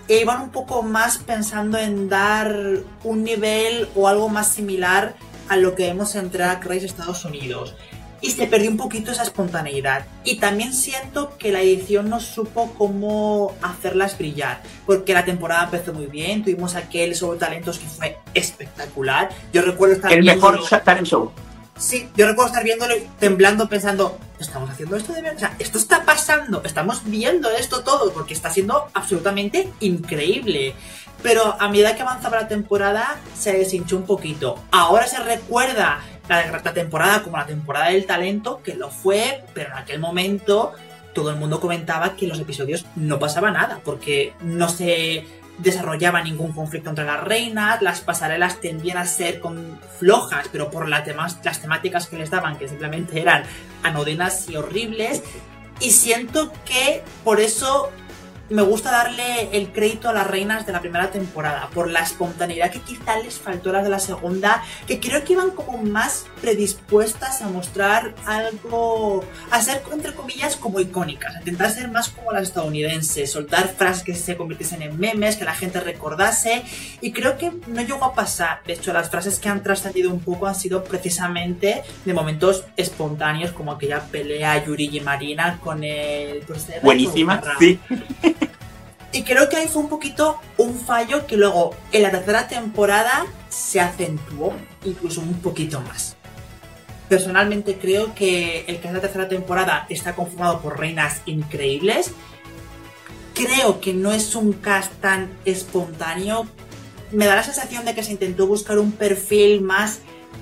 e 0.08 0.22
iban 0.22 0.42
un 0.42 0.50
poco 0.50 0.84
más 0.84 1.18
pensando 1.18 1.78
en 1.78 2.10
dar 2.10 2.56
un 3.04 3.24
nivel 3.24 3.88
o 3.96 4.08
algo 4.08 4.30
más 4.30 4.50
similar 4.50 5.16
a 5.50 5.58
lo 5.58 5.76
que 5.76 5.88
vemos 5.88 6.16
en 6.16 6.32
Drag 6.32 6.64
Race 6.64 6.86
Estados 6.86 7.26
Unidos. 7.26 7.76
Y 8.22 8.32
se 8.32 8.48
perdió 8.48 8.72
un 8.72 8.78
poquito 8.78 9.12
esa 9.12 9.24
espontaneidad. 9.24 10.06
Y 10.24 10.38
también 10.38 10.74
siento 10.74 11.38
que 11.38 11.52
la 11.52 11.60
edición 11.60 12.10
no 12.10 12.22
supo 12.22 12.74
cómo 12.78 13.54
hacerlas 13.62 14.18
brillar. 14.18 14.62
Porque 14.86 15.14
la 15.14 15.26
temporada 15.26 15.66
empezó 15.66 15.94
muy 15.94 16.06
bien. 16.06 16.42
Tuvimos 16.42 16.76
aquel 16.76 17.16
show 17.16 17.34
de 17.34 17.40
talentos 17.40 17.80
que 17.80 17.86
fue 17.86 18.18
espectacular. 18.34 19.30
Yo 19.52 19.62
recuerdo 19.62 19.96
estar 19.96 20.14
El 20.14 20.24
mejor 20.24 20.62
talent 20.86 21.06
show. 21.06 21.34
Sí, 21.78 22.08
yo 22.16 22.28
recuerdo 22.28 22.50
estar 22.50 22.64
viéndolo 22.64 22.96
temblando 23.20 23.68
pensando, 23.68 24.18
¿estamos 24.40 24.70
haciendo 24.70 24.96
esto 24.96 25.12
de 25.14 25.22
verdad? 25.22 25.38
O 25.38 25.40
sea, 25.40 25.56
esto 25.60 25.78
está 25.78 26.06
pasando, 26.06 26.62
estamos 26.64 27.02
viendo 27.06 27.50
esto 27.50 27.84
todo, 27.84 28.14
porque 28.14 28.34
está 28.34 28.52
siendo 28.52 28.90
absolutamente 28.94 29.72
increíble. 29.80 30.76
Pero 31.24 31.56
a 31.60 31.70
medida 31.70 31.96
que 31.96 32.02
avanzaba 32.04 32.42
la 32.42 32.48
temporada, 32.48 33.18
se 33.38 33.54
deshinchó 33.54 33.98
un 33.98 34.06
poquito. 34.06 34.60
Ahora 34.72 35.08
se 35.08 35.20
recuerda 35.20 36.00
la, 36.30 36.62
la 36.64 36.74
temporada 36.74 37.24
como 37.24 37.38
la 37.38 37.46
temporada 37.46 37.90
del 37.90 38.06
talento, 38.06 38.62
que 38.64 38.76
lo 38.76 38.90
fue, 38.90 39.44
pero 39.54 39.72
en 39.72 39.78
aquel 39.78 40.00
momento 40.00 40.74
todo 41.14 41.30
el 41.30 41.38
mundo 41.38 41.60
comentaba 41.60 42.16
que 42.16 42.26
en 42.26 42.30
los 42.30 42.40
episodios 42.40 42.86
no 42.96 43.20
pasaba 43.20 43.52
nada, 43.52 43.80
porque 43.84 44.34
no 44.42 44.70
se 44.70 45.26
desarrollaba 45.60 46.22
ningún 46.24 46.52
conflicto 46.52 46.90
entre 46.90 47.06
las 47.06 47.24
reinas, 47.24 47.82
las 47.82 48.02
pasarelas 48.02 48.60
tendían 48.60 48.98
a 48.98 49.06
ser 49.06 49.40
con 49.40 49.80
flojas, 50.00 50.48
pero 50.52 50.72
por 50.72 50.90
las 50.90 51.04
temáticas 51.62 52.08
que 52.08 52.18
les 52.18 52.30
daban, 52.30 52.58
que 52.58 52.68
simplemente 52.68 53.22
eran 53.22 53.44
anodinas 53.84 54.50
y 54.50 54.56
horribles. 54.56 55.22
Y 55.80 55.92
siento 55.92 56.52
que 56.66 57.04
por 57.24 57.40
eso 57.40 57.92
me 58.50 58.62
gusta 58.62 58.92
darle 58.92 59.50
el 59.54 59.72
crédito 59.72 60.10
a 60.10 60.14
las 60.14 60.28
reinas 60.28 60.66
de 60.66 60.74
la 60.74 60.82
primera 60.82 61.12
temporada 61.12 61.70
por 61.74 61.90
la 61.90 62.02
espontaneidad 62.02 62.72
que 62.72 62.82
quizá 62.82 63.18
les 63.20 63.40
faltó 63.40 63.70
a 63.70 63.74
las 63.74 63.84
de 63.84 63.90
la 63.90 64.00
segunda, 64.00 64.64
que 64.86 65.00
creo 65.00 65.24
que 65.24 65.34
iban 65.34 65.52
como 65.52 65.78
más 65.82 66.26
predispuestas 66.42 67.42
a 67.42 67.48
mostrar 67.48 68.14
algo, 68.26 69.24
a 69.50 69.62
ser 69.62 69.82
entre 69.92 70.14
comillas 70.14 70.56
como 70.56 70.80
icónicas, 70.80 71.36
a 71.36 71.40
intentar 71.40 71.72
ser 71.72 71.90
más 71.90 72.10
como 72.10 72.32
las 72.32 72.44
estadounidenses, 72.44 73.32
soltar 73.32 73.70
frases 73.70 74.04
que 74.04 74.14
se 74.14 74.36
convirtiesen 74.36 74.82
en 74.82 75.00
memes, 75.00 75.38
que 75.38 75.46
la 75.46 75.56
gente 75.56 75.80
recordase, 75.80 76.64
y 77.02 77.12
creo 77.12 77.38
que 77.38 77.52
no 77.68 77.82
llegó 77.82 78.04
a 78.04 78.14
pasar. 78.14 78.60
De 78.66 78.74
hecho, 78.74 78.92
las 78.94 79.10
frases 79.10 79.40
que 79.40 79.50
han 79.50 79.64
trascendido 79.64 80.12
un 80.12 80.20
poco 80.20 80.48
han 80.48 80.56
sido 80.56 80.84
precisamente 80.84 81.84
de 82.04 82.14
momentos 82.14 82.66
espontáneos, 82.76 83.52
como 83.52 83.72
aquella 83.72 84.02
pelea 84.02 84.64
Yuri 84.64 84.90
y 84.92 85.00
Marina 85.00 85.60
con 85.64 85.84
el... 85.84 86.44
Buenísima, 86.82 87.42
sí. 87.60 87.80
Y 89.14 89.22
creo 89.22 89.48
que 89.48 89.58
ahí 89.58 89.68
fue 89.68 89.84
un 89.84 89.90
poquito 89.90 90.40
un 90.58 90.78
fallo 90.80 91.28
que 91.28 91.38
luego 91.38 91.76
en 91.92 92.02
la 92.02 92.10
tercera 92.10 92.48
temporada 92.48 93.28
se 93.48 93.80
acentuó 93.80 94.54
incluso 94.84 95.22
un 95.22 95.40
poquito 95.40 95.80
más. 95.82 96.18
Personalmente 97.08 97.78
creo 97.78 98.16
que 98.16 98.66
el 98.68 98.80
que 98.80 98.88
es 98.88 98.94
la 98.94 99.02
tercera 99.02 99.28
temporada 99.28 99.86
está 99.90 100.16
conformado 100.16 100.62
por 100.62 100.80
reinas 100.80 101.22
increíbles. 101.28 102.12
Creo 103.36 103.80
que 103.80 103.94
no 103.94 104.12
es 104.12 104.36
un 104.36 104.54
cast 104.54 104.92
tan 104.94 105.30
espontáneo. 105.46 106.48
Me 107.12 107.28
da 107.28 107.36
la 107.36 107.44
sensación 107.44 107.86
de 107.86 107.94
que 107.94 108.02
se 108.02 108.14
intentó 108.14 108.48
buscar 108.48 108.80
un 108.80 108.94
perfil 108.94 109.62
más 109.62 110.00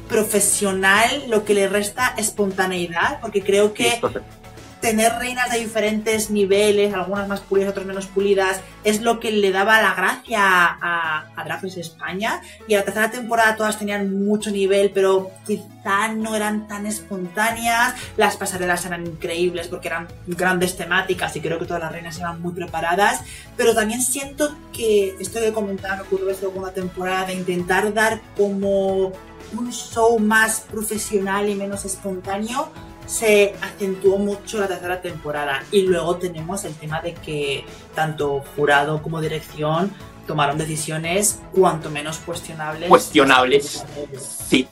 profesional, 0.08 1.26
lo 1.28 1.44
que 1.44 1.54
le 1.54 1.68
resta 1.68 2.14
espontaneidad, 2.18 3.20
porque 3.20 3.44
creo 3.44 3.74
que 3.74 4.00
tener 4.82 5.14
reinas 5.14 5.52
de 5.52 5.60
diferentes 5.60 6.32
niveles, 6.32 6.94
algunas 6.94 7.28
más 7.28 7.40
pulidas, 7.40 7.70
otras 7.70 7.86
menos 7.86 8.08
pulidas, 8.08 8.62
es 8.84 9.02
lo 9.02 9.20
que 9.20 9.32
le 9.32 9.52
daba 9.52 9.82
la 9.82 9.94
gracia 9.94 10.42
a, 10.42 11.28
a 11.36 11.44
Drag 11.44 11.64
España. 11.66 12.42
Y 12.68 12.74
a 12.74 12.80
la 12.80 12.86
tercera 12.86 13.12
temporada 13.12 13.56
todas 13.56 13.78
tenían 13.78 14.26
mucho 14.26 14.50
nivel, 14.52 14.92
pero 14.92 15.30
quizá 15.46 16.10
no 16.16 16.36
eran 16.36 16.68
tan 16.68 16.86
espontáneas. 16.88 17.94
Las 18.18 18.38
pasarelas 18.38 18.86
eran 18.86 19.06
increíbles 19.06 19.68
porque 19.68 19.88
eran 19.88 20.08
grandes 20.26 20.76
temáticas 20.76 21.36
y 21.36 21.42
creo 21.42 21.60
que 21.60 21.66
todas 21.66 21.84
las 21.84 21.92
reinas 21.92 22.18
eran 22.18 22.42
muy 22.42 22.54
preparadas. 22.54 23.22
Pero 23.56 23.76
también 23.76 24.02
siento 24.02 24.56
que 24.74 25.16
esto 25.20 25.40
que 25.40 25.54
comentaba 25.54 26.02
ocurrió 26.02 26.30
en 26.30 26.36
segunda 26.36 26.74
temporada 26.74 27.28
de 27.28 27.36
intentar 27.36 27.94
dar 27.94 28.20
como 28.36 29.14
un 29.54 29.72
show 29.72 30.18
más 30.18 30.62
profesional 30.62 31.50
y 31.50 31.56
menos 31.56 31.86
espontáneo 31.86 32.72
se 33.12 33.56
acentuó 33.62 34.18
mucho 34.18 34.60
la 34.60 34.70
tercera 34.70 35.02
temporada 35.02 35.64
y 35.70 35.82
luego 35.82 36.16
tenemos 36.16 36.64
el 36.64 36.74
tema 36.76 37.02
de 37.02 37.14
que 37.14 37.66
tanto 37.94 38.42
jurado 38.56 39.02
como 39.04 39.20
dirección 39.20 39.92
tomaron 40.26 40.58
decisiones 40.58 41.42
cuanto 41.52 41.90
menos 41.90 42.20
cuestionables. 42.20 42.88
Cuestionables. 42.88 43.84
Sí. 44.52 44.68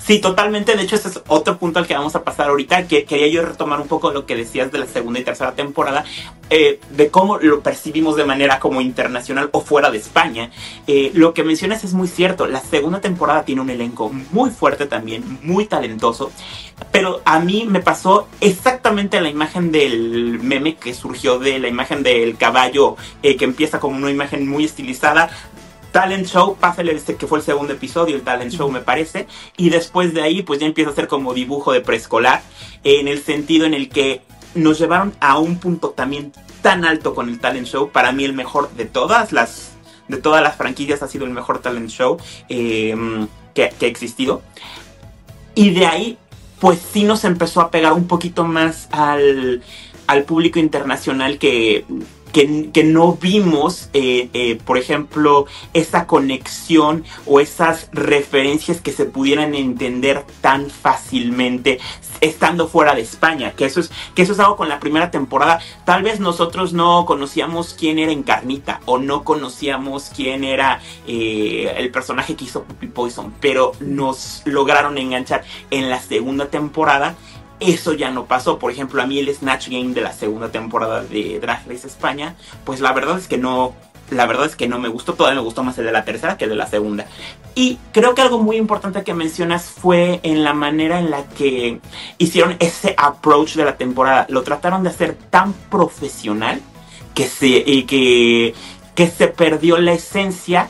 sí. 0.00 0.18
totalmente. 0.18 0.76
De 0.76 0.82
hecho, 0.82 0.96
ese 0.96 1.08
es 1.08 1.20
otro 1.28 1.56
punto 1.56 1.78
al 1.78 1.86
que 1.86 1.94
vamos 1.94 2.16
a 2.16 2.24
pasar 2.24 2.48
ahorita, 2.48 2.88
que 2.88 3.04
quería 3.04 3.28
yo 3.28 3.42
retomar 3.46 3.80
un 3.80 3.86
poco 3.86 4.10
lo 4.10 4.26
que 4.26 4.34
decías 4.34 4.72
de 4.72 4.78
la 4.78 4.86
segunda 4.86 5.20
y 5.20 5.24
tercera 5.24 5.52
temporada, 5.52 6.04
eh, 6.48 6.80
de 6.90 7.10
cómo 7.10 7.38
lo 7.38 7.60
percibimos 7.60 8.16
de 8.16 8.24
manera 8.24 8.58
como 8.58 8.80
internacional 8.80 9.48
o 9.52 9.60
fuera 9.60 9.92
de 9.92 9.98
España. 9.98 10.50
Eh, 10.88 11.12
lo 11.14 11.32
que 11.32 11.44
mencionas 11.44 11.84
es 11.84 11.94
muy 11.94 12.08
cierto. 12.08 12.48
La 12.48 12.60
segunda 12.60 13.00
temporada 13.00 13.44
tiene 13.44 13.60
un 13.60 13.70
elenco 13.70 14.10
muy 14.32 14.50
fuerte 14.50 14.86
también, 14.86 15.38
muy 15.42 15.66
talentoso. 15.66 16.32
Pero 16.90 17.22
a 17.24 17.38
mí 17.38 17.66
me 17.68 17.80
pasó 17.80 18.26
exactamente 18.40 19.20
la 19.20 19.28
imagen 19.28 19.70
del 19.70 20.40
meme 20.42 20.74
que 20.74 20.92
surgió 20.92 21.38
de 21.38 21.60
la 21.60 21.68
imagen 21.68 22.02
del 22.02 22.36
caballo 22.36 22.96
eh, 23.22 23.36
que 23.36 23.44
empieza 23.44 23.78
como 23.78 23.96
una 23.96 24.10
imagen 24.10 24.48
muy 24.48 24.64
estilizada 24.64 25.30
talent 25.90 26.26
show, 26.26 26.56
pásale 26.56 26.92
este 26.92 27.16
que 27.16 27.26
fue 27.26 27.38
el 27.38 27.44
segundo 27.44 27.72
episodio, 27.72 28.16
el 28.16 28.22
talent 28.22 28.52
show 28.52 28.70
me 28.70 28.80
parece, 28.80 29.26
y 29.56 29.70
después 29.70 30.14
de 30.14 30.22
ahí 30.22 30.42
pues 30.42 30.60
ya 30.60 30.66
empieza 30.66 30.90
a 30.90 30.94
ser 30.94 31.08
como 31.08 31.34
dibujo 31.34 31.72
de 31.72 31.80
preescolar, 31.80 32.42
en 32.84 33.08
el 33.08 33.22
sentido 33.22 33.66
en 33.66 33.74
el 33.74 33.88
que 33.88 34.22
nos 34.54 34.78
llevaron 34.78 35.12
a 35.20 35.38
un 35.38 35.58
punto 35.58 35.90
también 35.90 36.32
tan 36.62 36.84
alto 36.84 37.14
con 37.14 37.28
el 37.28 37.38
talent 37.38 37.66
show, 37.66 37.90
para 37.90 38.12
mí 38.12 38.24
el 38.24 38.32
mejor 38.32 38.70
de 38.72 38.84
todas 38.84 39.32
las, 39.32 39.72
de 40.08 40.18
todas 40.18 40.42
las 40.42 40.56
franquicias 40.56 41.02
ha 41.02 41.08
sido 41.08 41.24
el 41.24 41.30
mejor 41.30 41.60
talent 41.60 41.88
show 41.88 42.18
em, 42.48 43.28
que, 43.54 43.72
que 43.78 43.86
ha 43.86 43.88
existido. 43.88 44.42
Y 45.54 45.70
de 45.70 45.86
ahí 45.86 46.18
pues 46.60 46.78
sí 46.92 47.04
nos 47.04 47.24
empezó 47.24 47.60
a 47.62 47.70
pegar 47.70 47.94
un 47.94 48.06
poquito 48.06 48.44
más 48.44 48.88
al, 48.92 49.62
al 50.06 50.24
público 50.24 50.58
internacional 50.58 51.38
que 51.38 51.84
que, 52.32 52.84
no 52.84 53.14
vimos, 53.14 53.88
eh, 53.92 54.28
eh, 54.32 54.58
por 54.64 54.78
ejemplo, 54.78 55.46
esa 55.74 56.06
conexión 56.06 57.04
o 57.26 57.40
esas 57.40 57.88
referencias 57.92 58.80
que 58.80 58.92
se 58.92 59.04
pudieran 59.04 59.54
entender 59.54 60.24
tan 60.40 60.70
fácilmente 60.70 61.78
estando 62.20 62.68
fuera 62.68 62.94
de 62.94 63.00
España, 63.00 63.52
que 63.52 63.64
eso 63.64 63.80
es, 63.80 63.90
que 64.14 64.22
eso 64.22 64.32
es 64.32 64.40
algo 64.40 64.56
con 64.56 64.68
la 64.68 64.80
primera 64.80 65.10
temporada. 65.10 65.60
Tal 65.84 66.02
vez 66.02 66.20
nosotros 66.20 66.72
no 66.72 67.06
conocíamos 67.06 67.74
quién 67.74 67.98
era 67.98 68.12
Encarnita 68.12 68.80
o 68.84 68.98
no 68.98 69.24
conocíamos 69.24 70.10
quién 70.14 70.44
era 70.44 70.80
eh, 71.06 71.72
el 71.76 71.90
personaje 71.90 72.36
que 72.36 72.44
hizo 72.44 72.64
Puppy 72.64 72.88
Poison, 72.88 73.32
pero 73.40 73.72
nos 73.80 74.42
lograron 74.44 74.98
enganchar 74.98 75.44
en 75.70 75.88
la 75.88 76.00
segunda 76.00 76.50
temporada 76.50 77.16
eso 77.60 77.92
ya 77.92 78.10
no 78.10 78.26
pasó. 78.26 78.58
Por 78.58 78.72
ejemplo, 78.72 79.02
a 79.02 79.06
mí 79.06 79.18
el 79.18 79.34
Snatch 79.34 79.68
Game 79.68 79.92
de 79.94 80.00
la 80.00 80.12
segunda 80.12 80.50
temporada 80.50 81.02
de 81.02 81.38
Drag 81.40 81.66
Race 81.68 81.86
España, 81.86 82.34
pues 82.64 82.80
la 82.80 82.92
verdad 82.92 83.18
es 83.18 83.28
que 83.28 83.38
no, 83.38 83.74
la 84.10 84.26
verdad 84.26 84.46
es 84.46 84.56
que 84.56 84.68
no 84.68 84.78
me 84.78 84.88
gustó, 84.88 85.14
todavía 85.14 85.40
me 85.40 85.44
gustó 85.44 85.62
más 85.62 85.78
el 85.78 85.84
de 85.84 85.92
la 85.92 86.04
tercera 86.04 86.36
que 86.36 86.44
el 86.44 86.50
de 86.50 86.56
la 86.56 86.66
segunda. 86.66 87.06
Y 87.54 87.78
creo 87.92 88.14
que 88.14 88.22
algo 88.22 88.38
muy 88.38 88.56
importante 88.56 89.04
que 89.04 89.14
mencionas 89.14 89.66
fue 89.66 90.20
en 90.22 90.44
la 90.44 90.54
manera 90.54 90.98
en 90.98 91.10
la 91.10 91.24
que 91.24 91.80
hicieron 92.18 92.56
ese 92.60 92.94
approach 92.96 93.54
de 93.54 93.64
la 93.64 93.76
temporada. 93.76 94.26
Lo 94.28 94.42
trataron 94.42 94.82
de 94.82 94.90
hacer 94.90 95.14
tan 95.14 95.52
profesional 95.52 96.60
que 97.14 97.26
se, 97.26 97.64
que, 97.86 98.54
que 98.94 99.06
se 99.08 99.28
perdió 99.28 99.78
la 99.78 99.92
esencia 99.92 100.68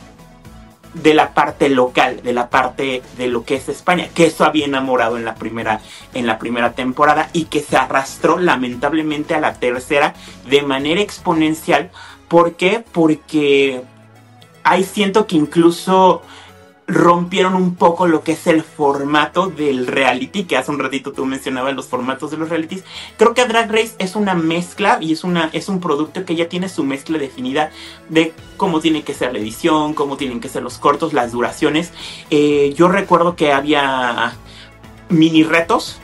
de 0.94 1.14
la 1.14 1.34
parte 1.34 1.68
local, 1.68 2.20
de 2.22 2.32
la 2.32 2.50
parte 2.50 3.02
de 3.16 3.28
lo 3.28 3.44
que 3.44 3.56
es 3.56 3.68
España, 3.68 4.08
que 4.14 4.26
eso 4.26 4.44
había 4.44 4.66
enamorado 4.66 5.16
en 5.16 5.24
la 5.24 5.34
primera, 5.34 5.80
en 6.14 6.26
la 6.26 6.38
primera 6.38 6.72
temporada 6.72 7.30
y 7.32 7.44
que 7.44 7.60
se 7.60 7.76
arrastró 7.76 8.38
lamentablemente 8.38 9.34
a 9.34 9.40
la 9.40 9.54
tercera 9.54 10.14
de 10.48 10.62
manera 10.62 11.00
exponencial. 11.00 11.90
¿Por 12.28 12.54
qué? 12.54 12.84
Porque 12.92 13.82
ahí 14.64 14.84
siento 14.84 15.26
que 15.26 15.36
incluso 15.36 16.22
rompieron 16.90 17.54
un 17.54 17.74
poco 17.76 18.06
lo 18.06 18.22
que 18.22 18.32
es 18.32 18.46
el 18.46 18.62
formato 18.62 19.46
del 19.46 19.86
reality, 19.86 20.44
que 20.44 20.56
hace 20.56 20.70
un 20.70 20.78
ratito 20.78 21.12
tú 21.12 21.24
mencionabas 21.24 21.74
los 21.74 21.86
formatos 21.86 22.30
de 22.30 22.36
los 22.36 22.48
realities. 22.48 22.84
Creo 23.16 23.34
que 23.34 23.46
Drag 23.46 23.70
Race 23.70 23.94
es 23.98 24.16
una 24.16 24.34
mezcla 24.34 24.98
y 25.00 25.12
es, 25.12 25.24
una, 25.24 25.50
es 25.52 25.68
un 25.68 25.80
producto 25.80 26.24
que 26.24 26.34
ya 26.34 26.48
tiene 26.48 26.68
su 26.68 26.84
mezcla 26.84 27.18
definida 27.18 27.70
de 28.08 28.32
cómo 28.56 28.80
tiene 28.80 29.02
que 29.02 29.14
ser 29.14 29.32
la 29.32 29.38
edición, 29.38 29.94
cómo 29.94 30.16
tienen 30.16 30.40
que 30.40 30.48
ser 30.48 30.62
los 30.62 30.78
cortos, 30.78 31.12
las 31.12 31.32
duraciones. 31.32 31.92
Eh, 32.30 32.74
yo 32.76 32.88
recuerdo 32.88 33.36
que 33.36 33.52
había 33.52 34.34
mini 35.08 35.44
retos 35.44 36.00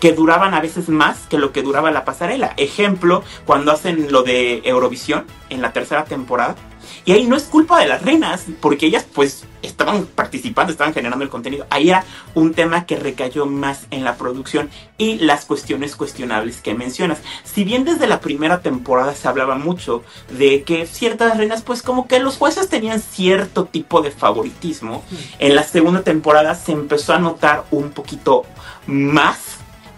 que 0.00 0.12
duraban 0.12 0.54
a 0.54 0.60
veces 0.60 0.88
más 0.88 1.26
que 1.28 1.38
lo 1.38 1.52
que 1.52 1.62
duraba 1.62 1.90
la 1.90 2.04
pasarela. 2.04 2.54
Ejemplo, 2.56 3.22
cuando 3.44 3.72
hacen 3.72 4.12
lo 4.12 4.22
de 4.22 4.62
Eurovisión 4.64 5.26
en 5.48 5.62
la 5.62 5.72
tercera 5.72 6.04
temporada 6.04 6.56
y 7.04 7.12
ahí 7.12 7.26
no 7.26 7.36
es 7.36 7.44
culpa 7.44 7.78
de 7.78 7.86
las 7.86 8.02
reinas, 8.02 8.46
porque 8.60 8.86
ellas 8.86 9.06
pues 9.12 9.44
estaban 9.62 10.06
participando, 10.06 10.72
estaban 10.72 10.94
generando 10.94 11.24
el 11.24 11.30
contenido. 11.30 11.66
Ahí 11.70 11.90
era 11.90 12.04
un 12.34 12.52
tema 12.52 12.84
que 12.84 12.96
recayó 12.96 13.46
más 13.46 13.86
en 13.90 14.04
la 14.04 14.16
producción 14.16 14.70
y 14.98 15.16
las 15.18 15.44
cuestiones 15.44 15.94
cuestionables 15.96 16.60
que 16.60 16.74
mencionas. 16.74 17.18
Si 17.44 17.62
bien 17.62 17.84
desde 17.84 18.06
la 18.06 18.20
primera 18.20 18.60
temporada 18.60 19.14
se 19.14 19.28
hablaba 19.28 19.56
mucho 19.56 20.02
de 20.30 20.62
que 20.64 20.86
ciertas 20.86 21.36
reinas 21.36 21.62
pues 21.62 21.82
como 21.82 22.08
que 22.08 22.18
los 22.18 22.36
jueces 22.36 22.68
tenían 22.68 23.00
cierto 23.00 23.66
tipo 23.66 24.02
de 24.02 24.10
favoritismo, 24.10 25.04
en 25.38 25.54
la 25.54 25.62
segunda 25.62 26.02
temporada 26.02 26.54
se 26.54 26.72
empezó 26.72 27.12
a 27.14 27.18
notar 27.18 27.66
un 27.70 27.90
poquito 27.90 28.44
más 28.86 29.55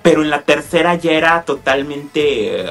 pero 0.09 0.23
en 0.23 0.31
la 0.31 0.41
tercera 0.41 0.95
ya 0.95 1.13
era 1.13 1.43
totalmente 1.43 2.63
eh, 2.63 2.67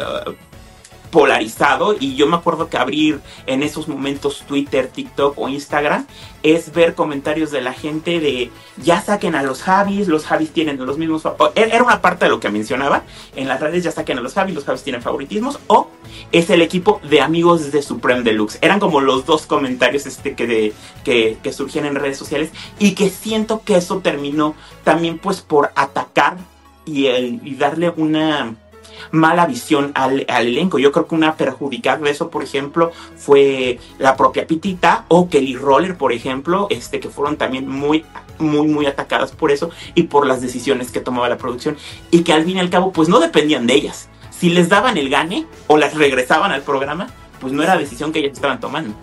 polarizado 1.12 1.96
y 2.00 2.16
yo 2.16 2.26
me 2.26 2.36
acuerdo 2.36 2.68
que 2.68 2.78
abrir 2.78 3.20
en 3.46 3.62
esos 3.62 3.88
momentos 3.88 4.44
Twitter, 4.48 4.88
TikTok 4.88 5.38
o 5.38 5.48
Instagram 5.48 6.08
es 6.42 6.74
ver 6.74 6.96
comentarios 6.96 7.52
de 7.52 7.62
la 7.62 7.74
gente 7.74 8.20
de 8.20 8.50
ya 8.78 9.02
saquen 9.02 9.36
a 9.36 9.44
los 9.44 9.62
Javis, 9.62 10.08
los 10.08 10.26
Javis 10.26 10.50
tienen 10.50 10.84
los 10.84 10.98
mismos 10.98 11.26
e-, 11.54 11.62
era 11.62 11.84
una 11.84 12.02
parte 12.02 12.26
de 12.26 12.32
lo 12.32 12.40
que 12.40 12.50
mencionaba 12.50 13.04
en 13.36 13.48
las 13.48 13.60
redes 13.60 13.84
ya 13.84 13.92
saquen 13.92 14.18
a 14.18 14.22
los 14.22 14.34
Javis, 14.34 14.56
los 14.56 14.66
Javis 14.66 14.82
tienen 14.82 15.04
favoritismos 15.04 15.60
o 15.68 15.90
es 16.32 16.50
el 16.50 16.64
equipo 16.64 17.00
de 17.08 17.22
amigos 17.22 17.72
de 17.72 17.84
Supreme 17.84 18.24
Deluxe. 18.24 18.58
Eran 18.62 18.80
como 18.80 19.00
los 19.00 19.28
dos 19.28 19.46
comentarios 19.46 20.08
este 20.08 20.34
que, 20.34 20.48
de, 20.48 20.74
que, 21.04 21.38
que 21.44 21.54
surgían 21.54 21.86
en 21.86 21.94
redes 21.94 22.18
sociales 22.18 22.50
y 22.80 22.96
que 22.96 23.12
siento 23.12 23.62
que 23.64 23.76
eso 23.76 24.00
terminó 24.00 24.56
también 24.84 25.20
pues 25.20 25.42
por 25.42 25.72
atacar 25.76 26.38
y, 26.88 27.08
y 27.08 27.56
darle 27.56 27.92
una 27.96 28.56
mala 29.12 29.46
visión 29.46 29.92
al, 29.96 30.26
elenco. 30.28 30.80
Yo 30.80 30.92
creo 30.92 31.08
que 31.08 31.16
una 31.16 31.36
perjudicada 31.36 32.00
de 32.00 32.12
eso, 32.12 32.30
por 32.30 32.44
ejemplo, 32.44 32.92
fue 33.16 33.80
la 34.00 34.16
propia 34.16 34.48
Pitita 34.48 35.06
o 35.08 35.30
Kelly 35.30 35.56
Roller, 35.56 35.98
por 35.98 36.12
ejemplo, 36.12 36.68
este, 36.70 37.00
que 37.00 37.10
fueron 37.10 37.38
también 37.38 37.68
muy 37.68 38.06
muy 38.40 38.68
muy 38.68 38.86
atacadas 38.86 39.32
por 39.32 39.52
eso 39.52 39.72
y 39.96 40.04
por 40.04 40.28
las 40.28 40.42
decisiones 40.42 40.92
que 40.92 41.00
tomaba 41.00 41.28
la 41.28 41.40
producción 41.40 41.76
y 42.12 42.22
que 42.22 42.34
al 42.34 42.46
fin 42.46 42.58
y 42.58 42.60
al 42.60 42.70
cabo 42.70 42.92
pues 42.92 43.10
no 43.10 43.20
dependían 43.20 43.66
de 43.66 43.74
ellas. 43.74 44.10
Si 44.30 44.50
les 44.50 44.70
daban 44.70 44.98
el 44.98 45.10
gane 45.10 45.48
o 45.66 45.78
las 45.78 45.96
regresaban 45.96 46.52
al 46.52 46.62
programa, 46.62 47.08
pues 47.42 47.54
no 47.54 47.64
era 47.64 47.78
decisión 47.78 48.12
que 48.12 48.20
ellas 48.20 48.34
estaban 48.34 48.60
tomando. 48.60 48.94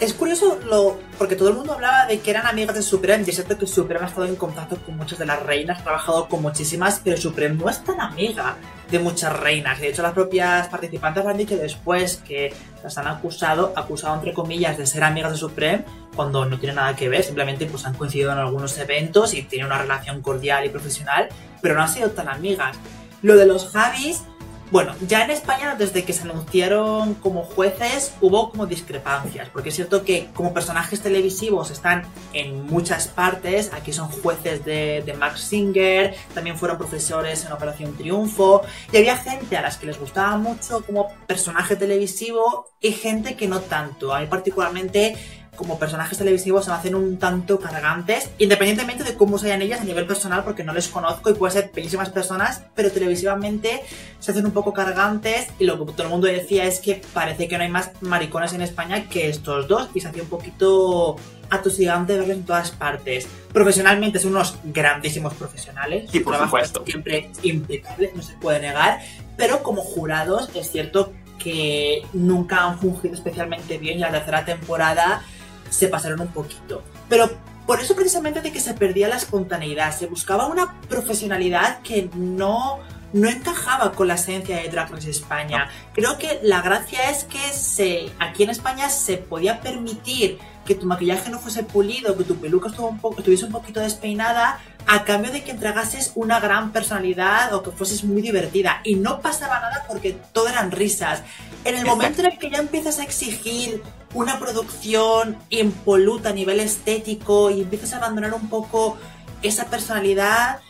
Es 0.00 0.14
curioso 0.14 0.58
lo, 0.64 0.98
porque 1.18 1.36
todo 1.36 1.50
el 1.50 1.56
mundo 1.56 1.74
hablaba 1.74 2.06
de 2.06 2.20
que 2.20 2.30
eran 2.30 2.46
amigas 2.46 2.74
de 2.74 2.82
Supreme, 2.82 3.22
y 3.26 3.28
es 3.28 3.36
cierto 3.36 3.58
que 3.58 3.66
Supreme 3.66 4.02
ha 4.02 4.08
estado 4.08 4.24
en 4.24 4.34
contacto 4.34 4.76
con 4.76 4.96
muchas 4.96 5.18
de 5.18 5.26
las 5.26 5.42
reinas, 5.42 5.80
ha 5.80 5.82
trabajado 5.82 6.26
con 6.26 6.40
muchísimas, 6.40 7.02
pero 7.04 7.18
Supreme 7.18 7.56
no 7.56 7.68
es 7.68 7.84
tan 7.84 8.00
amiga 8.00 8.56
de 8.90 8.98
muchas 8.98 9.38
reinas. 9.38 9.78
De 9.78 9.90
hecho, 9.90 10.00
las 10.00 10.14
propias 10.14 10.68
participantes 10.68 11.26
han 11.26 11.36
dicho 11.36 11.54
después 11.54 12.16
que 12.26 12.50
las 12.82 12.96
han 12.96 13.08
acusado, 13.08 13.74
acusado 13.76 14.14
entre 14.14 14.32
comillas, 14.32 14.78
de 14.78 14.86
ser 14.86 15.04
amigas 15.04 15.32
de 15.32 15.36
Supreme, 15.36 15.84
cuando 16.16 16.46
no 16.46 16.58
tiene 16.58 16.76
nada 16.76 16.96
que 16.96 17.10
ver, 17.10 17.22
simplemente 17.22 17.66
pues 17.66 17.84
han 17.84 17.92
coincidido 17.92 18.32
en 18.32 18.38
algunos 18.38 18.78
eventos 18.78 19.34
y 19.34 19.42
tienen 19.42 19.66
una 19.66 19.76
relación 19.76 20.22
cordial 20.22 20.64
y 20.64 20.70
profesional, 20.70 21.28
pero 21.60 21.74
no 21.74 21.82
han 21.82 21.92
sido 21.92 22.10
tan 22.12 22.30
amigas. 22.30 22.74
Lo 23.20 23.36
de 23.36 23.44
los 23.44 23.68
Javis 23.68 24.22
bueno, 24.70 24.94
ya 25.06 25.24
en 25.24 25.30
España 25.30 25.74
desde 25.76 26.04
que 26.04 26.12
se 26.12 26.22
anunciaron 26.22 27.14
como 27.14 27.42
jueces 27.42 28.14
hubo 28.20 28.50
como 28.50 28.66
discrepancias, 28.66 29.48
porque 29.48 29.70
es 29.70 29.74
cierto 29.74 30.04
que 30.04 30.28
como 30.34 30.54
personajes 30.54 31.00
televisivos 31.00 31.70
están 31.70 32.04
en 32.32 32.66
muchas 32.66 33.08
partes, 33.08 33.72
aquí 33.72 33.92
son 33.92 34.08
jueces 34.08 34.64
de, 34.64 35.14
Max 35.18 35.40
Singer, 35.40 36.14
también 36.34 36.56
fueron 36.56 36.78
profesores 36.78 37.44
en 37.44 37.52
Operación 37.52 37.96
Triunfo, 37.96 38.62
y 38.92 38.96
había 38.96 39.16
gente 39.16 39.56
a 39.56 39.62
las 39.62 39.76
que 39.76 39.86
les 39.86 39.98
gustaba 39.98 40.36
mucho 40.38 40.84
como 40.86 41.08
personaje 41.26 41.76
televisivo 41.76 42.68
y 42.80 42.92
gente 42.92 43.34
que 43.36 43.48
no 43.48 43.60
tanto. 43.60 44.14
A 44.14 44.20
mí 44.20 44.26
particularmente 44.26 45.16
como 45.56 45.78
personajes 45.78 46.16
televisivos 46.16 46.64
se 46.64 46.70
me 46.70 46.76
hacen 46.76 46.94
un 46.94 47.18
tanto 47.18 47.58
cargantes, 47.58 48.30
independientemente 48.38 49.04
de 49.04 49.14
cómo 49.14 49.38
sean 49.38 49.62
ellas 49.62 49.80
a 49.80 49.84
nivel 49.84 50.06
personal, 50.06 50.44
porque 50.44 50.64
no 50.64 50.72
les 50.72 50.88
conozco 50.88 51.30
y 51.30 51.34
pueden 51.34 51.52
ser 51.52 51.70
bellísimas 51.74 52.08
personas, 52.10 52.62
pero 52.74 52.90
televisivamente 52.90 53.82
se 54.18 54.30
hacen 54.30 54.46
un 54.46 54.52
poco 54.52 54.72
cargantes 54.72 55.48
y 55.58 55.64
lo 55.64 55.84
que 55.84 55.92
todo 55.92 56.04
el 56.04 56.08
mundo 56.08 56.26
decía 56.26 56.64
es 56.64 56.80
que 56.80 57.02
parece 57.12 57.48
que 57.48 57.56
no 57.58 57.64
hay 57.64 57.70
más 57.70 57.90
maricones 58.00 58.52
en 58.52 58.62
España 58.62 59.08
que 59.08 59.28
estos 59.28 59.68
dos 59.68 59.90
y 59.94 60.00
se 60.00 60.08
hacía 60.08 60.22
un 60.22 60.28
poquito 60.28 61.16
atosigante 61.50 62.16
verlos 62.16 62.36
en 62.36 62.44
todas 62.44 62.70
partes. 62.70 63.28
Profesionalmente 63.52 64.18
son 64.18 64.32
unos 64.32 64.56
grandísimos 64.64 65.34
profesionales. 65.34 66.08
Sí, 66.10 66.20
por 66.20 66.38
supuesto. 66.38 66.84
Siempre 66.86 67.30
impecable, 67.42 68.12
no 68.14 68.22
se 68.22 68.34
puede 68.34 68.60
negar. 68.60 69.00
Pero 69.36 69.62
como 69.62 69.82
jurados 69.82 70.48
es 70.54 70.70
cierto 70.70 71.12
que 71.38 72.02
nunca 72.12 72.64
han 72.64 72.78
fungido 72.78 73.14
especialmente 73.14 73.78
bien 73.78 73.98
y 73.98 74.00
la 74.00 74.10
tercera 74.10 74.44
temporada 74.44 75.22
se 75.70 75.88
pasaron 75.88 76.20
un 76.20 76.28
poquito. 76.28 76.82
Pero 77.08 77.30
por 77.66 77.80
eso 77.80 77.94
precisamente 77.94 78.40
de 78.40 78.52
que 78.52 78.60
se 78.60 78.74
perdía 78.74 79.08
la 79.08 79.16
espontaneidad, 79.16 79.96
se 79.96 80.06
buscaba 80.06 80.46
una 80.46 80.80
profesionalidad 80.88 81.80
que 81.82 82.10
no 82.14 82.80
no 83.12 83.28
encajaba 83.28 83.92
con 83.92 84.08
la 84.08 84.14
esencia 84.14 84.56
de 84.56 84.68
Drag 84.68 84.90
Race 84.90 85.10
España. 85.10 85.68
Creo 85.94 86.18
que 86.18 86.40
la 86.42 86.62
gracia 86.62 87.10
es 87.10 87.24
que 87.24 87.52
se, 87.52 88.10
aquí 88.18 88.42
en 88.42 88.50
España 88.50 88.88
se 88.88 89.16
podía 89.16 89.60
permitir 89.60 90.38
que 90.64 90.74
tu 90.74 90.86
maquillaje 90.86 91.30
no 91.30 91.38
fuese 91.38 91.64
pulido, 91.64 92.16
que 92.16 92.24
tu 92.24 92.36
peluca 92.36 92.68
estuvo 92.68 92.88
un 92.88 93.00
poco, 93.00 93.18
estuviese 93.18 93.46
un 93.46 93.52
poquito 93.52 93.80
despeinada, 93.80 94.60
a 94.86 95.04
cambio 95.04 95.32
de 95.32 95.42
que 95.42 95.50
entregases 95.50 96.12
una 96.14 96.38
gran 96.38 96.72
personalidad 96.72 97.52
o 97.54 97.62
que 97.62 97.70
fueses 97.70 98.04
muy 98.04 98.22
divertida. 98.22 98.80
Y 98.84 98.94
no 98.94 99.20
pasaba 99.20 99.60
nada 99.60 99.84
porque 99.88 100.16
todo 100.32 100.48
eran 100.48 100.70
risas. 100.70 101.22
En 101.64 101.74
el 101.74 101.84
momento 101.84 102.20
en 102.20 102.32
el 102.32 102.38
que 102.38 102.50
ya 102.50 102.58
empiezas 102.58 102.98
a 102.98 103.02
exigir 103.02 103.82
una 104.14 104.38
producción 104.38 105.36
impoluta 105.50 106.30
a 106.30 106.32
nivel 106.32 106.60
estético 106.60 107.50
y 107.50 107.62
empiezas 107.62 107.92
a 107.92 107.96
abandonar 107.96 108.34
un 108.34 108.48
poco 108.48 108.96
esa 109.42 109.66
personalidad, 109.66 110.60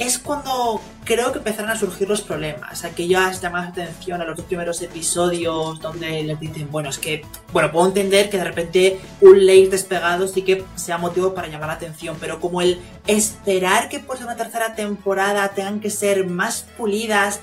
es 0.00 0.18
cuando 0.18 0.80
creo 1.04 1.30
que 1.30 1.38
empezaron 1.38 1.70
a 1.70 1.76
surgir 1.76 2.08
los 2.08 2.22
problemas. 2.22 2.84
Aquellas 2.84 3.42
llamadas 3.42 3.74
de 3.74 3.82
atención 3.82 4.22
a 4.22 4.24
los 4.24 4.34
dos 4.34 4.46
primeros 4.46 4.80
episodios 4.80 5.78
donde 5.78 6.22
les 6.22 6.40
dicen, 6.40 6.68
bueno, 6.70 6.88
es 6.88 6.96
que, 6.98 7.22
bueno, 7.52 7.70
puedo 7.70 7.86
entender 7.86 8.30
que 8.30 8.38
de 8.38 8.44
repente 8.44 8.98
un 9.20 9.44
ley 9.44 9.66
despegado 9.66 10.26
sí 10.26 10.40
que 10.40 10.64
sea 10.74 10.96
motivo 10.96 11.34
para 11.34 11.48
llamar 11.48 11.68
la 11.68 11.74
atención, 11.74 12.16
pero 12.18 12.40
como 12.40 12.62
el 12.62 12.80
esperar 13.06 13.90
que 13.90 13.98
por 13.98 14.16
una 14.16 14.36
tercera 14.36 14.74
temporada 14.74 15.50
tengan 15.50 15.80
que 15.80 15.90
ser 15.90 16.26
más 16.26 16.66
pulidas 16.78 17.40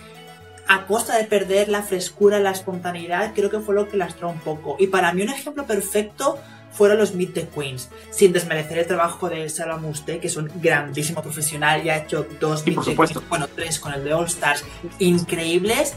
a 0.68 0.88
costa 0.88 1.16
de 1.16 1.26
perder 1.26 1.70
la 1.70 1.84
frescura, 1.84 2.40
la 2.40 2.52
espontaneidad, 2.52 3.34
creo 3.36 3.52
que 3.52 3.60
fue 3.60 3.76
lo 3.76 3.88
que 3.88 3.98
lastró 3.98 4.30
un 4.30 4.40
poco. 4.40 4.78
Y 4.80 4.88
para 4.88 5.14
mí 5.14 5.22
un 5.22 5.30
ejemplo 5.30 5.66
perfecto 5.68 6.40
fueron 6.78 7.00
los 7.00 7.16
Meet 7.16 7.34
the 7.34 7.48
Queens, 7.48 7.90
sin 8.12 8.32
desmerecer 8.32 8.78
el 8.78 8.86
trabajo 8.86 9.30
de 9.30 9.52
Muste, 9.82 10.20
que 10.20 10.28
es 10.28 10.38
un 10.38 10.50
grandísimo 10.62 11.22
profesional 11.22 11.84
y 11.84 11.90
ha 11.90 11.98
hecho 11.98 12.28
dos 12.40 12.66
Meet 12.66 12.84
the 12.84 12.96
Queens, 12.96 13.30
bueno, 13.30 13.48
tres 13.54 13.80
con 13.80 13.94
el 13.94 14.04
de 14.04 14.14
All 14.14 14.26
Stars, 14.26 14.64
increíbles. 15.00 15.96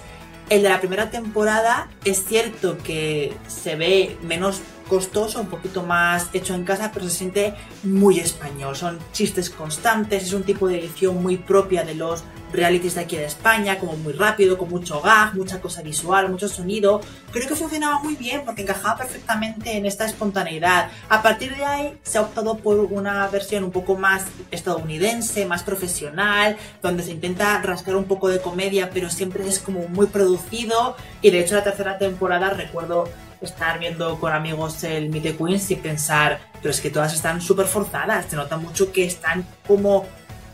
El 0.48 0.62
de 0.62 0.68
la 0.68 0.80
primera 0.80 1.10
temporada 1.10 1.88
es 2.04 2.24
cierto 2.24 2.76
que 2.78 3.32
se 3.46 3.76
ve 3.76 4.16
menos 4.22 4.62
costoso, 4.90 5.40
un 5.40 5.46
poquito 5.46 5.84
más 5.84 6.28
hecho 6.32 6.52
en 6.52 6.64
casa, 6.64 6.90
pero 6.92 7.08
se 7.08 7.16
siente 7.16 7.54
muy 7.84 8.18
español. 8.18 8.74
Son 8.74 8.98
chistes 9.12 9.48
constantes, 9.48 10.24
es 10.24 10.32
un 10.32 10.42
tipo 10.42 10.66
de 10.66 10.80
edición 10.80 11.22
muy 11.22 11.36
propia 11.36 11.84
de 11.84 11.94
los 11.94 12.24
realities 12.52 12.96
de 12.96 13.02
aquí 13.02 13.16
de 13.16 13.26
España, 13.26 13.78
como 13.78 13.96
muy 13.96 14.12
rápido, 14.12 14.58
con 14.58 14.68
mucho 14.68 15.00
gag, 15.00 15.36
mucha 15.36 15.60
cosa 15.60 15.82
visual, 15.82 16.28
mucho 16.28 16.48
sonido. 16.48 17.00
Creo 17.30 17.46
que 17.46 17.54
funcionaba 17.54 18.00
muy 18.00 18.16
bien 18.16 18.42
porque 18.44 18.62
encajaba 18.62 18.96
perfectamente 18.96 19.76
en 19.76 19.86
esta 19.86 20.06
espontaneidad. 20.06 20.90
A 21.08 21.22
partir 21.22 21.56
de 21.56 21.64
ahí 21.64 21.96
se 22.02 22.18
ha 22.18 22.22
optado 22.22 22.56
por 22.56 22.80
una 22.80 23.28
versión 23.28 23.62
un 23.62 23.70
poco 23.70 23.94
más 23.94 24.24
estadounidense, 24.50 25.46
más 25.46 25.62
profesional, 25.62 26.56
donde 26.82 27.04
se 27.04 27.12
intenta 27.12 27.62
rascar 27.62 27.94
un 27.94 28.06
poco 28.06 28.28
de 28.28 28.40
comedia, 28.40 28.90
pero 28.90 29.08
siempre 29.08 29.46
es 29.46 29.60
como 29.60 29.86
muy 29.86 30.06
producido. 30.06 30.96
Y 31.22 31.30
de 31.30 31.38
hecho 31.38 31.54
la 31.54 31.62
tercera 31.62 31.96
temporada 31.96 32.50
recuerdo 32.50 33.08
estar 33.40 33.78
viendo 33.78 34.18
con 34.18 34.32
amigos 34.32 34.82
el 34.84 35.08
Meet 35.08 35.22
the 35.22 35.36
Queens 35.36 35.70
y 35.70 35.76
pensar, 35.76 36.40
pero 36.60 36.70
es 36.70 36.80
que 36.80 36.90
todas 36.90 37.14
están 37.14 37.40
súper 37.40 37.66
forzadas, 37.66 38.26
se 38.28 38.36
nota 38.36 38.56
mucho 38.56 38.92
que 38.92 39.04
están 39.04 39.46
como 39.66 40.06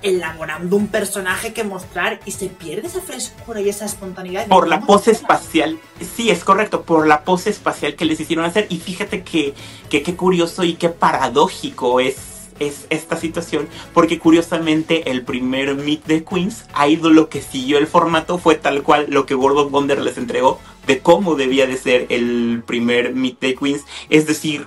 elaborando 0.03 0.77
un 0.77 0.89
personaje 0.89 1.53
que 1.53 1.65
mostrar 1.65 2.21
y 2.25 2.31
se 2.31 2.47
pierde 2.47 2.87
esa 2.87 3.01
frescura 3.01 3.61
y 3.61 3.69
esa 3.69 3.87
espontaneidad. 3.87 4.47
Por 4.47 4.69
la 4.69 4.83
pose 4.83 5.11
espacial, 5.11 5.79
sí, 6.17 6.31
es 6.31 6.45
correcto, 6.45 6.83
por 6.83 7.07
la 7.07 7.23
pose 7.23 7.51
espacial 7.51 7.97
que 7.97 8.05
les 8.05 8.21
hicieron 8.21 8.45
hacer 8.45 8.67
y 8.69 8.79
fíjate 8.79 9.23
que 9.23 9.55
qué 9.89 10.17
curioso 10.17 10.65
y 10.65 10.75
qué 10.75 10.91
paradójico 10.91 12.01
es 12.01 12.37
es 12.59 12.87
esta 12.91 13.17
situación 13.17 13.69
porque 13.93 14.19
curiosamente 14.19 15.11
el 15.11 15.23
primer 15.23 15.75
Meet 15.75 16.05
the 16.05 16.25
Queens 16.25 16.65
ha 16.75 16.89
ido 16.89 17.11
lo 17.11 17.29
que 17.29 17.43
siguió 17.43 17.79
el 17.79 17.87
formato 17.87 18.39
fue 18.39 18.55
tal 18.55 18.83
cual 18.83 19.07
lo 19.09 19.27
que 19.27 19.35
World 19.35 19.59
of 19.59 19.73
Wonder 19.73 20.01
les 20.01 20.17
entregó 20.17 20.59
de 20.87 21.01
cómo 21.01 21.35
debía 21.35 21.67
de 21.67 21.77
ser 21.77 22.07
el 22.11 22.63
primer 22.67 23.15
Meet 23.15 23.39
the 23.39 23.55
Queens. 23.55 23.85
Es 24.09 24.27
decir 24.27 24.67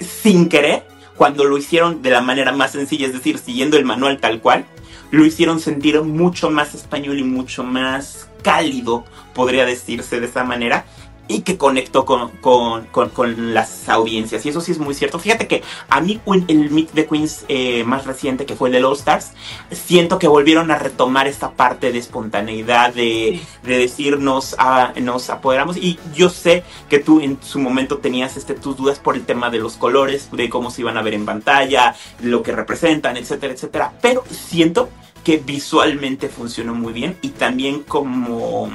sin 0.00 0.48
querer 0.48 0.86
cuando 1.16 1.44
lo 1.44 1.56
hicieron 1.56 2.02
de 2.02 2.10
la 2.10 2.20
manera 2.20 2.52
más 2.52 2.72
sencilla 2.72 3.06
es 3.06 3.12
decir 3.12 3.38
siguiendo 3.38 3.76
el 3.76 3.84
manual 3.84 4.18
tal 4.18 4.40
cual 4.40 4.64
lo 5.10 5.24
hicieron 5.24 5.60
sentir 5.60 6.00
mucho 6.02 6.50
más 6.50 6.74
español 6.74 7.18
y 7.18 7.24
mucho 7.24 7.62
más 7.62 8.28
cálido 8.42 9.04
podría 9.32 9.64
decirse 9.64 10.20
de 10.20 10.26
esa 10.26 10.44
manera 10.44 10.84
y 11.26 11.40
que 11.40 11.56
conectó 11.56 12.04
con, 12.04 12.30
con, 12.40 12.86
con, 12.86 13.54
las 13.54 13.88
audiencias. 13.88 14.44
Y 14.44 14.50
eso 14.50 14.60
sí 14.60 14.72
es 14.72 14.78
muy 14.78 14.94
cierto. 14.94 15.18
Fíjate 15.18 15.46
que 15.46 15.62
a 15.88 16.00
mí 16.00 16.20
el 16.48 16.70
Meet 16.70 16.90
the 16.92 17.06
Queens 17.06 17.44
eh, 17.48 17.84
más 17.84 18.04
reciente, 18.04 18.46
que 18.46 18.56
fue 18.56 18.68
el 18.68 18.74
de 18.74 18.84
All 18.84 18.94
Stars, 18.94 19.32
siento 19.70 20.18
que 20.18 20.28
volvieron 20.28 20.70
a 20.70 20.78
retomar 20.78 21.26
esta 21.26 21.52
parte 21.52 21.92
de 21.92 21.98
espontaneidad, 21.98 22.92
de, 22.92 23.40
de 23.62 23.78
decir 23.78 24.18
nos, 24.18 24.56
nos 25.00 25.30
apoderamos. 25.30 25.76
Y 25.76 25.98
yo 26.14 26.28
sé 26.28 26.62
que 26.88 26.98
tú 26.98 27.20
en 27.20 27.38
su 27.42 27.58
momento 27.58 27.98
tenías 27.98 28.36
este, 28.36 28.54
tus 28.54 28.76
dudas 28.76 28.98
por 28.98 29.16
el 29.16 29.24
tema 29.24 29.50
de 29.50 29.58
los 29.58 29.76
colores, 29.76 30.28
de 30.32 30.48
cómo 30.50 30.70
se 30.70 30.82
iban 30.82 30.98
a 30.98 31.02
ver 31.02 31.14
en 31.14 31.24
pantalla, 31.24 31.94
lo 32.20 32.42
que 32.42 32.52
representan, 32.52 33.16
etcétera, 33.16 33.54
etcétera. 33.54 33.92
Pero 34.02 34.24
siento 34.30 34.90
que 35.24 35.38
visualmente 35.38 36.28
funcionó 36.28 36.74
muy 36.74 36.92
bien 36.92 37.16
y 37.22 37.30
también 37.30 37.82
como 37.82 38.70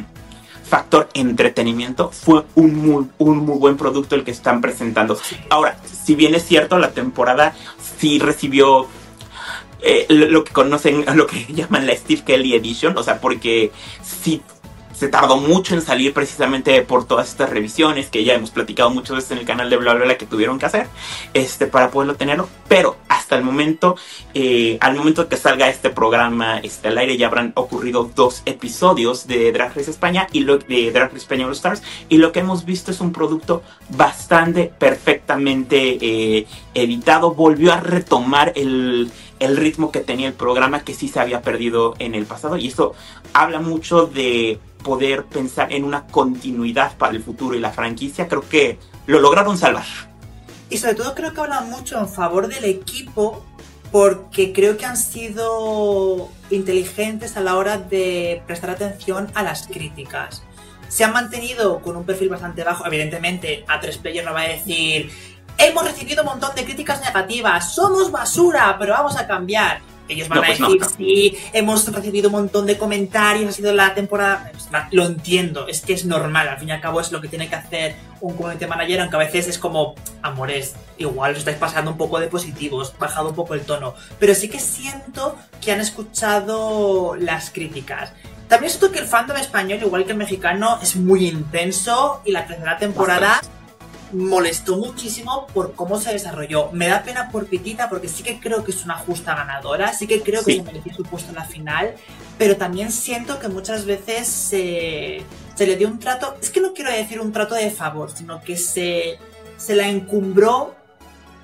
factor 0.70 1.10
entretenimiento, 1.14 2.12
fue 2.12 2.46
un 2.56 2.76
muy, 2.76 3.08
un 3.18 3.40
muy 3.40 3.58
buen 3.58 3.76
producto 3.76 4.16
el 4.16 4.24
que 4.24 4.32
están 4.32 4.62
presentando. 4.62 5.20
Ahora, 5.50 5.78
si 5.84 6.16
bien 6.16 6.36
es 6.36 6.46
cierto, 6.46 6.78
la 6.78 6.92
temporada 6.92 7.56
sí 7.98 8.20
recibió 8.20 8.88
eh, 9.82 10.06
lo 10.10 10.44
que 10.44 10.54
conocen, 10.54 11.06
lo 11.16 11.28
que 11.28 11.46
llaman 11.52 11.88
la 11.88 11.96
Steve 11.96 12.22
Kelly 12.26 12.54
Edition, 12.54 12.98
o 12.98 13.04
sea, 13.04 13.20
porque 13.20 13.72
sí 14.04 14.42
se 14.94 15.08
tardó 15.08 15.38
mucho 15.38 15.76
en 15.76 15.82
salir 15.82 16.14
precisamente 16.14 16.82
por 16.82 17.08
todas 17.08 17.30
estas 17.30 17.50
revisiones 17.50 18.10
que 18.10 18.26
ya 18.26 18.34
hemos 18.34 18.52
platicado 18.52 18.90
muchas 18.90 19.16
veces 19.16 19.32
en 19.32 19.38
el 19.38 19.46
canal 19.46 19.70
de 19.70 19.78
bla 19.78 19.94
bla 19.94 20.04
bla 20.04 20.18
que 20.18 20.26
tuvieron 20.26 20.60
que 20.60 20.66
hacer 20.66 20.88
este 21.34 21.68
para 21.68 21.90
poderlo 21.90 22.16
tenerlo 22.16 22.50
pero 22.68 22.98
hasta 23.30 23.38
el 23.38 23.44
momento 23.44 23.96
eh, 24.34 24.80
al 24.82 24.96
momento 24.96 25.30
que 25.30 25.38
salga 25.38 25.70
este 25.70 25.92
programa 25.92 26.58
este, 26.58 26.88
al 26.88 26.98
aire 26.98 27.16
ya 27.16 27.28
habrán 27.28 27.52
ocurrido 27.54 28.10
dos 28.16 28.42
episodios 28.48 29.28
de 29.28 29.52
Drag 29.52 29.76
Race 29.76 29.92
España 29.92 30.26
y 30.32 30.40
lo 30.40 30.58
de 30.58 30.92
Drag 30.92 31.10
Race 31.10 31.18
España 31.18 31.46
All 31.46 31.52
Stars 31.52 31.84
y 32.10 32.18
lo 32.18 32.32
que 32.32 32.40
hemos 32.40 32.66
visto 32.66 32.90
es 32.90 33.02
un 33.02 33.14
producto 33.14 33.62
bastante 33.90 34.74
perfectamente 34.80 36.00
eh, 36.02 36.48
editado 36.74 37.36
volvió 37.36 37.72
a 37.72 37.82
retomar 37.82 38.52
el 38.56 39.12
el 39.40 39.58
ritmo 39.58 39.92
que 39.92 40.00
tenía 40.00 40.28
el 40.28 40.34
programa 40.34 40.84
que 40.84 40.96
sí 40.96 41.08
se 41.08 41.20
había 41.20 41.44
perdido 41.44 41.94
en 42.00 42.16
el 42.16 42.26
pasado 42.26 42.58
y 42.58 42.68
eso 42.68 42.94
habla 43.34 43.62
mucho 43.62 44.08
de 44.08 44.60
poder 44.84 45.26
pensar 45.26 45.72
en 45.72 45.84
una 45.84 46.08
continuidad 46.08 46.98
para 46.98 47.14
el 47.14 47.22
futuro 47.22 47.56
y 47.56 47.60
la 47.60 47.72
franquicia, 47.72 48.28
creo 48.28 48.44
que 48.50 48.80
lo 49.06 49.20
lograron 49.20 49.58
salvar. 49.58 50.09
Y 50.70 50.78
sobre 50.78 50.96
todo 50.96 51.16
creo 51.16 51.34
que 51.34 51.42
hablan 51.42 51.70
mucho 51.70 52.00
en 52.00 52.08
favor 52.08 52.48
del 52.48 52.66
equipo 52.66 53.44
porque 53.92 54.54
creo 54.54 54.78
que 54.78 54.86
han 54.86 54.98
sido 54.98 56.30
inteligentes 56.52 57.38
a 57.38 57.42
la 57.42 57.56
hora 57.56 57.78
de 57.78 58.44
prestar 58.46 58.70
atención 58.70 59.32
a 59.34 59.42
las 59.42 59.68
críticas. 59.68 60.44
Se 60.88 61.04
han 61.04 61.14
mantenido 61.14 61.82
con 61.82 61.96
un 61.96 62.04
perfil 62.04 62.30
bastante 62.30 62.64
bajo, 62.64 62.86
evidentemente 62.86 63.64
a 63.68 63.80
tres 63.80 63.98
players 63.98 64.26
no 64.26 64.34
va 64.34 64.42
a 64.42 64.48
decir 64.48 65.12
hemos 65.60 65.84
recibido 65.84 66.24
un 66.24 66.30
montón 66.30 66.56
de 66.56 66.64
críticas 66.64 67.02
negativas, 67.02 67.76
somos 67.76 68.12
basura, 68.12 68.76
pero 68.80 68.94
vamos 68.94 69.18
a 69.18 69.28
cambiar. 69.28 69.82
Ellos 70.10 70.28
van 70.28 70.40
a 70.40 70.48
pues 70.48 70.60
decir, 70.60 70.82
sí, 70.98 71.38
hemos 71.54 71.88
recibido 71.94 72.30
un 72.30 72.34
montón 72.34 72.66
de 72.66 72.78
comentarios, 72.78 73.50
ha 73.50 73.52
sido 73.54 73.74
la 73.74 73.94
temporada... 73.94 74.52
Lo 74.92 75.06
entiendo, 75.06 75.68
es 75.68 75.82
que 75.82 75.94
es 75.94 76.06
normal, 76.06 76.48
al 76.48 76.58
fin 76.58 76.70
y 76.70 76.72
al 76.72 76.82
cabo 76.82 77.00
es 77.00 77.12
lo 77.12 77.22
que 77.22 77.28
tiene 77.28 77.48
que 77.48 77.56
hacer 77.56 77.96
un 78.22 78.36
community 78.36 78.66
manager, 78.66 79.02
aunque 79.02 79.16
a 79.16 79.20
veces 79.20 79.48
es 79.48 79.60
como, 79.60 79.96
amores, 80.22 80.76
igual 80.98 81.34
os 81.34 81.40
estáis 81.40 81.58
pasando 81.58 81.92
un 81.92 81.98
poco 81.98 82.20
de 82.20 82.28
positivos, 82.28 82.94
bajado 82.98 83.30
un 83.30 83.36
poco 83.36 83.54
el 83.54 83.62
tono. 83.62 83.94
Pero 84.20 84.34
sí 84.36 84.50
que 84.50 84.60
siento 84.60 85.38
que 85.62 85.72
han 85.72 85.80
escuchado 85.80 87.16
las 87.16 87.52
críticas. 87.52 88.12
También 88.48 88.72
siento 88.72 88.92
que 88.92 89.00
el 89.00 89.06
fandom 89.06 89.38
español, 89.38 89.80
igual 89.82 90.06
que 90.06 90.12
el 90.14 90.18
mexicano, 90.18 90.80
es 90.82 90.96
muy 90.96 91.28
intenso 91.28 92.22
y 92.26 92.32
la 92.32 92.48
tercera 92.48 92.78
temporada 92.78 93.42
molestó 94.12 94.78
muchísimo 94.78 95.48
por 95.54 95.74
cómo 95.74 96.00
se 96.00 96.12
desarrolló. 96.12 96.72
Me 96.72 96.88
da 96.88 97.04
pena 97.04 97.30
por 97.30 97.48
Pitita 97.48 97.90
porque 97.90 98.08
sí 98.08 98.24
que 98.24 98.40
creo 98.40 98.64
que 98.64 98.72
es 98.72 98.84
una 98.84 98.96
justa 98.96 99.36
ganadora, 99.36 99.94
sí 99.94 100.08
que 100.08 100.22
creo 100.22 100.44
que 100.44 100.56
se 100.56 100.64
mereció 100.64 100.94
su 100.94 101.04
puesto 101.04 101.30
en 101.30 101.36
la 101.36 101.46
final, 101.46 101.96
pero 102.38 102.58
también 102.58 102.92
siento 102.92 103.40
que 103.40 103.48
muchas 103.48 103.86
veces 103.86 104.28
se, 104.28 105.22
se 105.56 105.68
le 105.68 105.76
dio 105.76 105.88
un 105.88 106.00
trato, 106.00 106.36
es 106.42 106.50
que 106.50 106.62
no 106.62 106.74
quiero 106.74 106.92
decir 106.92 107.20
un 107.20 107.32
trato 107.32 107.56
de 107.56 107.72
favor, 107.72 108.12
sino 108.12 108.42
que 108.42 108.58
se, 108.58 109.20
se 109.58 109.76
la 109.76 109.88
encumbró 109.88 110.76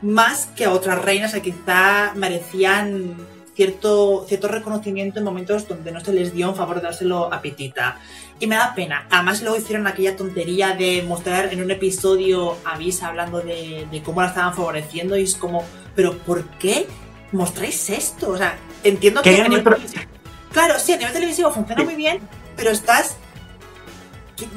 más 0.02 0.48
que 0.56 0.66
a 0.66 0.72
otras 0.72 1.02
reinas 1.02 1.34
que 1.34 1.42
quizá 1.42 2.14
merecían 2.16 3.16
cierto, 3.56 4.26
cierto 4.28 4.48
reconocimiento 4.48 5.20
en 5.20 5.26
momentos 5.26 5.68
donde 5.68 5.92
no 5.92 6.00
se 6.02 6.14
les 6.14 6.34
dio 6.34 6.50
en 6.50 6.56
favor 6.56 6.78
de 6.78 6.82
dárselo 6.82 7.34
a 7.34 7.42
Pitita. 7.42 8.00
Y 8.40 8.48
me 8.48 8.56
da 8.56 8.76
pena. 8.76 9.08
Además 9.10 9.42
luego 9.42 9.58
hicieron 9.58 9.88
aquella 9.88 10.16
tontería 10.16 10.76
de 10.76 11.04
mostrar 11.04 11.54
en 11.54 11.64
un 11.64 11.72
episodio 11.72 12.58
a 12.66 12.78
Visa 12.78 13.08
hablando 13.08 13.40
de, 13.40 13.88
de 13.90 14.04
cómo 14.04 14.22
la 14.22 14.28
estaban 14.28 14.54
favoreciendo 14.54 15.18
y 15.18 15.24
es 15.24 15.36
como, 15.36 15.64
pero 15.96 16.18
¿por 16.18 16.44
qué 16.58 16.86
mostráis 17.32 17.90
esto? 17.90 18.32
O 18.32 18.38
sea, 18.38 18.58
entiendo 18.84 19.22
que... 19.22 19.30
A 19.30 19.48
nivel 19.48 19.64
televisivo, 19.64 20.04
claro, 20.52 20.80
sí, 20.80 20.94
a 20.94 20.98
nivel 20.98 21.14
televisivo 21.14 21.52
funciona 21.52 21.84
muy 21.84 21.96
bien, 21.96 22.20
pero 22.58 22.72
estás 22.72 23.18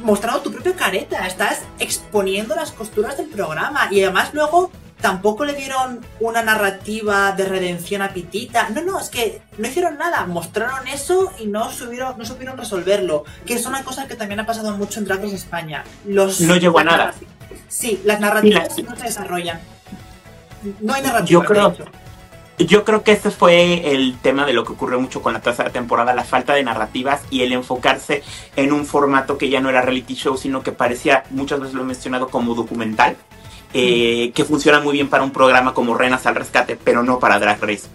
mostrando 0.02 0.40
tu 0.40 0.50
propia 0.50 0.74
careta, 0.74 1.26
estás 1.26 1.62
exponiendo 1.78 2.54
las 2.54 2.72
costuras 2.72 3.16
del 3.16 3.28
programa 3.28 3.88
y 3.90 4.02
además 4.02 4.30
luego 4.34 4.70
tampoco 5.00 5.44
le 5.44 5.54
dieron 5.54 6.04
una 6.20 6.42
narrativa 6.42 7.32
de 7.32 7.44
redención 7.44 8.02
a 8.02 8.10
Pitita. 8.10 8.68
No, 8.70 8.82
no, 8.82 8.98
es 8.98 9.08
que 9.08 9.40
no 9.56 9.68
hicieron 9.68 9.96
nada, 9.98 10.26
mostraron 10.26 10.86
eso 10.88 11.32
y 11.38 11.46
no 11.46 11.70
supieron, 11.70 12.18
no 12.18 12.24
supieron 12.24 12.58
resolverlo, 12.58 13.24
que 13.46 13.54
es 13.54 13.66
una 13.66 13.84
cosa 13.84 14.06
que 14.08 14.16
también 14.16 14.40
ha 14.40 14.46
pasado 14.46 14.76
mucho 14.76 14.98
en 14.98 15.06
Drag 15.06 15.22
Race 15.22 15.34
España. 15.34 15.84
Los, 16.06 16.40
no 16.40 16.56
llegó 16.56 16.80
a 16.80 16.84
nada. 16.84 17.14
Sí, 17.68 18.00
las 18.04 18.20
narrativas 18.20 18.78
no 18.82 18.96
se 18.96 19.04
desarrollan. 19.04 19.60
No 20.80 20.94
hay 20.94 21.02
narrativa. 21.02 21.28
Yo 21.28 21.44
creo, 21.44 21.74
yo 22.58 22.84
creo 22.84 23.04
que 23.04 23.12
ese 23.12 23.30
fue 23.30 23.92
el 23.92 24.18
tema 24.18 24.44
de 24.44 24.52
lo 24.52 24.64
que 24.64 24.72
ocurrió 24.72 25.00
mucho 25.00 25.22
con 25.22 25.32
la 25.32 25.40
tercera 25.40 25.70
temporada, 25.70 26.14
la 26.14 26.24
falta 26.24 26.54
de 26.54 26.64
narrativas 26.64 27.22
y 27.30 27.42
el 27.42 27.52
enfocarse 27.52 28.24
en 28.56 28.72
un 28.72 28.84
formato 28.84 29.38
que 29.38 29.48
ya 29.48 29.60
no 29.60 29.70
era 29.70 29.82
reality 29.82 30.14
show, 30.14 30.36
sino 30.36 30.62
que 30.62 30.72
parecía, 30.72 31.22
muchas 31.30 31.60
veces 31.60 31.74
lo 31.74 31.82
he 31.82 31.86
mencionado, 31.86 32.28
como 32.28 32.54
documental, 32.54 33.16
eh, 33.74 34.32
que 34.34 34.44
funciona 34.44 34.80
muy 34.80 34.92
bien 34.92 35.08
para 35.08 35.22
un 35.22 35.30
programa 35.30 35.74
como 35.74 35.94
Renas 35.94 36.26
al 36.26 36.34
Rescate, 36.34 36.76
pero 36.76 37.02
no 37.02 37.18
para 37.18 37.38
Drag 37.38 37.60
Race. 37.60 37.88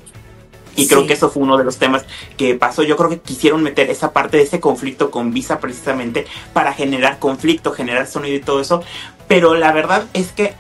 Y 0.76 0.88
creo 0.88 1.06
que 1.06 1.14
eso 1.14 1.30
fue 1.30 1.44
uno 1.44 1.58
de 1.58 1.64
los 1.64 1.78
temas 1.78 2.04
que 2.36 2.56
pasó. 2.56 2.84
Yo 2.84 2.98
creo 2.98 3.10
que 3.10 3.20
quisieron 3.20 3.62
meter 3.62 3.90
esa 3.90 4.12
parte 4.12 4.38
de 4.38 4.44
ese 4.44 4.60
conflicto 4.60 5.12
con 5.12 5.32
Visa 5.32 5.60
precisamente 5.60 6.26
para 6.52 6.74
generar 6.74 7.20
conflicto, 7.20 7.74
generar 7.74 8.08
sonido 8.08 8.36
y 8.36 8.40
todo 8.40 8.60
eso. 8.60 8.82
Pero 9.28 9.54
la 9.54 9.72
verdad 9.72 10.06
es 10.14 10.32
que 10.32 10.56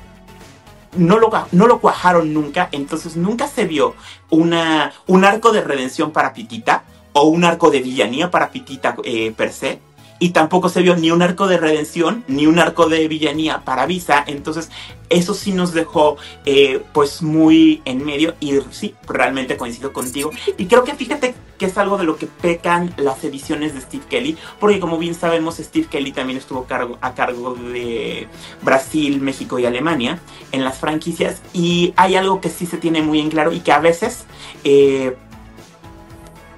no 0.95 1.17
lo, 1.17 1.31
no 1.51 1.67
lo 1.67 1.79
cuajaron 1.79 2.33
nunca, 2.33 2.69
entonces 2.71 3.15
nunca 3.15 3.47
se 3.47 3.65
vio 3.65 3.95
una, 4.29 4.93
un 5.07 5.25
arco 5.25 5.51
de 5.51 5.61
redención 5.61 6.11
para 6.11 6.33
Pitita 6.33 6.83
o 7.13 7.23
un 7.23 7.43
arco 7.43 7.71
de 7.71 7.81
villanía 7.81 8.29
para 8.29 8.51
Pitita 8.51 8.95
eh, 9.03 9.33
per 9.35 9.51
se 9.51 9.79
y 10.23 10.29
tampoco 10.29 10.69
se 10.69 10.81
vio 10.81 10.95
ni 10.95 11.11
un 11.11 11.21
arco 11.21 11.47
de 11.47 11.57
redención 11.57 12.23
ni 12.29 12.47
un 12.47 12.57
arco 12.57 12.87
de 12.87 13.09
villanía 13.09 13.59
para 13.65 13.85
Visa. 13.85 14.23
Entonces, 14.25 14.71
eso 15.09 15.33
sí 15.33 15.51
nos 15.51 15.73
dejó 15.73 16.15
eh, 16.45 16.81
pues 16.93 17.21
muy 17.21 17.81
en 17.83 18.05
medio 18.05 18.33
y 18.39 18.53
sí, 18.71 18.95
realmente 19.05 19.57
coincido 19.57 19.91
contigo. 19.91 20.31
Y 20.57 20.67
creo 20.67 20.85
que 20.85 20.95
fíjate 20.95 21.35
que 21.57 21.65
es 21.65 21.77
algo 21.77 21.97
de 21.97 22.05
lo 22.05 22.15
que 22.15 22.27
pecan 22.27 22.93
las 22.95 23.21
ediciones 23.25 23.73
de 23.73 23.81
Steve 23.81 24.05
Kelly, 24.09 24.37
porque 24.61 24.79
como 24.79 24.97
bien 24.97 25.13
sabemos, 25.13 25.57
Steve 25.57 25.87
Kelly 25.91 26.13
también 26.13 26.39
estuvo 26.39 26.63
cargo, 26.63 26.97
a 27.01 27.13
cargo 27.15 27.55
de 27.55 28.29
Brasil, 28.61 29.19
México 29.19 29.59
y 29.59 29.65
Alemania 29.65 30.21
en 30.53 30.63
las 30.63 30.77
franquicias. 30.77 31.41
Y 31.51 31.93
hay 31.97 32.15
algo 32.15 32.39
que 32.39 32.47
sí 32.47 32.65
se 32.65 32.77
tiene 32.77 33.01
muy 33.01 33.19
en 33.19 33.29
claro 33.29 33.51
y 33.51 33.59
que 33.59 33.73
a 33.73 33.79
veces... 33.79 34.23
Eh, 34.63 35.17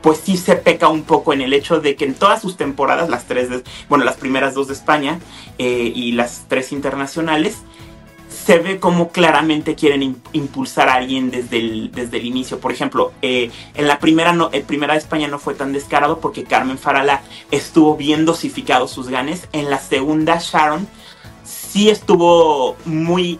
pues 0.06 0.20
sí 0.24 0.38
se 0.38 0.56
peca 0.56 0.88
un 0.88 1.02
poco 1.02 1.34
en 1.34 1.42
el 1.42 1.52
hecho 1.52 1.80
de 1.80 1.96
que 1.96 2.06
en 2.06 2.14
todas 2.14 2.40
sus 2.40 2.58
temporadas, 2.58 3.10
las 3.10 3.26
tres, 3.26 3.50
bueno, 3.90 4.06
las 4.06 4.18
primeras 4.18 4.54
dos 4.54 4.68
de 4.68 4.74
España 4.76 5.20
eh, 5.58 5.92
y 5.96 6.12
las 6.12 6.46
tres 6.48 6.72
internacionales, 6.72 7.64
se 8.30 8.60
ve 8.60 8.80
como 8.80 9.10
claramente 9.10 9.74
quieren 9.74 10.22
impulsar 10.32 10.90
a 10.90 10.94
alguien 10.94 11.32
desde 11.32 11.58
el, 11.58 11.92
desde 11.92 12.18
el 12.18 12.28
inicio. 12.28 12.60
Por 12.60 12.72
ejemplo, 12.72 13.14
eh, 13.24 13.50
en 13.74 13.88
la 13.88 13.98
primera, 13.98 14.32
no, 14.32 14.52
en 14.54 14.64
primera 14.68 14.94
de 14.94 15.00
España 15.00 15.28
no 15.28 15.40
fue 15.40 15.56
tan 15.56 15.74
descarado 15.74 16.20
porque 16.20 16.44
Carmen 16.44 16.78
Farala 16.78 17.24
estuvo 17.50 17.98
bien 17.98 18.26
dosificado 18.26 18.88
sus 18.88 19.10
ganes. 19.10 19.48
En 19.54 19.72
la 19.72 19.80
segunda, 19.80 20.38
Sharon 20.40 20.88
sí 21.44 21.90
estuvo 21.90 22.76
muy 22.86 23.40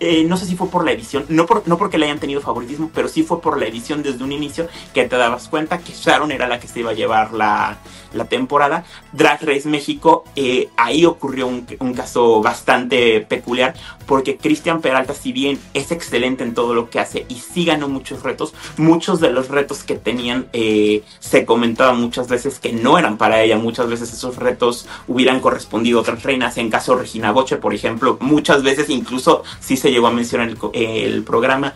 eh, 0.00 0.24
no 0.24 0.36
sé 0.36 0.46
si 0.46 0.56
fue 0.56 0.68
por 0.68 0.84
la 0.84 0.92
edición, 0.92 1.26
no, 1.28 1.46
por, 1.46 1.68
no 1.68 1.76
porque 1.78 1.98
le 1.98 2.06
hayan 2.06 2.18
tenido 2.18 2.40
favoritismo, 2.40 2.90
pero 2.94 3.06
sí 3.06 3.22
fue 3.22 3.40
por 3.40 3.58
la 3.58 3.66
edición 3.66 4.02
desde 4.02 4.24
un 4.24 4.32
inicio 4.32 4.66
que 4.94 5.04
te 5.04 5.16
dabas 5.16 5.48
cuenta 5.48 5.78
que 5.78 5.92
Sharon 5.92 6.32
era 6.32 6.48
la 6.48 6.58
que 6.58 6.68
se 6.68 6.80
iba 6.80 6.90
a 6.90 6.94
llevar 6.94 7.32
la, 7.32 7.78
la 8.12 8.24
temporada. 8.24 8.84
Drag 9.12 9.42
Race 9.42 9.68
México, 9.68 10.24
eh, 10.36 10.68
ahí 10.76 11.04
ocurrió 11.04 11.46
un, 11.46 11.94
caso 11.94 12.40
bastante 12.40 13.20
peculiar 13.20 13.74
porque 14.06 14.36
Cristian 14.36 14.80
Peralta, 14.80 15.12
si 15.12 15.32
bien 15.32 15.58
es 15.74 15.90
excelente 15.90 16.44
en 16.44 16.54
todo 16.54 16.72
lo 16.72 16.88
que 16.88 16.98
hace 17.00 17.26
y 17.28 17.34
sí 17.36 17.64
ganó 17.64 17.88
muchos 17.88 18.22
retos, 18.22 18.54
muchos 18.76 19.20
de 19.20 19.30
los 19.30 19.48
retos 19.48 19.82
que 19.82 19.96
tenían 19.96 20.46
eh, 20.52 21.02
se 21.18 21.44
comentaba 21.44 21.92
muchas 21.92 22.28
veces 22.28 22.58
que 22.58 22.72
no 22.72 22.96
eran 22.96 23.18
para 23.18 23.42
ella, 23.42 23.58
muchas 23.58 23.88
veces 23.88 24.12
esos 24.12 24.36
retos 24.36 24.86
hubieran 25.08 25.40
correspondido 25.40 25.98
a 25.98 26.02
otras 26.02 26.22
reinas, 26.22 26.56
en 26.58 26.70
caso 26.70 26.94
de 26.94 27.02
Regina 27.02 27.32
Boche, 27.32 27.56
por 27.56 27.74
ejemplo, 27.74 28.16
muchas 28.20 28.62
veces 28.62 28.88
incluso 28.88 29.42
sí 29.60 29.76
se 29.76 29.89
llegó 29.90 30.06
a 30.06 30.12
mencionar 30.12 30.48
el, 30.48 30.58
el 30.82 31.22
programa, 31.22 31.74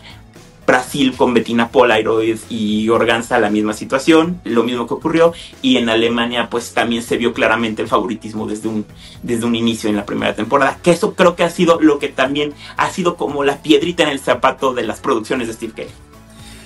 Brasil 0.65 1.13
con 1.15 1.33
Bettina 1.33 1.69
Polaroid 1.69 2.37
y 2.49 2.89
Organza 2.89 3.39
la 3.39 3.49
misma 3.49 3.73
situación, 3.73 4.41
lo 4.43 4.63
mismo 4.63 4.87
que 4.87 4.95
ocurrió, 4.95 5.33
y 5.61 5.77
en 5.77 5.89
Alemania 5.89 6.49
pues 6.49 6.73
también 6.73 7.03
se 7.03 7.17
vio 7.17 7.33
claramente 7.33 7.81
el 7.81 7.87
favoritismo 7.87 8.47
desde 8.47 8.67
un, 8.67 8.85
desde 9.21 9.45
un 9.45 9.55
inicio 9.55 9.89
en 9.89 9.95
la 9.95 10.05
primera 10.05 10.35
temporada, 10.35 10.79
que 10.81 10.91
eso 10.91 11.13
creo 11.13 11.35
que 11.35 11.43
ha 11.43 11.49
sido 11.49 11.79
lo 11.79 11.99
que 11.99 12.09
también 12.09 12.53
ha 12.77 12.89
sido 12.89 13.15
como 13.15 13.43
la 13.43 13.61
piedrita 13.61 14.03
en 14.03 14.09
el 14.09 14.19
zapato 14.19 14.73
de 14.73 14.83
las 14.83 14.99
producciones 14.99 15.47
de 15.47 15.53
Steve 15.53 15.73
Kelly. 15.73 15.91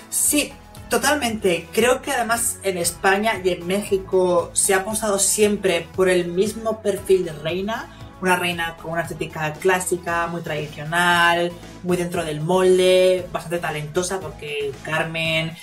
Sí, 0.10 0.54
Totalmente. 0.90 1.70
Creo 1.72 2.02
que 2.02 2.12
además 2.12 2.58
en 2.64 2.80
España 2.80 3.40
y 3.44 3.50
en 3.50 3.68
México 3.68 4.50
se 4.54 4.74
ha 4.74 4.78
apostado 4.78 5.20
siempre 5.20 5.88
por 5.96 6.10
el 6.10 6.30
mismo 6.30 6.82
perfil 6.82 7.26
de 7.26 7.32
reina 7.32 7.88
una 8.22 8.36
reina 8.36 8.76
con 8.82 8.92
una 8.92 9.02
estética 9.02 9.54
clásica, 9.54 10.28
muy 10.28 10.42
tradicional, 10.42 11.52
muy 11.84 11.98
dentro 11.98 12.24
del 12.24 12.42
molde, 12.42 13.28
bastante 13.32 13.60
talentosa 13.60 14.20
porque 14.20 14.72
Carmen, 14.84 15.56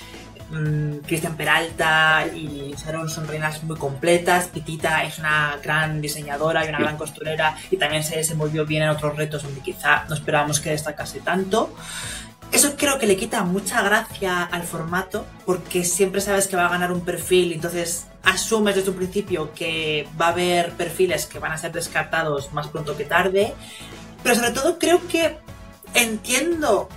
mm, 0.51 0.99
Cristian 1.07 1.37
Peralta 1.37 2.27
y 2.35 2.75
Sharon 2.77 3.09
son 3.09 3.29
reinas 3.29 3.63
muy 3.65 3.77
completas. 3.77 4.49
Pitita 4.49 5.05
es 5.05 5.19
una 5.19 5.59
gran 5.63 6.01
diseñadora 6.01 6.65
y 6.65 6.69
una 6.69 6.79
gran 6.79 6.97
costurera 6.97 7.57
y 7.71 7.77
también 7.77 8.03
se 8.03 8.17
desenvolvió 8.17 8.65
bien 8.65 8.83
en 8.83 8.89
otros 8.91 9.17
retos 9.17 9.43
donde 9.43 9.61
quizá 9.61 10.05
no 10.09 10.15
esperábamos 10.15 10.61
que 10.61 10.71
destacase 10.71 11.21
tanto. 11.21 11.75
Eso 12.53 12.77
creo 12.77 12.99
que 12.99 13.07
le 13.07 13.17
quita 13.17 13.43
mucha 13.43 13.83
gracia 13.83 14.45
al 14.45 14.63
formato 14.63 15.27
porque 15.45 15.85
siempre 15.85 16.21
sabes 16.21 16.47
que 16.47 16.57
va 16.57 16.67
a 16.67 16.71
ganar 16.71 16.93
un 16.93 17.05
perfil, 17.05 17.53
entonces 17.53 18.07
asumes 18.27 18.75
desde 18.75 18.91
un 18.91 18.97
principio 18.97 19.55
que 19.55 20.07
va 20.21 20.27
a 20.27 20.31
haber 20.31 20.73
perfiles 20.73 21.27
que 21.27 21.39
van 21.39 21.53
a 21.53 21.59
ser 21.59 21.73
descartados 21.73 22.53
más 22.53 22.67
pronto 22.69 22.97
que 22.97 23.05
tarde, 23.05 23.55
pero 24.23 24.35
sobre 24.35 24.51
todo 24.51 24.79
creo 24.79 25.07
que 25.07 25.39
entiendo 25.95 26.89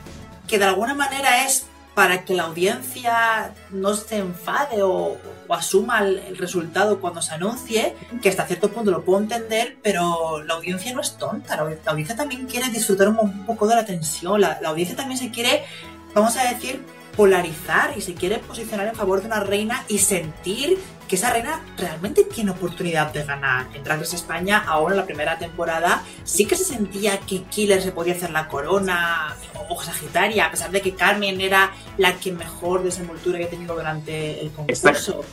que 0.48 0.58
de 0.58 0.66
alguna 0.66 0.96
manera 0.96 1.46
es 1.46 1.68
para 1.94 2.26
que 2.26 2.34
la 2.34 2.44
audiencia 2.44 3.54
no 3.70 3.94
se 3.94 4.18
enfade 4.18 4.82
o, 4.82 5.18
asuma 5.50 6.00
el, 6.00 6.36
resultado 6.38 7.00
cuando 7.00 7.22
se 7.22 7.36
anuncie, 7.36 7.96
que 8.22 8.30
hasta 8.30 8.48
cierto 8.48 8.72
punto 8.72 8.90
lo 8.90 9.04
puedo 9.04 9.20
entender, 9.20 9.78
pero 9.84 10.42
la 10.44 10.56
audiencia 10.56 10.94
no 10.94 11.02
es 11.02 11.16
tonta, 11.18 11.56
la, 11.58 11.92
audiencia 11.92 12.16
también 12.16 12.48
quiere 12.48 12.70
disfrutar 12.70 13.10
un, 13.10 13.46
poco 13.46 13.68
de 13.68 13.76
la 13.76 13.86
tensión, 13.86 14.42
la 14.42 14.60
audiencia 14.66 14.96
también 14.96 15.20
se 15.20 15.30
quiere, 15.30 15.64
vamos 16.16 16.36
a 16.38 16.52
decir, 16.52 16.84
polarizar 17.16 17.96
y 17.98 18.02
se 18.02 18.14
quiere 18.14 18.40
posicionar 18.40 18.88
en 18.88 18.96
favor 18.96 19.20
de 19.20 19.28
una 19.28 19.42
reina 19.42 19.84
y 19.90 20.00
sentir 20.00 20.80
que 21.10 21.16
esa 21.16 21.34
reina 21.34 21.62
realmente 21.76 22.24
tiene 22.24 22.52
oportunidad 22.52 23.12
de 23.12 23.24
ganar. 23.26 23.68
En 23.74 23.84
Drag 23.84 24.00
Race 24.00 24.16
España, 24.16 24.64
ahora 24.66 24.94
en 24.94 25.02
la 25.02 25.06
primera 25.06 25.38
temporada, 25.40 26.04
sí 26.24 26.46
que 26.46 26.56
se 26.56 26.64
sentía 26.64 27.20
que 27.20 27.44
Killer 27.44 27.82
se 27.82 27.92
podía 27.92 28.14
hacer 28.14 28.30
la 28.30 28.48
corona 28.48 29.36
o 29.68 29.82
Sagitaria, 29.82 30.46
a 30.46 30.52
pesar 30.52 30.72
de 30.72 30.82
que 30.82 30.94
Carmen 30.94 31.42
era 31.42 31.72
la 31.98 32.16
que 32.18 32.32
mejor 32.32 32.84
desenvoltura 32.84 33.38
había 33.38 33.50
tenido 33.50 33.76
durante 33.76 34.40
el 34.42 34.52
concurso 34.52 35.26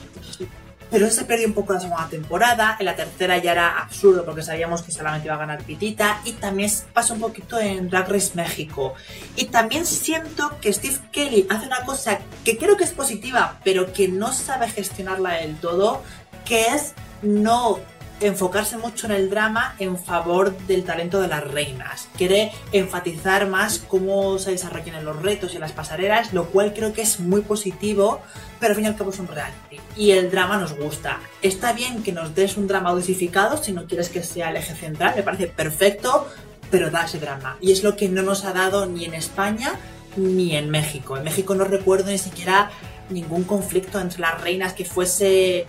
pero 0.91 1.11
se 1.11 1.25
perdió 1.25 1.47
un 1.49 1.55
poco 1.55 1.73
la 1.73 1.81
segunda 1.81 2.09
temporada. 2.09 2.77
En 2.79 2.87
la 2.87 2.97
tercera 2.97 3.39
ya 3.39 3.53
era 3.53 3.79
absurdo 3.79 4.25
porque 4.25 4.43
sabíamos 4.43 4.83
que 4.83 4.93
solamente 4.93 5.27
iba 5.27 5.35
a 5.35 5.39
ganar 5.39 5.63
Pitita. 5.63 6.21
Y 6.25 6.33
también 6.33 6.71
pasa 6.93 7.15
un 7.15 7.21
poquito 7.21 7.59
en 7.59 7.89
Drag 7.89 8.09
Race 8.11 8.33
México. 8.35 8.95
Y 9.37 9.47
también 9.47 9.87
siento 9.87 10.59
que 10.61 10.73
Steve 10.73 10.99
Kelly 11.13 11.47
hace 11.51 11.67
una 11.67 11.85
cosa 11.85 12.19
que 12.45 12.57
creo 12.57 12.77
que 12.77 12.85
es 12.85 12.93
positiva, 12.93 13.59
pero 13.65 13.93
que 13.93 14.09
no 14.09 14.33
sabe 14.33 14.69
gestionarla 14.69 15.35
del 15.35 15.57
todo, 15.57 16.03
que 16.45 16.67
es 16.69 16.95
no 17.23 17.81
enfocarse 18.21 18.77
mucho 18.79 19.07
en 19.07 19.13
el 19.13 19.31
drama 19.31 19.75
en 19.79 19.99
favor 19.99 20.57
del 20.67 20.85
talento 20.85 21.21
de 21.21 21.29
las 21.29 21.45
reinas. 21.45 22.09
Quiere 22.17 22.53
enfatizar 22.73 23.47
más 23.49 23.79
cómo 23.79 24.39
se 24.39 24.53
desarrollan 24.53 25.05
los 25.05 25.21
retos 25.23 25.55
y 25.55 25.59
las 25.59 25.73
pasarelas, 25.73 26.33
lo 26.33 26.47
cual 26.47 26.73
creo 26.73 26.93
que 26.93 27.03
es 27.03 27.21
muy 27.21 27.43
positivo, 27.43 28.21
pero 28.59 28.71
al 28.71 28.77
fin 28.77 28.85
y 28.85 28.89
al 28.89 28.97
cabo 28.97 29.11
es 29.11 29.19
un 29.19 29.29
reality. 29.29 29.81
Y 29.97 30.13
el 30.13 30.31
drama 30.31 30.59
nos 30.59 30.77
gusta. 30.77 31.21
Está 31.43 31.73
bien 31.73 32.03
que 32.03 32.13
nos 32.13 32.35
des 32.35 32.57
un 32.57 32.67
drama 32.67 32.93
dosificado 32.93 33.63
si 33.63 33.73
no 33.73 33.87
quieres 33.87 34.09
que 34.09 34.23
sea 34.23 34.51
el 34.51 34.57
eje 34.57 34.75
central, 34.75 35.15
me 35.17 35.23
parece 35.23 35.47
perfecto, 35.49 36.27
pero 36.71 36.91
da 36.91 37.05
ese 37.05 37.19
drama. 37.19 37.57
Y 37.61 37.73
es 37.73 37.83
lo 37.83 37.97
que 37.97 38.09
no 38.09 38.23
nos 38.23 38.45
ha 38.45 38.53
dado 38.53 38.87
ni 38.87 39.05
en 39.05 39.15
España 39.15 39.75
ni 40.17 40.57
en 40.57 40.71
México. 40.71 41.17
En 41.17 41.25
México 41.25 41.55
no 41.55 41.65
recuerdo 41.65 42.11
ni 42.11 42.19
siquiera 42.19 42.71
ningún 43.11 43.45
conflicto 43.45 44.01
entre 44.01 44.21
las 44.21 44.41
reinas 44.41 44.73
que 44.73 44.85
fuese 44.85 45.67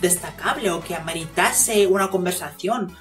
destacable 0.00 0.70
o 0.70 0.80
que 0.80 0.94
ameritase 0.94 1.86
una 1.86 2.08
conversación 2.08 2.96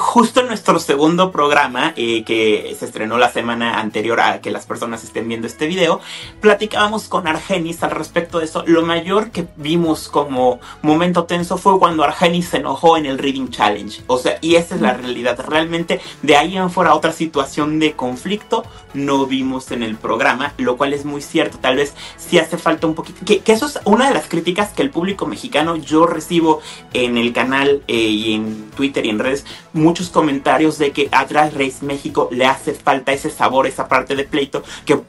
justo 0.00 0.40
en 0.40 0.48
nuestro 0.48 0.78
segundo 0.80 1.30
programa, 1.30 1.92
eh, 1.96 2.24
que 2.24 2.74
se 2.78 2.86
estrenó 2.86 3.18
la 3.18 3.30
semana 3.30 3.78
anterior 3.78 4.20
a 4.20 4.40
que 4.40 4.50
las 4.50 4.66
personas 4.66 5.04
estén 5.04 5.28
viendo 5.28 5.46
este 5.46 5.66
video, 5.66 6.00
platicábamos 6.40 7.08
con 7.08 7.28
Argenis 7.28 7.82
al 7.82 7.92
respecto 7.92 8.38
de 8.38 8.46
eso. 8.46 8.64
Lo 8.66 8.82
mayor 8.82 9.30
que 9.30 9.46
vimos 9.56 10.08
como 10.08 10.60
momento 10.82 11.24
tenso 11.24 11.56
fue 11.58 11.78
cuando 11.78 12.02
Argenis 12.02 12.48
se 12.48 12.56
enojó 12.56 12.96
en 12.96 13.06
el 13.06 13.18
Reading 13.18 13.50
Challenge. 13.50 14.02
O 14.06 14.18
sea, 14.18 14.38
y 14.40 14.56
esa 14.56 14.74
es 14.74 14.80
la 14.80 14.94
realidad. 14.94 15.38
Realmente, 15.46 16.00
de 16.22 16.36
ahí 16.36 16.56
en 16.56 16.70
fuera 16.70 16.94
otra 16.94 17.12
situación 17.12 17.78
de 17.78 17.92
conflicto 17.92 18.64
no 18.94 19.26
vimos 19.26 19.70
en 19.70 19.82
el 19.82 19.96
programa, 19.96 20.54
lo 20.58 20.76
cual 20.76 20.92
es 20.92 21.04
muy 21.04 21.22
cierto. 21.22 21.58
Tal 21.58 21.76
vez 21.76 21.94
sí 22.16 22.38
hace 22.38 22.58
falta 22.58 22.86
un 22.86 22.94
poquito. 22.94 23.24
Que, 23.24 23.42
eso 23.46 23.66
es 23.66 23.80
una 23.84 24.08
de 24.08 24.14
las 24.14 24.28
críticas 24.28 24.70
que 24.70 24.82
el 24.82 24.90
público 24.90 25.26
mexicano 25.26 25.76
yo 25.76 26.06
recibo 26.06 26.60
en 26.92 27.18
el 27.18 27.32
canal 27.32 27.82
eh, 27.88 27.96
y 27.96 28.34
en 28.34 28.70
Twitter 28.70 29.04
y 29.04 29.10
en 29.10 29.18
redes 29.18 29.44
muchos 29.90 30.08
comentarios 30.08 30.78
de 30.78 30.92
que 30.92 31.08
a 31.10 31.24
Drag 31.24 31.52
Race 31.52 31.84
México 31.84 32.28
le 32.30 32.46
hace 32.46 32.74
falta 32.74 33.12
ese 33.12 33.28
sabor, 33.28 33.66
esa 33.66 33.88
parte 33.88 34.14
de 34.14 34.22
pleito, 34.22 34.62
que, 34.86 35.00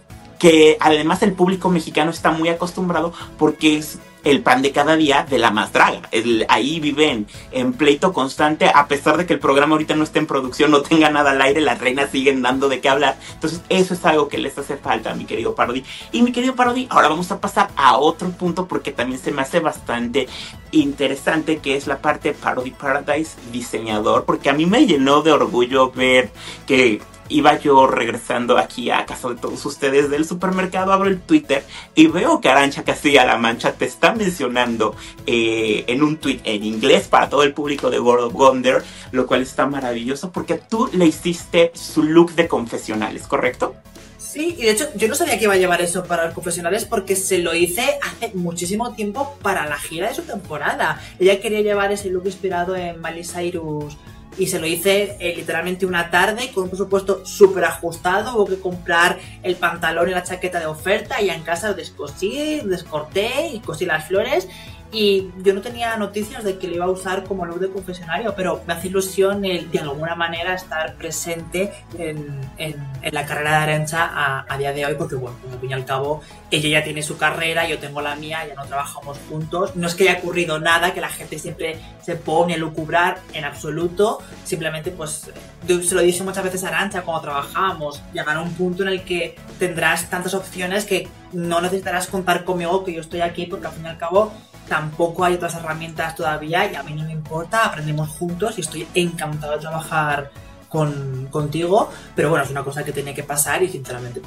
que 0.42 0.76
además 0.80 1.22
el 1.22 1.34
público 1.34 1.70
mexicano 1.70 2.10
está 2.10 2.32
muy 2.32 2.50
acostumbrado 2.50 3.14
porque 3.38 3.78
es 3.78 4.00
el 4.24 4.42
pan 4.42 4.64
de 4.64 4.72
cada 4.72 4.96
día 4.96 5.24
de 5.30 5.38
la 5.38 5.52
más 5.52 5.72
draga. 5.72 6.02
ahí 6.50 6.80
viven 6.80 7.28
en 7.52 7.74
pleito 7.74 8.12
constante, 8.12 8.72
a 8.74 8.88
pesar 8.88 9.18
de 9.18 9.28
que 9.28 9.34
el 9.34 9.40
programa 9.40 9.74
ahorita 9.74 9.96
no 9.96 10.04
esté 10.04 10.18
en 10.18 10.26
producción, 10.26 10.72
no 10.72 10.82
tenga 10.82 11.12
nada 11.12 11.30
al 11.30 11.42
aire, 11.44 11.62
las 11.62 11.80
reinas 11.80 12.10
siguen 12.10 12.42
dando 12.42 12.70
de 12.70 12.82
qué 12.82 12.90
hablar. 12.90 13.20
Entonces, 13.34 13.62
eso 13.70 13.94
es 13.94 14.04
algo 14.04 14.30
que 14.30 14.40
les 14.40 14.58
hace 14.58 14.78
falta, 14.78 15.14
mi 15.14 15.26
querido 15.26 15.54
Parody. 15.54 15.84
Y 16.12 16.24
mi 16.24 16.32
querido 16.32 16.56
Parody, 16.56 16.88
ahora 16.90 17.10
vamos 17.10 17.32
a 17.32 17.40
pasar 17.40 17.70
a 17.76 17.98
otro 17.98 18.32
punto 18.32 18.68
porque 18.68 18.92
también 18.92 19.22
se 19.22 19.32
me 19.32 19.44
hace 19.44 19.60
bastante 19.60 20.28
interesante, 20.72 21.60
que 21.60 21.76
es 21.76 21.86
la 21.86 22.00
parte 22.00 22.34
Parody 22.34 22.72
Paradise 22.72 23.36
diseñador, 23.52 24.26
porque 24.26 24.50
a 24.50 24.54
mí 24.54 24.66
me 24.66 24.88
llenó 24.88 25.22
de 25.22 25.34
orgullo 25.34 25.92
ver 25.92 26.32
que 26.66 27.00
iba 27.32 27.58
yo 27.60 27.88
regresando 27.88 28.58
aquí 28.58 28.92
a 28.92 29.06
casa 29.06 29.30
de 29.30 29.36
todos 29.36 29.66
ustedes 29.66 30.10
del 30.10 30.26
supermercado, 30.26 30.92
abro 30.92 31.10
el 31.10 31.20
Twitter 31.20 31.64
y 31.96 32.08
veo 32.08 32.42
que 32.42 32.50
Arancha 32.50 32.84
Castilla-La 32.84 33.38
Mancha 33.38 33.74
te 33.74 33.86
está 33.86 34.14
mencionando 34.14 34.96
eh, 35.26 35.86
en 35.88 36.04
un 36.04 36.18
tweet 36.18 36.42
en 36.44 36.64
inglés 36.64 37.08
para 37.08 37.30
todo 37.30 37.44
el 37.44 37.54
público 37.54 37.90
de 37.90 38.00
World 38.00 38.26
of 38.26 38.34
Wonder, 38.34 38.84
lo 39.12 39.26
cual 39.28 39.42
está 39.42 39.66
maravilloso 39.66 40.32
porque 40.32 40.56
tú 40.56 40.90
le 40.94 41.06
hiciste 41.06 41.72
su 41.74 42.04
look 42.04 42.34
de 42.36 42.48
confesionales, 42.48 43.28
¿correcto? 43.28 43.76
Sí, 44.18 44.56
y 44.58 44.64
de 44.64 44.72
hecho 44.72 44.88
yo 44.96 45.10
no 45.10 45.16
sabía 45.16 45.38
que 45.38 45.44
iba 45.44 45.56
a 45.56 45.58
llevar 45.58 45.82
eso 45.82 46.06
para 46.06 46.26
los 46.26 46.34
confesionales 46.34 46.86
porque 46.86 47.18
se 47.18 47.40
lo 47.40 47.54
hice 47.54 48.00
hace 48.02 48.32
muchísimo 48.34 48.94
tiempo 48.94 49.38
para 49.42 49.68
la 49.68 49.78
gira 49.78 50.08
de 50.08 50.16
su 50.16 50.22
temporada. 50.22 51.02
Ella 51.20 51.42
quería 51.42 51.62
llevar 51.62 51.92
ese 51.92 52.10
look 52.10 52.26
inspirado 52.26 52.76
en 52.76 53.02
Miley 53.02 53.26
Cyrus 53.26 53.98
y 54.38 54.48
se 54.48 54.60
lo 54.60 54.66
hice 54.66 55.18
eh, 55.20 55.34
literalmente 55.36 55.86
una 55.86 56.10
tarde 56.10 56.52
con 56.54 56.64
un 56.64 56.70
presupuesto 56.70 57.26
súper 57.26 57.66
ajustado. 57.66 58.36
Hubo 58.36 58.46
que 58.46 58.60
comprar 58.60 59.20
el 59.44 59.56
pantalón 59.56 60.10
y 60.10 60.12
la 60.14 60.24
chaqueta 60.24 60.60
de 60.60 60.66
oferta 60.66 61.22
y 61.22 61.30
en 61.30 61.44
casa 61.44 61.70
lo 61.70 61.74
descosí, 61.76 62.62
descorté 62.64 63.48
y 63.48 63.60
cosí 63.60 63.86
las 63.86 64.08
flores 64.08 64.48
y 64.92 65.32
yo 65.42 65.54
no 65.54 65.62
tenía 65.62 65.96
noticias 65.96 66.44
de 66.44 66.58
que 66.58 66.68
lo 66.68 66.76
iba 66.76 66.86
a 66.86 66.90
usar 66.90 67.24
como 67.24 67.46
luz 67.46 67.62
de 67.62 67.70
confesionario, 67.70 68.34
pero 68.36 68.62
me 68.68 68.74
hace 68.74 68.90
ilusión 68.90 69.46
el, 69.46 69.72
de 69.72 69.80
alguna 69.80 70.16
manera 70.16 70.54
estar 70.54 70.96
presente 70.96 71.72
en, 71.98 72.40
en, 72.58 72.76
la 73.14 73.26
carrera 73.26 73.52
de 73.52 73.56
Arancha 73.58 74.46
a, 74.48 74.58
día 74.58 74.74
de 74.74 74.86
hoy, 74.86 74.96
porque 74.96 75.16
bueno, 75.16 75.38
al 75.52 75.60
fin 75.60 75.70
y 75.70 75.74
al 75.74 75.86
cabo 75.86 76.22
ella 76.52 76.70
ya 76.70 76.84
tiene 76.84 77.02
su 77.02 77.18
carrera, 77.18 77.68
yo 77.68 77.80
tengo 77.80 78.02
la 78.02 78.16
mía, 78.16 78.46
ya 78.46 78.54
no 78.54 78.66
trabajamos 78.66 79.18
juntos. 79.30 79.76
No 79.76 79.88
es 79.88 79.96
que 79.96 80.10
haya 80.10 80.20
ocurrido 80.20 80.60
nada, 80.60 80.94
que 80.94 81.02
la 81.02 81.10
gente 81.10 81.40
siempre 81.40 81.80
se 82.02 82.16
pone 82.16 82.56
a 82.56 82.58
lucubrar 82.58 83.20
en 83.34 83.46
absoluto, 83.46 84.20
simplemente 84.44 84.92
pues 84.92 85.32
se 85.68 85.96
lo 85.96 86.02
dije 86.02 86.24
muchas 86.24 86.44
veces 86.44 86.64
a 86.66 86.68
Arancha 86.68 87.04
cuando 87.04 87.22
trabajábamos, 87.22 88.02
llegar 88.14 88.36
a 88.36 88.42
un 88.42 88.54
punto 88.54 88.84
en 88.84 88.90
el 88.90 89.04
que 89.04 89.36
tendrás 89.58 90.10
tantas 90.10 90.34
opciones 90.34 90.86
que 90.86 91.08
no 91.32 91.62
necesitarás 91.62 92.08
contar 92.08 92.44
conmigo 92.44 92.84
que 92.84 92.94
yo 92.94 93.02
estoy 93.02 93.22
aquí 93.22 93.46
porque 93.46 93.68
al 93.68 93.74
fin 93.74 93.86
y 93.86 93.90
al 93.90 93.98
cabo 93.98 94.34
tampoco 94.72 95.26
hay 95.26 95.34
otras 95.34 95.56
herramientas 95.56 96.16
todavía 96.16 96.72
y 96.72 96.76
a 96.76 96.84
mí 96.84 96.94
no 96.94 97.04
me 97.04 97.12
importa, 97.12 97.66
aprendemos 97.66 98.08
juntos 98.08 98.58
y 98.58 98.62
estoy 98.62 98.88
encantado 98.94 99.52
de 99.52 99.60
trabajar 99.60 100.32
con, 100.70 101.28
contigo, 101.30 101.92
pero 102.16 102.30
bueno, 102.30 102.46
es 102.46 102.52
una 102.52 102.64
cosa 102.64 102.82
que 102.86 102.94
tiene 102.94 103.14
que 103.14 103.22
pasar 103.22 103.62
y 103.64 103.68
sinceramente 103.68 104.22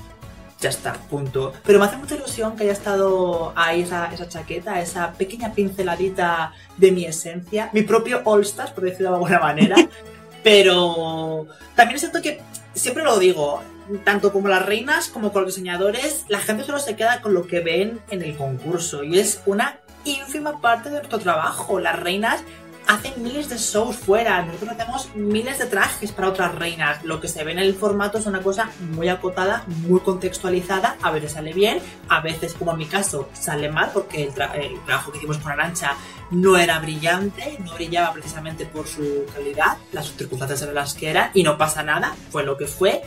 ya 0.61 0.69
está, 0.69 0.93
punto. 0.93 1.55
Pero 1.65 1.79
me 1.79 1.87
hace 1.87 1.97
mucha 1.97 2.17
ilusión 2.17 2.57
que 2.57 2.65
haya 2.65 2.73
estado 2.73 3.55
ahí 3.57 3.81
esa, 3.81 4.13
esa 4.13 4.29
chaqueta, 4.29 4.83
esa 4.83 5.15
pequeña 5.15 5.55
pinceladita 5.55 6.53
de 6.77 6.93
mi 6.93 7.07
esencia, 7.07 7.71
mi 7.73 7.81
propio 7.81 8.21
All 8.27 8.43
Stars, 8.43 8.73
por 8.73 8.85
decirlo 8.85 9.13
de 9.13 9.15
alguna 9.15 9.41
manera, 9.41 9.77
pero 10.45 11.47
también 11.75 11.99
siento 11.99 12.21
que, 12.21 12.43
siempre 12.75 13.03
lo 13.03 13.19
digo, 13.19 13.63
tanto 14.05 14.31
como 14.31 14.49
las 14.49 14.67
reinas 14.67 15.09
como 15.09 15.33
con 15.33 15.45
los 15.45 15.55
diseñadores, 15.55 16.27
la 16.29 16.41
gente 16.41 16.65
solo 16.65 16.81
se 16.81 16.97
queda 16.97 17.23
con 17.23 17.33
lo 17.33 17.47
que 17.47 17.61
ven 17.61 18.01
en 18.11 18.21
el 18.21 18.37
concurso 18.37 19.05
y 19.05 19.19
es 19.19 19.41
una 19.47 19.79
ínfima 20.05 20.61
parte 20.61 20.91
de 20.91 20.97
nuestro 20.97 21.19
trabajo. 21.19 21.81
Las 21.81 21.99
reinas 21.99 22.43
hacen 22.87 23.23
miles 23.23 23.49
de 23.49 23.57
shows 23.57 23.97
fuera, 23.97 24.43
nosotros 24.43 24.73
hacemos 24.73 25.15
miles 25.15 25.59
de 25.59 25.67
trajes 25.67 26.13
para 26.13 26.29
otras 26.29 26.55
reinas. 26.55 27.03
Lo 27.05 27.21
que 27.21 27.29
se 27.29 27.45
ve 27.45 27.53
en 27.53 27.59
el 27.59 27.75
formato 27.75 28.19
es 28.19 28.27
una 28.27 28.43
cosa 28.43 28.71
muy 28.81 29.09
acotada, 29.09 29.65
muy 29.67 30.01
contextualizada, 30.01 30.97
a 31.03 31.11
veces 31.11 31.33
sale 31.33 31.53
bien, 31.53 31.79
a 32.09 32.21
veces, 32.21 32.55
como 32.55 32.73
en 32.73 32.79
mi 32.79 32.87
caso, 32.87 33.29
sale 33.33 33.71
mal 33.71 33.91
porque 33.93 34.25
el, 34.25 34.35
trabajo 34.35 35.13
que 35.13 35.19
hicimos 35.19 35.39
con 35.39 35.53
Arancha 35.53 35.97
no 36.31 36.57
era 36.57 36.79
brillante, 36.79 37.59
no 37.65 37.75
brillaba 37.75 38.13
precisamente 38.13 38.67
por 38.67 38.87
su 38.87 39.25
calidad, 39.35 39.79
las 39.93 40.13
circunstancias 40.13 40.63
eran 40.63 40.75
las 40.75 40.95
que 40.95 41.11
eran 41.11 41.31
y 41.35 41.43
no 41.43 41.57
pasa 41.57 41.83
nada, 41.83 42.15
fue 42.31 42.45
lo 42.45 42.57
que 42.57 42.67
fue. 42.67 43.03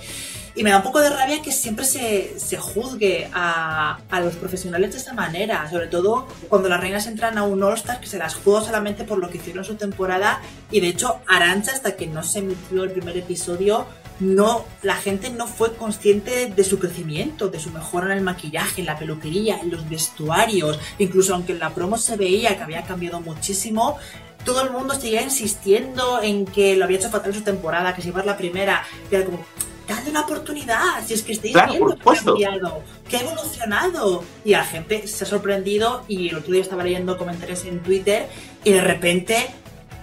Y 0.58 0.64
me 0.64 0.72
da 0.72 0.78
un 0.78 0.84
poco 0.84 1.00
de 1.00 1.12
rabia 1.12 1.40
que 1.44 1.52
siempre 1.52 1.86
se, 1.86 2.40
se 2.40 2.58
juzgue 2.58 3.30
a, 3.32 4.00
a, 4.10 4.20
los 4.22 4.36
profesionales 4.38 4.92
de 4.92 4.98
esta 4.98 5.14
manera, 5.14 5.70
sobre 5.70 5.86
todo 5.86 6.28
cuando 6.50 6.68
las 6.68 6.82
reinas 6.82 7.06
entran 7.06 7.38
a 7.38 7.44
un 7.44 7.62
All-Star 7.62 8.00
que 8.00 8.08
se 8.08 8.18
las 8.18 8.34
juzga 8.34 8.66
solamente 8.66 9.04
por 9.04 9.20
lo 9.20 9.30
que 9.30 9.38
hicieron 9.38 9.64
su 9.64 9.76
temporada. 9.76 10.42
Y 10.72 10.80
de 10.80 10.88
hecho, 10.88 11.20
Arancha, 11.28 11.74
hasta 11.74 11.96
que 11.96 12.08
no 12.08 12.24
se 12.24 12.40
emitió 12.40 12.84
el 12.84 12.90
primer 12.90 13.16
episodio, 13.18 13.86
no, 14.20 14.66
la 14.82 14.96
gente 14.96 15.30
no 15.30 15.46
fue 15.46 15.76
consciente 15.76 16.48
de 16.48 16.64
su 16.64 16.80
crecimiento, 16.80 17.50
de 17.50 17.60
su 17.60 17.70
mejora 17.70 18.08
en 18.08 18.14
el 18.14 18.24
maquillaje, 18.24 18.82
en 18.82 18.88
la 18.88 18.98
peluquería, 18.98 19.60
en 19.60 19.70
los 19.70 19.88
vestuarios. 19.88 20.80
Incluso 20.98 21.36
aunque 21.36 21.52
en 21.52 21.60
la 21.60 21.70
promo 21.70 22.00
se 22.00 22.18
veía 22.18 22.58
que 22.58 22.64
había 22.64 22.82
cambiado 22.82 23.22
muchísimo, 23.22 24.00
todo 24.44 24.64
el 24.64 24.72
mundo 24.72 24.96
seguía 24.96 25.22
insistiendo 25.22 26.20
en 26.20 26.46
que 26.46 26.76
lo 26.76 26.86
había 26.86 26.98
hecho 26.98 27.12
fatal 27.12 27.32
en 27.32 27.38
su 27.38 27.44
temporada, 27.44 27.94
que 27.94 28.02
si 28.02 28.08
iba 28.08 28.22
a 28.22 28.26
la 28.26 28.38
primera, 28.38 28.84
que 29.08 29.18
era 29.18 29.26
como, 29.26 29.46
dale 29.88 30.10
una 30.10 30.22
oportunidad, 30.22 31.06
si 31.06 31.14
es 31.14 31.24
que 31.24 31.34
estáis 31.34 31.54
viendo 31.54 31.96
que 31.96 32.10
ha 32.10 32.24
cambiado, 32.24 32.84
que 33.10 33.18
ha 33.18 33.22
evolucionado. 33.22 34.24
Y 34.44 34.52
la 34.52 34.64
gente 34.64 35.08
se 35.08 35.24
ha 35.24 35.28
sorprendido 35.28 36.04
y 36.08 36.30
el 36.30 36.36
otro 36.36 36.52
día 36.52 36.62
estaba 36.62 36.84
leyendo 36.84 37.18
comentarios 37.18 37.66
en 37.66 37.80
Twitter 37.82 38.28
y 38.64 38.72
de 38.72 38.82
repente 38.82 39.48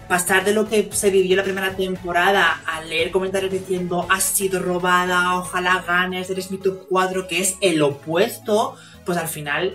pasar 0.09 0.45
de 0.45 0.53
lo 0.53 0.68
que 0.68 0.89
se 0.93 1.11
vivió 1.11 1.37
la 1.37 1.45
primera 1.45 1.74
temporada 1.76 2.62
a 2.66 2.82
leer 2.82 3.11
comentarios 3.11 3.51
diciendo 3.51 4.07
has 4.11 4.24
sido 4.24 4.61
robada, 4.61 5.37
ojalá 5.39 5.85
ganes, 5.87 6.28
eres 6.30 6.51
mi 6.51 6.59
top 6.59 6.87
4, 6.89 7.26
que 7.26 7.41
es 7.41 7.57
el 7.61 7.82
opuesto, 7.82 8.76
pues 9.05 9.18
al 9.18 9.28
final 9.28 9.74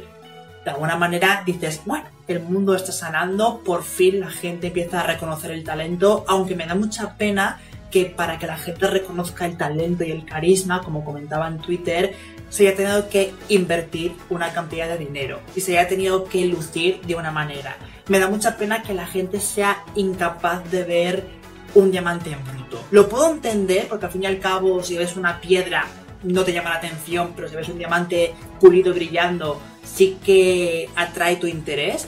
de 0.63 0.71
alguna 0.71 0.97
manera 0.97 1.43
dices, 1.45 1.81
bueno, 1.85 2.05
el 2.27 2.41
mundo 2.41 2.75
está 2.75 2.91
sanando, 2.91 3.61
por 3.65 3.83
fin 3.83 4.19
la 4.19 4.29
gente 4.29 4.67
empieza 4.67 4.99
a 4.99 5.03
reconocer 5.03 5.51
el 5.51 5.63
talento, 5.63 6.25
aunque 6.27 6.55
me 6.55 6.67
da 6.67 6.75
mucha 6.75 7.15
pena 7.17 7.59
que 7.91 8.05
para 8.05 8.37
que 8.37 8.47
la 8.47 8.57
gente 8.57 8.87
reconozca 8.87 9.45
el 9.45 9.57
talento 9.57 10.03
y 10.03 10.11
el 10.11 10.25
carisma, 10.25 10.81
como 10.81 11.03
comentaba 11.03 11.47
en 11.47 11.59
Twitter, 11.59 12.15
se 12.49 12.67
haya 12.67 12.75
tenido 12.75 13.09
que 13.09 13.33
invertir 13.49 14.13
una 14.29 14.51
cantidad 14.53 14.87
de 14.87 14.97
dinero 14.97 15.39
y 15.55 15.61
se 15.61 15.77
haya 15.77 15.87
tenido 15.87 16.25
que 16.25 16.45
lucir 16.45 17.01
de 17.01 17.15
una 17.15 17.31
manera. 17.31 17.77
Me 18.07 18.19
da 18.19 18.27
mucha 18.27 18.57
pena 18.57 18.81
que 18.81 18.93
la 18.93 19.05
gente 19.05 19.39
sea 19.39 19.83
incapaz 19.95 20.69
de 20.71 20.83
ver 20.83 21.27
un 21.75 21.91
diamante 21.91 22.31
en 22.31 22.43
bruto. 22.43 22.83
Lo 22.91 23.07
puedo 23.07 23.31
entender 23.31 23.87
porque 23.87 24.07
al 24.07 24.11
fin 24.11 24.23
y 24.23 24.25
al 24.25 24.39
cabo 24.39 24.83
si 24.83 24.97
ves 24.97 25.15
una 25.15 25.39
piedra 25.39 25.85
no 26.23 26.43
te 26.43 26.51
llama 26.51 26.71
la 26.71 26.77
atención, 26.77 27.31
pero 27.35 27.47
si 27.47 27.55
ves 27.55 27.69
un 27.69 27.77
diamante 27.77 28.33
pulido 28.59 28.93
brillando 28.93 29.61
sí 29.83 30.17
que 30.23 30.89
atrae 30.95 31.37
tu 31.37 31.47
interés 31.47 32.07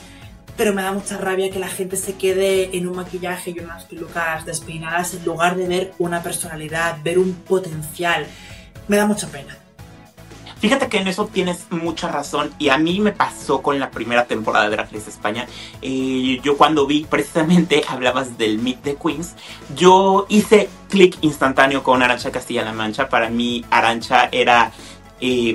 pero 0.56 0.72
me 0.72 0.82
da 0.82 0.92
mucha 0.92 1.18
rabia 1.18 1.50
que 1.50 1.58
la 1.58 1.68
gente 1.68 1.96
se 1.96 2.14
quede 2.14 2.76
en 2.76 2.86
un 2.86 2.96
maquillaje 2.96 3.50
y 3.50 3.60
unas 3.60 3.84
pelucas 3.84 4.44
despeinadas 4.44 5.14
en 5.14 5.24
lugar 5.24 5.56
de 5.56 5.66
ver 5.66 5.94
una 5.98 6.22
personalidad, 6.22 6.98
ver 7.02 7.18
un 7.18 7.32
potencial. 7.34 8.26
Me 8.88 8.96
da 8.96 9.06
mucha 9.06 9.28
pena. 9.28 9.56
Fíjate 10.62 10.88
que 10.88 10.98
en 10.98 11.08
eso 11.08 11.26
tienes 11.26 11.66
mucha 11.70 12.06
razón 12.06 12.52
y 12.56 12.68
a 12.68 12.78
mí 12.78 13.00
me 13.00 13.10
pasó 13.10 13.62
con 13.62 13.80
la 13.80 13.90
primera 13.90 14.26
temporada 14.26 14.66
de 14.66 14.76
Drag 14.76 14.92
Race 14.92 15.10
España. 15.10 15.44
Eh, 15.82 16.38
yo 16.40 16.56
cuando 16.56 16.86
vi 16.86 17.04
precisamente 17.04 17.82
hablabas 17.88 18.38
del 18.38 18.60
Meet 18.60 18.82
the 18.82 18.94
Queens, 18.94 19.34
yo 19.74 20.24
hice 20.28 20.68
clic 20.88 21.18
instantáneo 21.22 21.82
con 21.82 22.00
Arancha 22.00 22.30
Castilla-La 22.30 22.72
Mancha. 22.72 23.08
Para 23.08 23.28
mí 23.28 23.64
Arancha 23.70 24.28
era 24.30 24.70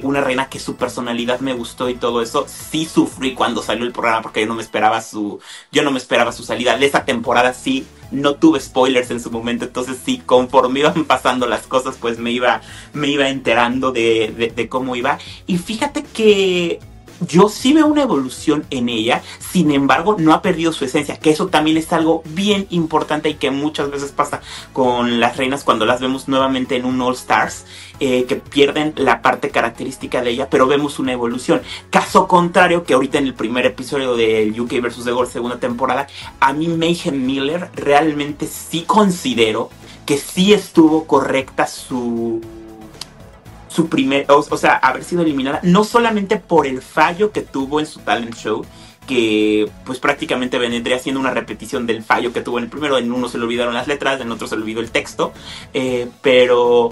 una 0.03 0.21
reina 0.21 0.49
que 0.49 0.59
su 0.59 0.75
personalidad 0.75 1.41
me 1.41 1.53
gustó 1.53 1.89
y 1.89 1.95
todo 1.95 2.21
eso. 2.21 2.45
Sí 2.47 2.85
sufrí 2.85 3.33
cuando 3.33 3.61
salió 3.61 3.85
el 3.85 3.91
programa 3.91 4.21
porque 4.21 4.41
yo 4.41 4.47
no 4.47 4.55
me 4.55 4.61
esperaba 4.61 5.01
su, 5.01 5.39
yo 5.71 5.83
no 5.83 5.91
me 5.91 5.97
esperaba 5.97 6.31
su 6.31 6.43
salida. 6.43 6.77
De 6.77 6.85
esa 6.85 7.05
temporada 7.05 7.53
sí 7.53 7.85
no 8.11 8.35
tuve 8.35 8.59
spoilers 8.59 9.11
en 9.11 9.19
su 9.19 9.29
momento, 9.29 9.65
entonces 9.65 9.97
sí, 10.03 10.21
conforme 10.25 10.79
iban 10.79 11.05
pasando 11.07 11.47
las 11.47 11.67
cosas, 11.67 11.97
pues 11.99 12.17
me 12.17 12.31
iba, 12.31 12.61
me 12.93 13.09
iba 13.09 13.29
enterando 13.29 13.91
de, 13.91 14.53
de 14.55 14.69
cómo 14.69 14.95
iba. 14.95 15.19
Y 15.45 15.57
fíjate 15.57 16.03
que 16.03 16.79
yo 17.21 17.49
sí 17.49 17.73
veo 17.73 17.87
una 17.87 18.03
evolución 18.03 18.65
en 18.69 18.89
ella, 18.89 19.23
sin 19.39 19.71
embargo 19.71 20.15
no 20.19 20.33
ha 20.33 20.41
perdido 20.41 20.71
su 20.71 20.85
esencia, 20.85 21.17
que 21.17 21.29
eso 21.29 21.47
también 21.47 21.77
es 21.77 21.91
algo 21.93 22.21
bien 22.25 22.67
importante 22.69 23.29
y 23.29 23.35
que 23.35 23.51
muchas 23.51 23.89
veces 23.89 24.11
pasa 24.11 24.41
con 24.73 25.19
las 25.19 25.37
reinas 25.37 25.63
cuando 25.63 25.85
las 25.85 25.99
vemos 25.99 26.27
nuevamente 26.27 26.75
en 26.75 26.85
un 26.85 27.01
All 27.01 27.13
Stars, 27.13 27.65
eh, 27.99 28.25
que 28.25 28.35
pierden 28.35 28.93
la 28.95 29.21
parte 29.21 29.49
característica 29.49 30.21
de 30.21 30.31
ella, 30.31 30.49
pero 30.49 30.67
vemos 30.67 30.99
una 30.99 31.13
evolución. 31.13 31.61
Caso 31.89 32.27
contrario 32.27 32.83
que 32.83 32.93
ahorita 32.93 33.17
en 33.17 33.25
el 33.25 33.33
primer 33.33 33.65
episodio 33.65 34.15
de 34.15 34.53
UK 34.57 34.81
vs. 34.81 35.03
The 35.03 35.11
Gold 35.11 35.29
segunda 35.29 35.59
temporada, 35.59 36.07
a 36.39 36.53
mí 36.53 36.67
Mayhem 36.67 37.25
Miller 37.25 37.69
realmente 37.73 38.47
sí 38.47 38.83
considero 38.85 39.69
que 40.05 40.17
sí 40.17 40.53
estuvo 40.53 41.05
correcta 41.05 41.67
su 41.67 42.41
su 43.77 43.89
primer, 43.89 44.25
o, 44.29 44.57
sea, 44.57 44.73
haber 44.77 45.03
sido 45.03 45.21
eliminada, 45.21 45.59
no 45.61 45.83
solamente 45.83 46.37
por 46.37 46.65
el 46.65 46.81
fallo 46.81 47.31
que 47.31 47.41
tuvo 47.41 47.79
en 47.79 47.85
su 47.85 47.99
talent 47.99 48.33
show, 48.33 48.65
que 49.05 49.69
pues 49.85 49.99
prácticamente 49.99 50.57
vendría 50.57 50.97
siendo 50.97 51.21
una 51.21 51.29
repetición 51.29 51.85
del 51.85 52.01
fallo 52.01 52.33
que 52.33 52.41
tuvo 52.41 52.57
en 52.57 52.63
el 52.63 52.71
primero, 52.71 52.97
en 52.97 53.11
uno 53.11 53.29
se 53.29 53.37
le 53.37 53.43
olvidaron 53.43 53.75
las 53.75 53.87
letras, 53.87 54.19
en 54.19 54.31
otro 54.31 54.47
se 54.47 54.55
le 54.55 54.63
olvidó 54.63 54.79
el 54.79 54.89
texto, 54.89 55.31
eh, 55.75 56.07
pero 56.23 56.89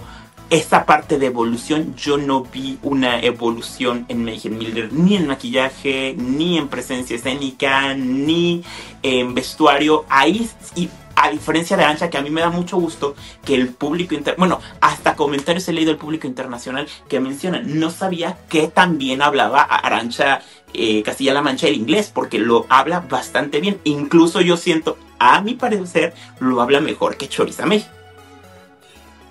esa 0.52 0.86
parte 0.86 1.18
de 1.18 1.26
evolución, 1.26 1.96
yo 1.96 2.18
no 2.20 2.44
vi 2.44 2.78
una 2.84 3.20
evolución 3.20 4.06
en 4.08 4.24
Mayhem 4.24 4.56
Miller, 4.56 4.94
ni 4.94 5.16
en 5.16 5.26
maquillaje, 5.26 6.14
ni 6.16 6.60
en 6.60 6.68
presencia 6.68 7.16
escénica, 7.16 7.96
ni 7.96 8.64
en 9.02 9.34
vestuario. 9.34 10.06
Ahí, 10.08 10.48
y 10.76 10.88
a 11.16 11.30
diferencia 11.30 11.78
de 11.78 11.84
Arancha, 11.84 12.10
que 12.10 12.18
a 12.18 12.22
mí 12.22 12.30
me 12.30 12.42
da 12.42 12.50
mucho 12.50 12.78
gusto 12.78 13.16
que 13.44 13.56
el 13.56 13.70
público 13.70 14.16
inter... 14.16 14.36
Bueno, 14.38 14.60
hasta 14.82 15.16
comentarios 15.16 15.68
he 15.68 15.74
leído 15.74 15.92
del 15.92 16.00
público 16.00 16.28
internacional 16.28 16.88
que 17.08 17.20
mencionan, 17.20 17.80
no 17.80 17.90
sabía 17.90 18.38
que 18.50 18.68
también 18.68 19.22
hablaba 19.22 19.62
Arancha 19.62 20.42
eh, 20.74 21.04
Castilla-La 21.04 21.42
Mancha 21.42 21.68
el 21.68 21.76
inglés, 21.76 22.12
porque 22.14 22.38
lo 22.38 22.66
habla 22.70 23.00
bastante 23.00 23.62
bien. 23.62 23.80
Incluso 23.86 24.42
yo 24.42 24.58
siento, 24.58 24.98
a 25.20 25.42
mi 25.42 25.54
parecer, 25.54 26.14
lo 26.40 26.62
habla 26.62 26.82
mejor 26.82 27.18
que 27.18 27.30
Choriza 27.30 27.66
México. 27.66 27.92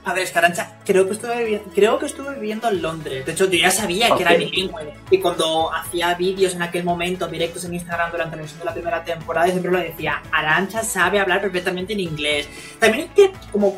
A 0.06 0.12
ver, 0.12 0.24
Escarancha, 0.24 0.76
creo 0.84 1.06
que 1.06 1.14
estuve 1.14 1.38
viviendo, 1.38 1.70
creo 1.74 1.98
que 1.98 2.06
estuve 2.06 2.34
viviendo 2.34 2.68
en 2.68 2.82
Londres. 2.82 3.24
De 3.24 3.32
hecho, 3.32 3.46
yo 3.46 3.58
ya 3.58 3.70
sabía 3.70 4.14
que 4.14 4.22
era 4.22 4.34
bilingüe. 4.34 4.92
Y 5.10 5.18
cuando 5.18 5.72
hacía 5.72 6.14
vídeos 6.14 6.54
en 6.54 6.62
aquel 6.62 6.84
momento, 6.84 7.26
directos 7.26 7.64
en 7.64 7.74
Instagram 7.74 8.10
durante 8.10 8.36
la 8.36 8.42
emisión 8.42 8.58
de 8.58 8.66
la 8.66 8.74
primera 8.74 9.02
temporada, 9.02 9.46
siempre 9.46 9.72
lo 9.72 9.78
decía, 9.78 10.22
Arancha 10.30 10.82
sabe 10.82 11.20
hablar 11.20 11.40
perfectamente 11.40 11.94
en 11.94 12.00
inglés. 12.00 12.48
También 12.78 13.08
es 13.08 13.14
que, 13.14 13.32
como 13.50 13.74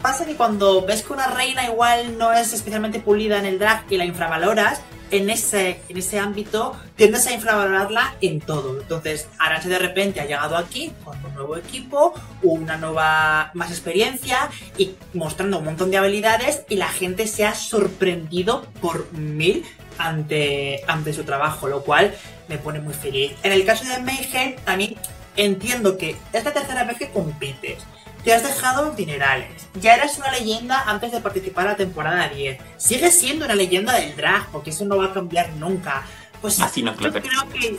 pasa 0.00 0.24
que 0.24 0.36
cuando 0.36 0.86
ves 0.86 1.02
que 1.02 1.12
una 1.12 1.26
reina 1.26 1.64
igual 1.64 2.16
no 2.16 2.32
es 2.32 2.52
especialmente 2.52 3.00
pulida 3.00 3.38
en 3.38 3.46
el 3.46 3.58
drag 3.58 3.84
y 3.90 3.96
la 3.96 4.04
infravaloras, 4.04 4.82
en 5.10 5.30
ese, 5.30 5.80
en 5.88 5.96
ese 5.96 6.18
ámbito 6.18 6.76
tiendes 6.96 7.26
a 7.26 7.32
infravalorarla 7.32 8.16
en 8.20 8.40
todo. 8.40 8.80
Entonces, 8.80 9.28
Arancha 9.38 9.68
de 9.68 9.78
repente 9.78 10.20
ha 10.20 10.24
llegado 10.24 10.56
aquí 10.56 10.92
con 11.04 11.22
un 11.24 11.34
nuevo 11.34 11.56
equipo, 11.56 12.14
una 12.42 12.76
nueva 12.76 13.50
más 13.54 13.70
experiencia 13.70 14.50
y 14.76 14.94
mostrando 15.14 15.58
un 15.58 15.64
montón 15.64 15.90
de 15.90 15.98
habilidades 15.98 16.62
y 16.68 16.76
la 16.76 16.88
gente 16.88 17.26
se 17.26 17.44
ha 17.44 17.54
sorprendido 17.54 18.66
por 18.80 19.12
mil 19.12 19.64
ante, 19.98 20.82
ante 20.86 21.12
su 21.12 21.24
trabajo, 21.24 21.68
lo 21.68 21.82
cual 21.82 22.14
me 22.48 22.58
pone 22.58 22.80
muy 22.80 22.94
feliz. 22.94 23.32
En 23.42 23.52
el 23.52 23.64
caso 23.64 23.84
de 23.84 23.98
Mayhem, 24.00 24.56
también 24.64 24.96
entiendo 25.36 25.96
que 25.96 26.16
es 26.32 26.44
la 26.44 26.52
tercera 26.52 26.84
vez 26.84 26.98
que 26.98 27.10
compites 27.10 27.78
te 28.26 28.34
has 28.34 28.42
dejado 28.42 28.90
dinerales. 28.90 29.68
Ya 29.80 29.94
eras 29.94 30.18
una 30.18 30.32
leyenda 30.32 30.82
antes 30.88 31.12
de 31.12 31.20
participar 31.20 31.68
a 31.68 31.70
la 31.70 31.76
temporada 31.76 32.28
10. 32.28 32.58
Sigues 32.76 33.16
siendo 33.16 33.44
una 33.44 33.54
leyenda 33.54 33.92
del 33.94 34.16
drag, 34.16 34.50
porque 34.50 34.70
eso 34.70 34.84
no 34.84 34.96
va 34.96 35.06
a 35.06 35.12
cambiar 35.12 35.50
nunca. 35.50 36.04
Pues 36.42 36.60
Así 36.60 36.82
no, 36.82 36.90
yo 36.98 37.12
creo 37.12 37.22
que 37.22 37.78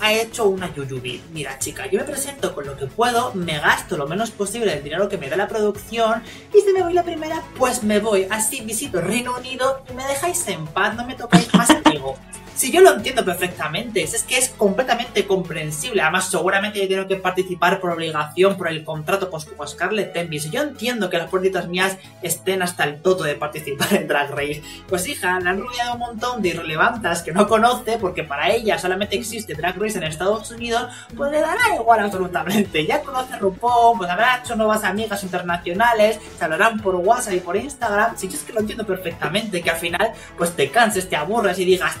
ha 0.00 0.12
hecho 0.12 0.46
una 0.48 0.74
yuyubi. 0.74 1.22
Mira, 1.30 1.60
chica, 1.60 1.86
yo 1.86 2.00
me 2.00 2.04
presento 2.04 2.56
con 2.56 2.66
lo 2.66 2.76
que 2.76 2.86
puedo, 2.86 3.32
me 3.34 3.60
gasto 3.60 3.96
lo 3.96 4.08
menos 4.08 4.32
posible 4.32 4.74
del 4.74 4.82
dinero 4.82 5.08
que 5.08 5.16
me 5.16 5.30
da 5.30 5.36
la 5.36 5.46
producción 5.46 6.24
y 6.52 6.60
si 6.60 6.72
me 6.72 6.82
voy 6.82 6.92
la 6.92 7.04
primera, 7.04 7.40
pues 7.56 7.84
me 7.84 8.00
voy. 8.00 8.26
Así 8.30 8.62
visito 8.62 9.00
Reino 9.00 9.36
Unido 9.36 9.84
y 9.88 9.92
me 9.94 10.04
dejáis 10.06 10.44
en 10.48 10.66
paz, 10.66 10.96
no 10.96 11.06
me 11.06 11.14
tocáis 11.14 11.54
más 11.54 11.70
amigo. 11.86 12.16
Si 12.58 12.72
yo 12.72 12.80
lo 12.80 12.92
entiendo 12.92 13.24
perfectamente, 13.24 14.02
es 14.02 14.24
que 14.24 14.36
es 14.36 14.48
completamente 14.48 15.28
comprensible. 15.28 16.02
Además, 16.02 16.28
seguramente 16.28 16.80
yo 16.80 16.88
tengo 16.88 17.06
que 17.06 17.14
participar 17.14 17.80
por 17.80 17.92
obligación, 17.92 18.56
por 18.56 18.66
el 18.66 18.82
contrato, 18.82 19.30
pues 19.30 19.44
como 19.44 19.64
Scarlett 19.64 20.16
Envy. 20.16 20.40
yo 20.50 20.62
entiendo 20.62 21.08
que 21.08 21.18
las 21.18 21.30
puertitas 21.30 21.68
mías 21.68 21.96
estén 22.20 22.60
hasta 22.62 22.82
el 22.82 23.00
todo 23.00 23.22
de 23.22 23.36
participar 23.36 23.94
en 23.94 24.08
Drag 24.08 24.32
Race, 24.32 24.60
pues 24.88 25.06
hija, 25.06 25.38
le 25.38 25.50
han 25.50 25.60
rodeado 25.60 25.92
un 25.92 26.00
montón 26.00 26.42
de 26.42 26.48
irrelevantas 26.48 27.22
que 27.22 27.30
no 27.30 27.46
conoce, 27.46 27.96
porque 27.96 28.24
para 28.24 28.50
ella 28.50 28.76
solamente 28.76 29.14
existe 29.14 29.54
Drag 29.54 29.80
Race 29.80 29.96
en 29.96 30.02
Estados 30.02 30.50
Unidos, 30.50 30.92
pues 31.16 31.30
le 31.30 31.40
dará 31.40 31.76
igual 31.76 32.00
absolutamente. 32.00 32.84
Ya 32.84 33.02
conoce 33.02 33.38
RuPaul, 33.38 33.98
pues 33.98 34.10
habrá 34.10 34.40
hecho 34.42 34.56
nuevas 34.56 34.82
amigas 34.82 35.22
internacionales, 35.22 36.18
se 36.36 36.44
hablarán 36.44 36.80
por 36.80 36.96
WhatsApp 36.96 37.34
y 37.34 37.40
por 37.40 37.56
Instagram. 37.56 38.18
Si 38.18 38.26
yo 38.26 38.34
es 38.34 38.42
que 38.42 38.52
lo 38.52 38.58
entiendo 38.58 38.84
perfectamente, 38.84 39.62
que 39.62 39.70
al 39.70 39.76
final, 39.76 40.10
pues 40.36 40.56
te 40.56 40.68
canses, 40.72 41.08
te 41.08 41.14
aburras 41.14 41.56
y 41.60 41.64
digas, 41.64 41.94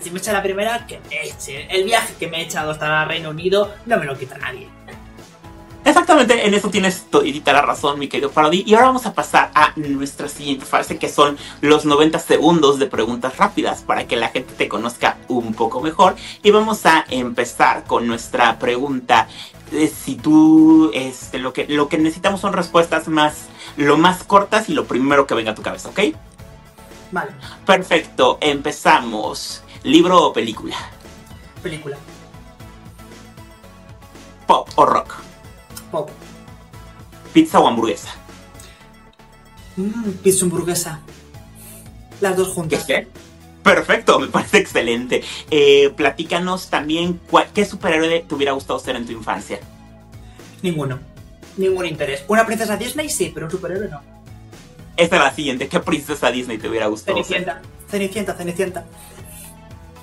si 0.00 0.10
me 0.10 0.18
echa 0.18 0.32
la 0.32 0.42
primera, 0.42 0.86
que 0.86 1.00
me 1.08 1.22
eche. 1.22 1.66
El 1.70 1.84
viaje 1.84 2.14
que 2.18 2.28
me 2.28 2.38
he 2.38 2.42
echado 2.42 2.70
hasta 2.70 3.02
el 3.02 3.08
Reino 3.08 3.30
Unido 3.30 3.72
no 3.86 3.98
me 3.98 4.04
lo 4.04 4.16
quita 4.18 4.38
nadie. 4.38 4.68
Exactamente, 5.84 6.46
en 6.46 6.54
eso 6.54 6.70
tienes 6.70 7.06
toda 7.10 7.24
la 7.46 7.62
razón, 7.62 7.98
mi 7.98 8.06
querido 8.06 8.30
Parody. 8.30 8.62
Y 8.64 8.74
ahora 8.74 8.86
vamos 8.86 9.04
a 9.06 9.14
pasar 9.14 9.50
a 9.52 9.72
nuestra 9.74 10.28
siguiente 10.28 10.64
fase, 10.64 10.96
que 10.96 11.08
son 11.08 11.36
los 11.60 11.84
90 11.84 12.20
segundos 12.20 12.78
de 12.78 12.86
preguntas 12.86 13.36
rápidas, 13.36 13.82
para 13.82 14.06
que 14.06 14.14
la 14.14 14.28
gente 14.28 14.54
te 14.54 14.68
conozca 14.68 15.18
un 15.26 15.54
poco 15.54 15.80
mejor. 15.80 16.14
Y 16.44 16.52
vamos 16.52 16.86
a 16.86 17.04
empezar 17.10 17.84
con 17.84 18.06
nuestra 18.06 18.60
pregunta. 18.60 19.26
si 20.04 20.14
tú, 20.14 20.92
este, 20.94 21.38
lo 21.38 21.52
que, 21.52 21.66
lo 21.66 21.88
que 21.88 21.98
necesitamos 21.98 22.40
son 22.40 22.52
respuestas 22.52 23.08
más, 23.08 23.46
lo 23.76 23.96
más 23.96 24.22
cortas 24.22 24.68
y 24.68 24.74
lo 24.74 24.84
primero 24.84 25.26
que 25.26 25.34
venga 25.34 25.50
a 25.50 25.54
tu 25.56 25.62
cabeza, 25.62 25.88
¿ok? 25.88 26.00
Vale. 27.10 27.32
Perfecto, 27.66 28.38
empezamos. 28.40 29.61
¿Libro 29.84 30.26
o 30.28 30.32
película? 30.32 30.76
Película. 31.62 31.96
¿Pop 34.46 34.68
o 34.76 34.86
rock? 34.86 35.14
Pop. 35.90 36.10
¿Pizza 37.32 37.58
o 37.60 37.66
hamburguesa? 37.66 38.10
Mmm, 39.76 40.10
pizza 40.22 40.44
hamburguesa. 40.44 41.00
Las 42.20 42.36
dos 42.36 42.48
juntas. 42.48 42.84
¿Qué? 42.84 43.08
Perfecto, 43.62 44.18
me 44.18 44.26
parece 44.28 44.58
excelente. 44.58 45.22
Eh, 45.50 45.90
platícanos 45.96 46.68
también 46.68 47.20
qué 47.54 47.64
superhéroe 47.64 48.24
te 48.28 48.34
hubiera 48.34 48.52
gustado 48.52 48.78
ser 48.78 48.96
en 48.96 49.06
tu 49.06 49.12
infancia. 49.12 49.60
Ninguno. 50.62 50.98
Ningún 51.56 51.86
interés. 51.86 52.24
Una 52.28 52.46
princesa 52.46 52.76
Disney 52.76 53.08
sí, 53.08 53.30
pero 53.32 53.46
un 53.46 53.52
superhéroe 53.52 53.88
no. 53.88 54.00
Esta 54.96 55.16
es 55.16 55.22
la 55.22 55.34
siguiente. 55.34 55.68
¿Qué 55.68 55.80
princesa 55.80 56.30
Disney 56.30 56.58
te 56.58 56.68
hubiera 56.68 56.86
gustado 56.86 57.16
Cenicienta. 57.16 57.54
ser? 57.54 57.62
Cenicienta, 57.90 58.34
Cenicienta. 58.34 58.84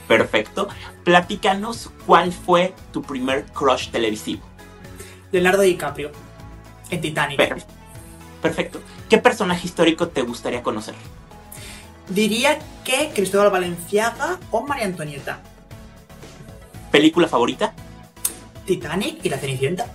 Perfecto. 0.09 0.67
Platícanos 1.03 1.91
cuál 2.07 2.33
fue 2.33 2.73
tu 2.91 3.03
primer 3.03 3.45
crush 3.45 3.89
televisivo. 3.91 4.41
Leonardo 5.31 5.61
DiCaprio, 5.61 6.11
en 6.89 6.99
Titanic. 6.99 7.63
Perfecto. 8.41 8.81
¿Qué 9.07 9.19
personaje 9.19 9.67
histórico 9.67 10.07
te 10.07 10.23
gustaría 10.23 10.63
conocer? 10.63 10.95
Diría 12.07 12.57
que 12.83 13.11
Cristóbal 13.13 13.51
Valenciaga 13.51 14.39
o 14.49 14.65
María 14.65 14.85
Antonieta. 14.85 15.41
¿Película 16.91 17.27
favorita? 17.27 17.75
Titanic 18.65 19.23
y 19.23 19.29
la 19.29 19.37
Cenicienta. 19.37 19.85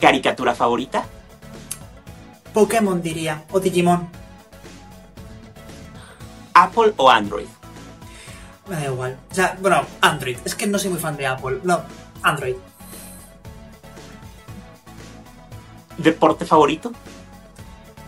¿Caricatura 0.00 0.56
favorita? 0.56 1.06
Pokémon 2.52 3.00
diría, 3.00 3.44
o 3.52 3.60
Digimon. 3.60 4.23
¿Apple 6.54 6.94
o 6.96 7.10
Android? 7.10 7.46
Me 8.68 8.76
da 8.76 8.86
igual. 8.86 9.18
O 9.30 9.34
sea, 9.34 9.58
bueno, 9.60 9.82
Android. 10.00 10.38
Es 10.44 10.54
que 10.54 10.66
no 10.66 10.78
soy 10.78 10.90
muy 10.90 11.00
fan 11.00 11.16
de 11.16 11.26
Apple. 11.26 11.60
No, 11.64 11.82
Android. 12.22 12.56
¿Deporte 15.98 16.44
favorito? 16.46 16.92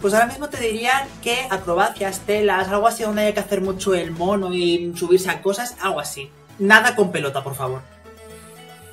Pues 0.00 0.14
ahora 0.14 0.26
mismo 0.26 0.48
te 0.48 0.58
diría 0.58 1.06
que 1.22 1.46
acrobacias, 1.50 2.20
telas, 2.20 2.68
algo 2.68 2.86
así 2.86 3.02
donde 3.02 3.22
hay 3.22 3.32
que 3.34 3.40
hacer 3.40 3.60
mucho 3.60 3.94
el 3.94 4.10
mono 4.10 4.52
y 4.54 4.92
subirse 4.96 5.30
a 5.30 5.42
cosas, 5.42 5.76
algo 5.80 6.00
así. 6.00 6.30
Nada 6.58 6.94
con 6.94 7.12
pelota, 7.12 7.42
por 7.42 7.54
favor. 7.54 7.82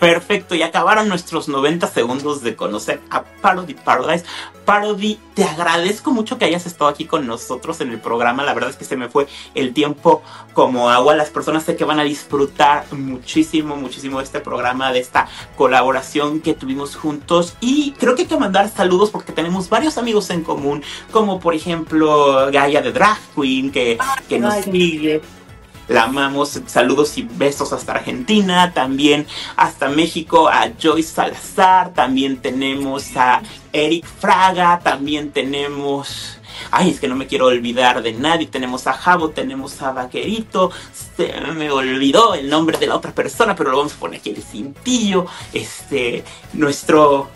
Perfecto, 0.04 0.54
y 0.54 0.62
acabaron 0.64 1.08
nuestros 1.08 1.48
90 1.48 1.88
segundos 1.88 2.44
de 2.44 2.58
conocer 2.58 3.00
a 3.10 3.24
Parody 3.24 3.74
Paradise. 3.74 4.26
Parody, 4.66 5.18
te 5.34 5.46
agradezco 5.46 6.12
mucho 6.12 6.38
que 6.38 6.44
hayas 6.44 6.66
estado 6.66 6.90
aquí 6.90 7.06
con 7.06 7.26
nosotros 7.26 7.80
en 7.80 7.90
el 7.90 8.00
programa. 8.02 8.44
La 8.44 8.54
verdad 8.54 8.70
es 8.70 8.76
que 8.76 8.84
se 8.84 8.98
me 8.98 9.08
fue 9.08 9.28
el 9.56 9.74
tiempo 9.74 10.22
como 10.52 10.90
agua. 10.90 11.16
Las 11.16 11.30
personas 11.30 11.64
sé 11.64 11.78
que 11.78 11.86
van 11.86 12.02
a 12.02 12.04
disfrutar 12.04 12.86
muchísimo, 12.92 13.78
muchísimo 13.78 14.18
de 14.18 14.26
este 14.26 14.42
programa, 14.42 14.92
de 14.92 15.00
esta 15.00 15.30
colaboración 15.56 16.42
que 16.42 16.54
tuvimos 16.54 16.98
juntos. 16.98 17.56
Y 17.62 17.94
creo 17.94 18.14
que 18.16 18.24
hay 18.24 18.28
que 18.28 18.38
mandar 18.38 18.70
saludos 18.70 19.10
porque 19.10 19.32
tenemos 19.32 19.70
varios 19.70 19.98
amigos 19.98 20.30
en 20.32 20.44
común, 20.44 20.84
como 21.12 21.40
por 21.40 21.54
ejemplo 21.54 22.52
Gaia 22.52 22.82
de 22.82 22.92
Drag 22.92 23.18
Queen, 23.38 23.72
que, 23.72 23.98
que 24.28 24.38
nos 24.38 24.66
sigue 24.66 25.22
la 25.88 26.04
amamos. 26.04 26.60
Saludos 26.68 27.18
y 27.18 27.24
besos 27.24 27.74
hasta 27.74 27.94
Argentina, 27.94 28.74
también 28.74 29.28
hasta 29.56 29.90
México 29.90 30.48
a 30.48 30.72
Joyce 30.82 31.14
Salazar, 31.14 31.94
también 31.94 32.38
tenemos 32.38 33.16
a 33.16 33.42
Eric 33.72 34.06
Fraga, 34.06 34.80
también 34.80 35.32
tenemos... 35.32 36.40
Ay, 36.70 36.92
es 36.92 37.00
que 37.00 37.08
no 37.08 37.16
me 37.16 37.28
quiero 37.28 37.48
olvidar 37.48 38.04
de 38.04 38.14
nadie. 38.14 38.46
Tenemos 38.46 38.86
a 38.86 38.94
Javo, 38.94 39.30
tenemos 39.30 39.82
a 39.82 39.92
Vaquerito. 39.92 40.72
Se 41.18 41.34
me 41.56 41.72
olvidó 41.72 42.36
el 42.36 42.48
nombre 42.48 42.78
de 42.78 42.88
la 42.88 42.96
otra 42.96 43.12
persona, 43.12 43.56
pero 43.56 43.72
lo 43.72 43.78
vamos 43.78 43.94
a 43.94 44.00
poner 44.00 44.20
aquí 44.20 44.30
el 44.30 44.44
cintillo. 44.44 45.26
Este, 45.52 46.24
nuestro 46.54 47.30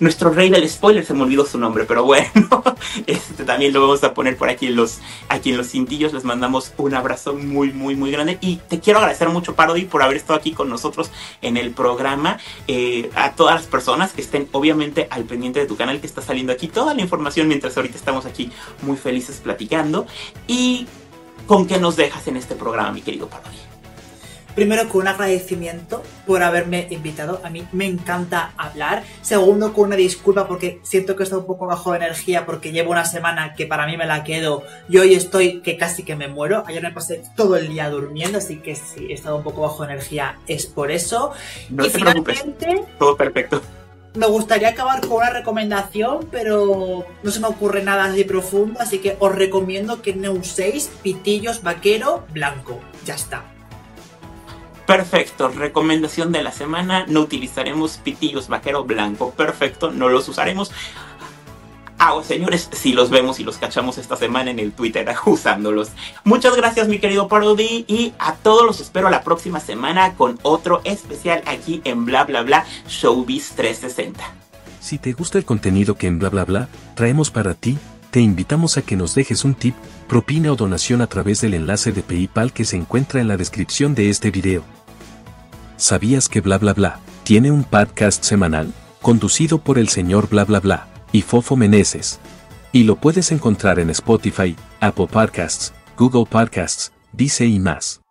nuestro 0.00 0.30
rey 0.30 0.50
del 0.50 0.68
spoiler, 0.68 1.04
se 1.04 1.14
me 1.14 1.22
olvidó 1.22 1.46
su 1.46 1.58
nombre, 1.58 1.84
pero 1.84 2.04
bueno, 2.04 2.30
este 3.06 3.44
también 3.44 3.72
lo 3.72 3.80
vamos 3.80 4.02
a 4.04 4.14
poner 4.14 4.36
por 4.36 4.48
aquí 4.48 4.66
en 4.66 4.76
los, 4.76 5.00
aquí 5.28 5.50
en 5.50 5.56
los 5.56 5.68
cintillos. 5.68 6.12
Les 6.12 6.24
mandamos 6.24 6.72
un 6.76 6.94
abrazo 6.94 7.34
muy, 7.34 7.72
muy, 7.72 7.94
muy 7.94 8.10
grande. 8.10 8.38
Y 8.40 8.56
te 8.56 8.80
quiero 8.80 8.98
agradecer 8.98 9.28
mucho, 9.28 9.54
Parody, 9.54 9.84
por 9.84 10.02
haber 10.02 10.16
estado 10.16 10.38
aquí 10.38 10.52
con 10.52 10.68
nosotros 10.68 11.10
en 11.40 11.56
el 11.56 11.72
programa. 11.72 12.38
Eh, 12.68 13.10
a 13.14 13.32
todas 13.32 13.54
las 13.54 13.66
personas 13.66 14.12
que 14.12 14.20
estén, 14.20 14.48
obviamente, 14.52 15.08
al 15.10 15.24
pendiente 15.24 15.60
de 15.60 15.66
tu 15.66 15.76
canal 15.76 16.00
que 16.00 16.06
está 16.06 16.22
saliendo 16.22 16.52
aquí 16.52 16.68
toda 16.68 16.94
la 16.94 17.02
información 17.02 17.48
mientras 17.48 17.76
ahorita 17.76 17.96
estamos 17.96 18.26
aquí 18.26 18.50
muy 18.82 18.96
felices 18.96 19.40
platicando. 19.42 20.06
Y 20.46 20.86
con 21.46 21.66
qué 21.66 21.78
nos 21.78 21.96
dejas 21.96 22.26
en 22.28 22.36
este 22.36 22.54
programa, 22.54 22.92
mi 22.92 23.02
querido 23.02 23.28
Parody. 23.28 23.71
Primero, 24.54 24.88
con 24.88 25.02
un 25.02 25.08
agradecimiento 25.08 26.02
por 26.26 26.42
haberme 26.42 26.86
invitado. 26.90 27.40
A 27.42 27.50
mí 27.50 27.66
me 27.72 27.86
encanta 27.86 28.52
hablar. 28.56 29.02
Segundo, 29.22 29.72
con 29.72 29.86
una 29.86 29.96
disculpa 29.96 30.46
porque 30.46 30.80
siento 30.82 31.16
que 31.16 31.22
estoy 31.22 31.38
un 31.38 31.46
poco 31.46 31.66
bajo 31.66 31.92
de 31.92 31.98
energía 31.98 32.44
porque 32.44 32.72
llevo 32.72 32.90
una 32.90 33.04
semana 33.04 33.54
que 33.54 33.66
para 33.66 33.86
mí 33.86 33.96
me 33.96 34.06
la 34.06 34.24
quedo 34.24 34.62
y 34.88 34.98
hoy 34.98 35.14
estoy 35.14 35.60
que 35.60 35.76
casi 35.76 36.02
que 36.02 36.16
me 36.16 36.28
muero. 36.28 36.64
Ayer 36.66 36.82
me 36.82 36.92
pasé 36.92 37.22
todo 37.36 37.56
el 37.56 37.68
día 37.68 37.88
durmiendo, 37.88 38.38
así 38.38 38.56
que 38.56 38.76
si 38.76 39.06
he 39.06 39.14
estado 39.14 39.36
un 39.36 39.42
poco 39.42 39.62
bajo 39.62 39.84
de 39.84 39.92
energía 39.92 40.38
es 40.46 40.66
por 40.66 40.90
eso. 40.90 41.32
No 41.70 41.84
y 41.84 41.88
te 41.88 41.98
finalmente, 41.98 42.84
todo 42.98 43.16
perfecto. 43.16 43.62
Me 44.14 44.26
gustaría 44.26 44.68
acabar 44.68 45.00
con 45.00 45.18
una 45.18 45.30
recomendación, 45.30 46.28
pero 46.30 47.06
no 47.22 47.30
se 47.30 47.40
me 47.40 47.46
ocurre 47.46 47.82
nada 47.82 48.04
así 48.04 48.24
profundo, 48.24 48.78
así 48.80 48.98
que 48.98 49.16
os 49.18 49.34
recomiendo 49.34 50.02
que 50.02 50.14
no 50.14 50.32
uséis 50.32 50.90
pitillos 51.02 51.62
vaquero 51.62 52.26
blanco. 52.30 52.78
Ya 53.06 53.14
está. 53.14 53.51
Perfecto, 54.92 55.48
recomendación 55.48 56.32
de 56.32 56.42
la 56.42 56.52
semana, 56.52 57.06
no 57.08 57.20
utilizaremos 57.20 57.96
pitillos 57.96 58.48
vaquero 58.48 58.84
blanco, 58.84 59.30
perfecto, 59.30 59.90
no 59.90 60.10
los 60.10 60.28
usaremos. 60.28 60.70
Ah, 61.98 62.20
señores, 62.22 62.68
si 62.72 62.92
los 62.92 63.08
vemos 63.08 63.40
y 63.40 63.44
los 63.44 63.56
cachamos 63.56 63.96
esta 63.96 64.16
semana 64.16 64.50
en 64.50 64.58
el 64.58 64.72
Twitter 64.72 65.10
usándolos. 65.24 65.92
Muchas 66.24 66.56
gracias 66.56 66.88
mi 66.88 66.98
querido 66.98 67.26
Parody 67.26 67.86
y 67.88 68.12
a 68.18 68.34
todos 68.34 68.66
los 68.66 68.80
espero 68.80 69.08
la 69.08 69.22
próxima 69.22 69.60
semana 69.60 70.12
con 70.12 70.38
otro 70.42 70.82
especial 70.84 71.42
aquí 71.46 71.80
en 71.84 72.04
Bla 72.04 72.24
Bla 72.24 72.42
Bla 72.42 72.66
Showbiz 72.86 73.52
360. 73.56 74.22
Si 74.78 74.98
te 74.98 75.14
gusta 75.14 75.38
el 75.38 75.46
contenido 75.46 75.96
que 75.96 76.06
en 76.06 76.18
Bla 76.18 76.28
Bla 76.28 76.44
Bla 76.44 76.68
traemos 76.96 77.30
para 77.30 77.54
ti, 77.54 77.78
te 78.10 78.20
invitamos 78.20 78.76
a 78.76 78.82
que 78.82 78.96
nos 78.96 79.14
dejes 79.14 79.46
un 79.46 79.54
tip, 79.54 79.74
propina 80.06 80.52
o 80.52 80.56
donación 80.56 81.00
a 81.00 81.06
través 81.06 81.40
del 81.40 81.54
enlace 81.54 81.92
de 81.92 82.02
PayPal 82.02 82.52
que 82.52 82.66
se 82.66 82.76
encuentra 82.76 83.22
en 83.22 83.28
la 83.28 83.38
descripción 83.38 83.94
de 83.94 84.10
este 84.10 84.30
video. 84.30 84.62
¿Sabías 85.82 86.28
que 86.28 86.40
bla 86.40 86.58
bla 86.58 86.74
bla 86.74 87.00
tiene 87.24 87.50
un 87.50 87.64
podcast 87.64 88.22
semanal, 88.22 88.72
conducido 89.00 89.58
por 89.58 89.80
el 89.80 89.88
señor 89.88 90.28
bla 90.28 90.44
bla 90.44 90.60
bla 90.60 90.86
y 91.10 91.22
Fofo 91.22 91.56
Meneses? 91.56 92.20
Y 92.70 92.84
lo 92.84 92.94
puedes 92.94 93.32
encontrar 93.32 93.80
en 93.80 93.90
Spotify, 93.90 94.54
Apple 94.78 95.08
Podcasts, 95.08 95.74
Google 95.98 96.26
Podcasts, 96.30 96.92
Dice 97.12 97.46
y 97.46 97.58
más. 97.58 98.01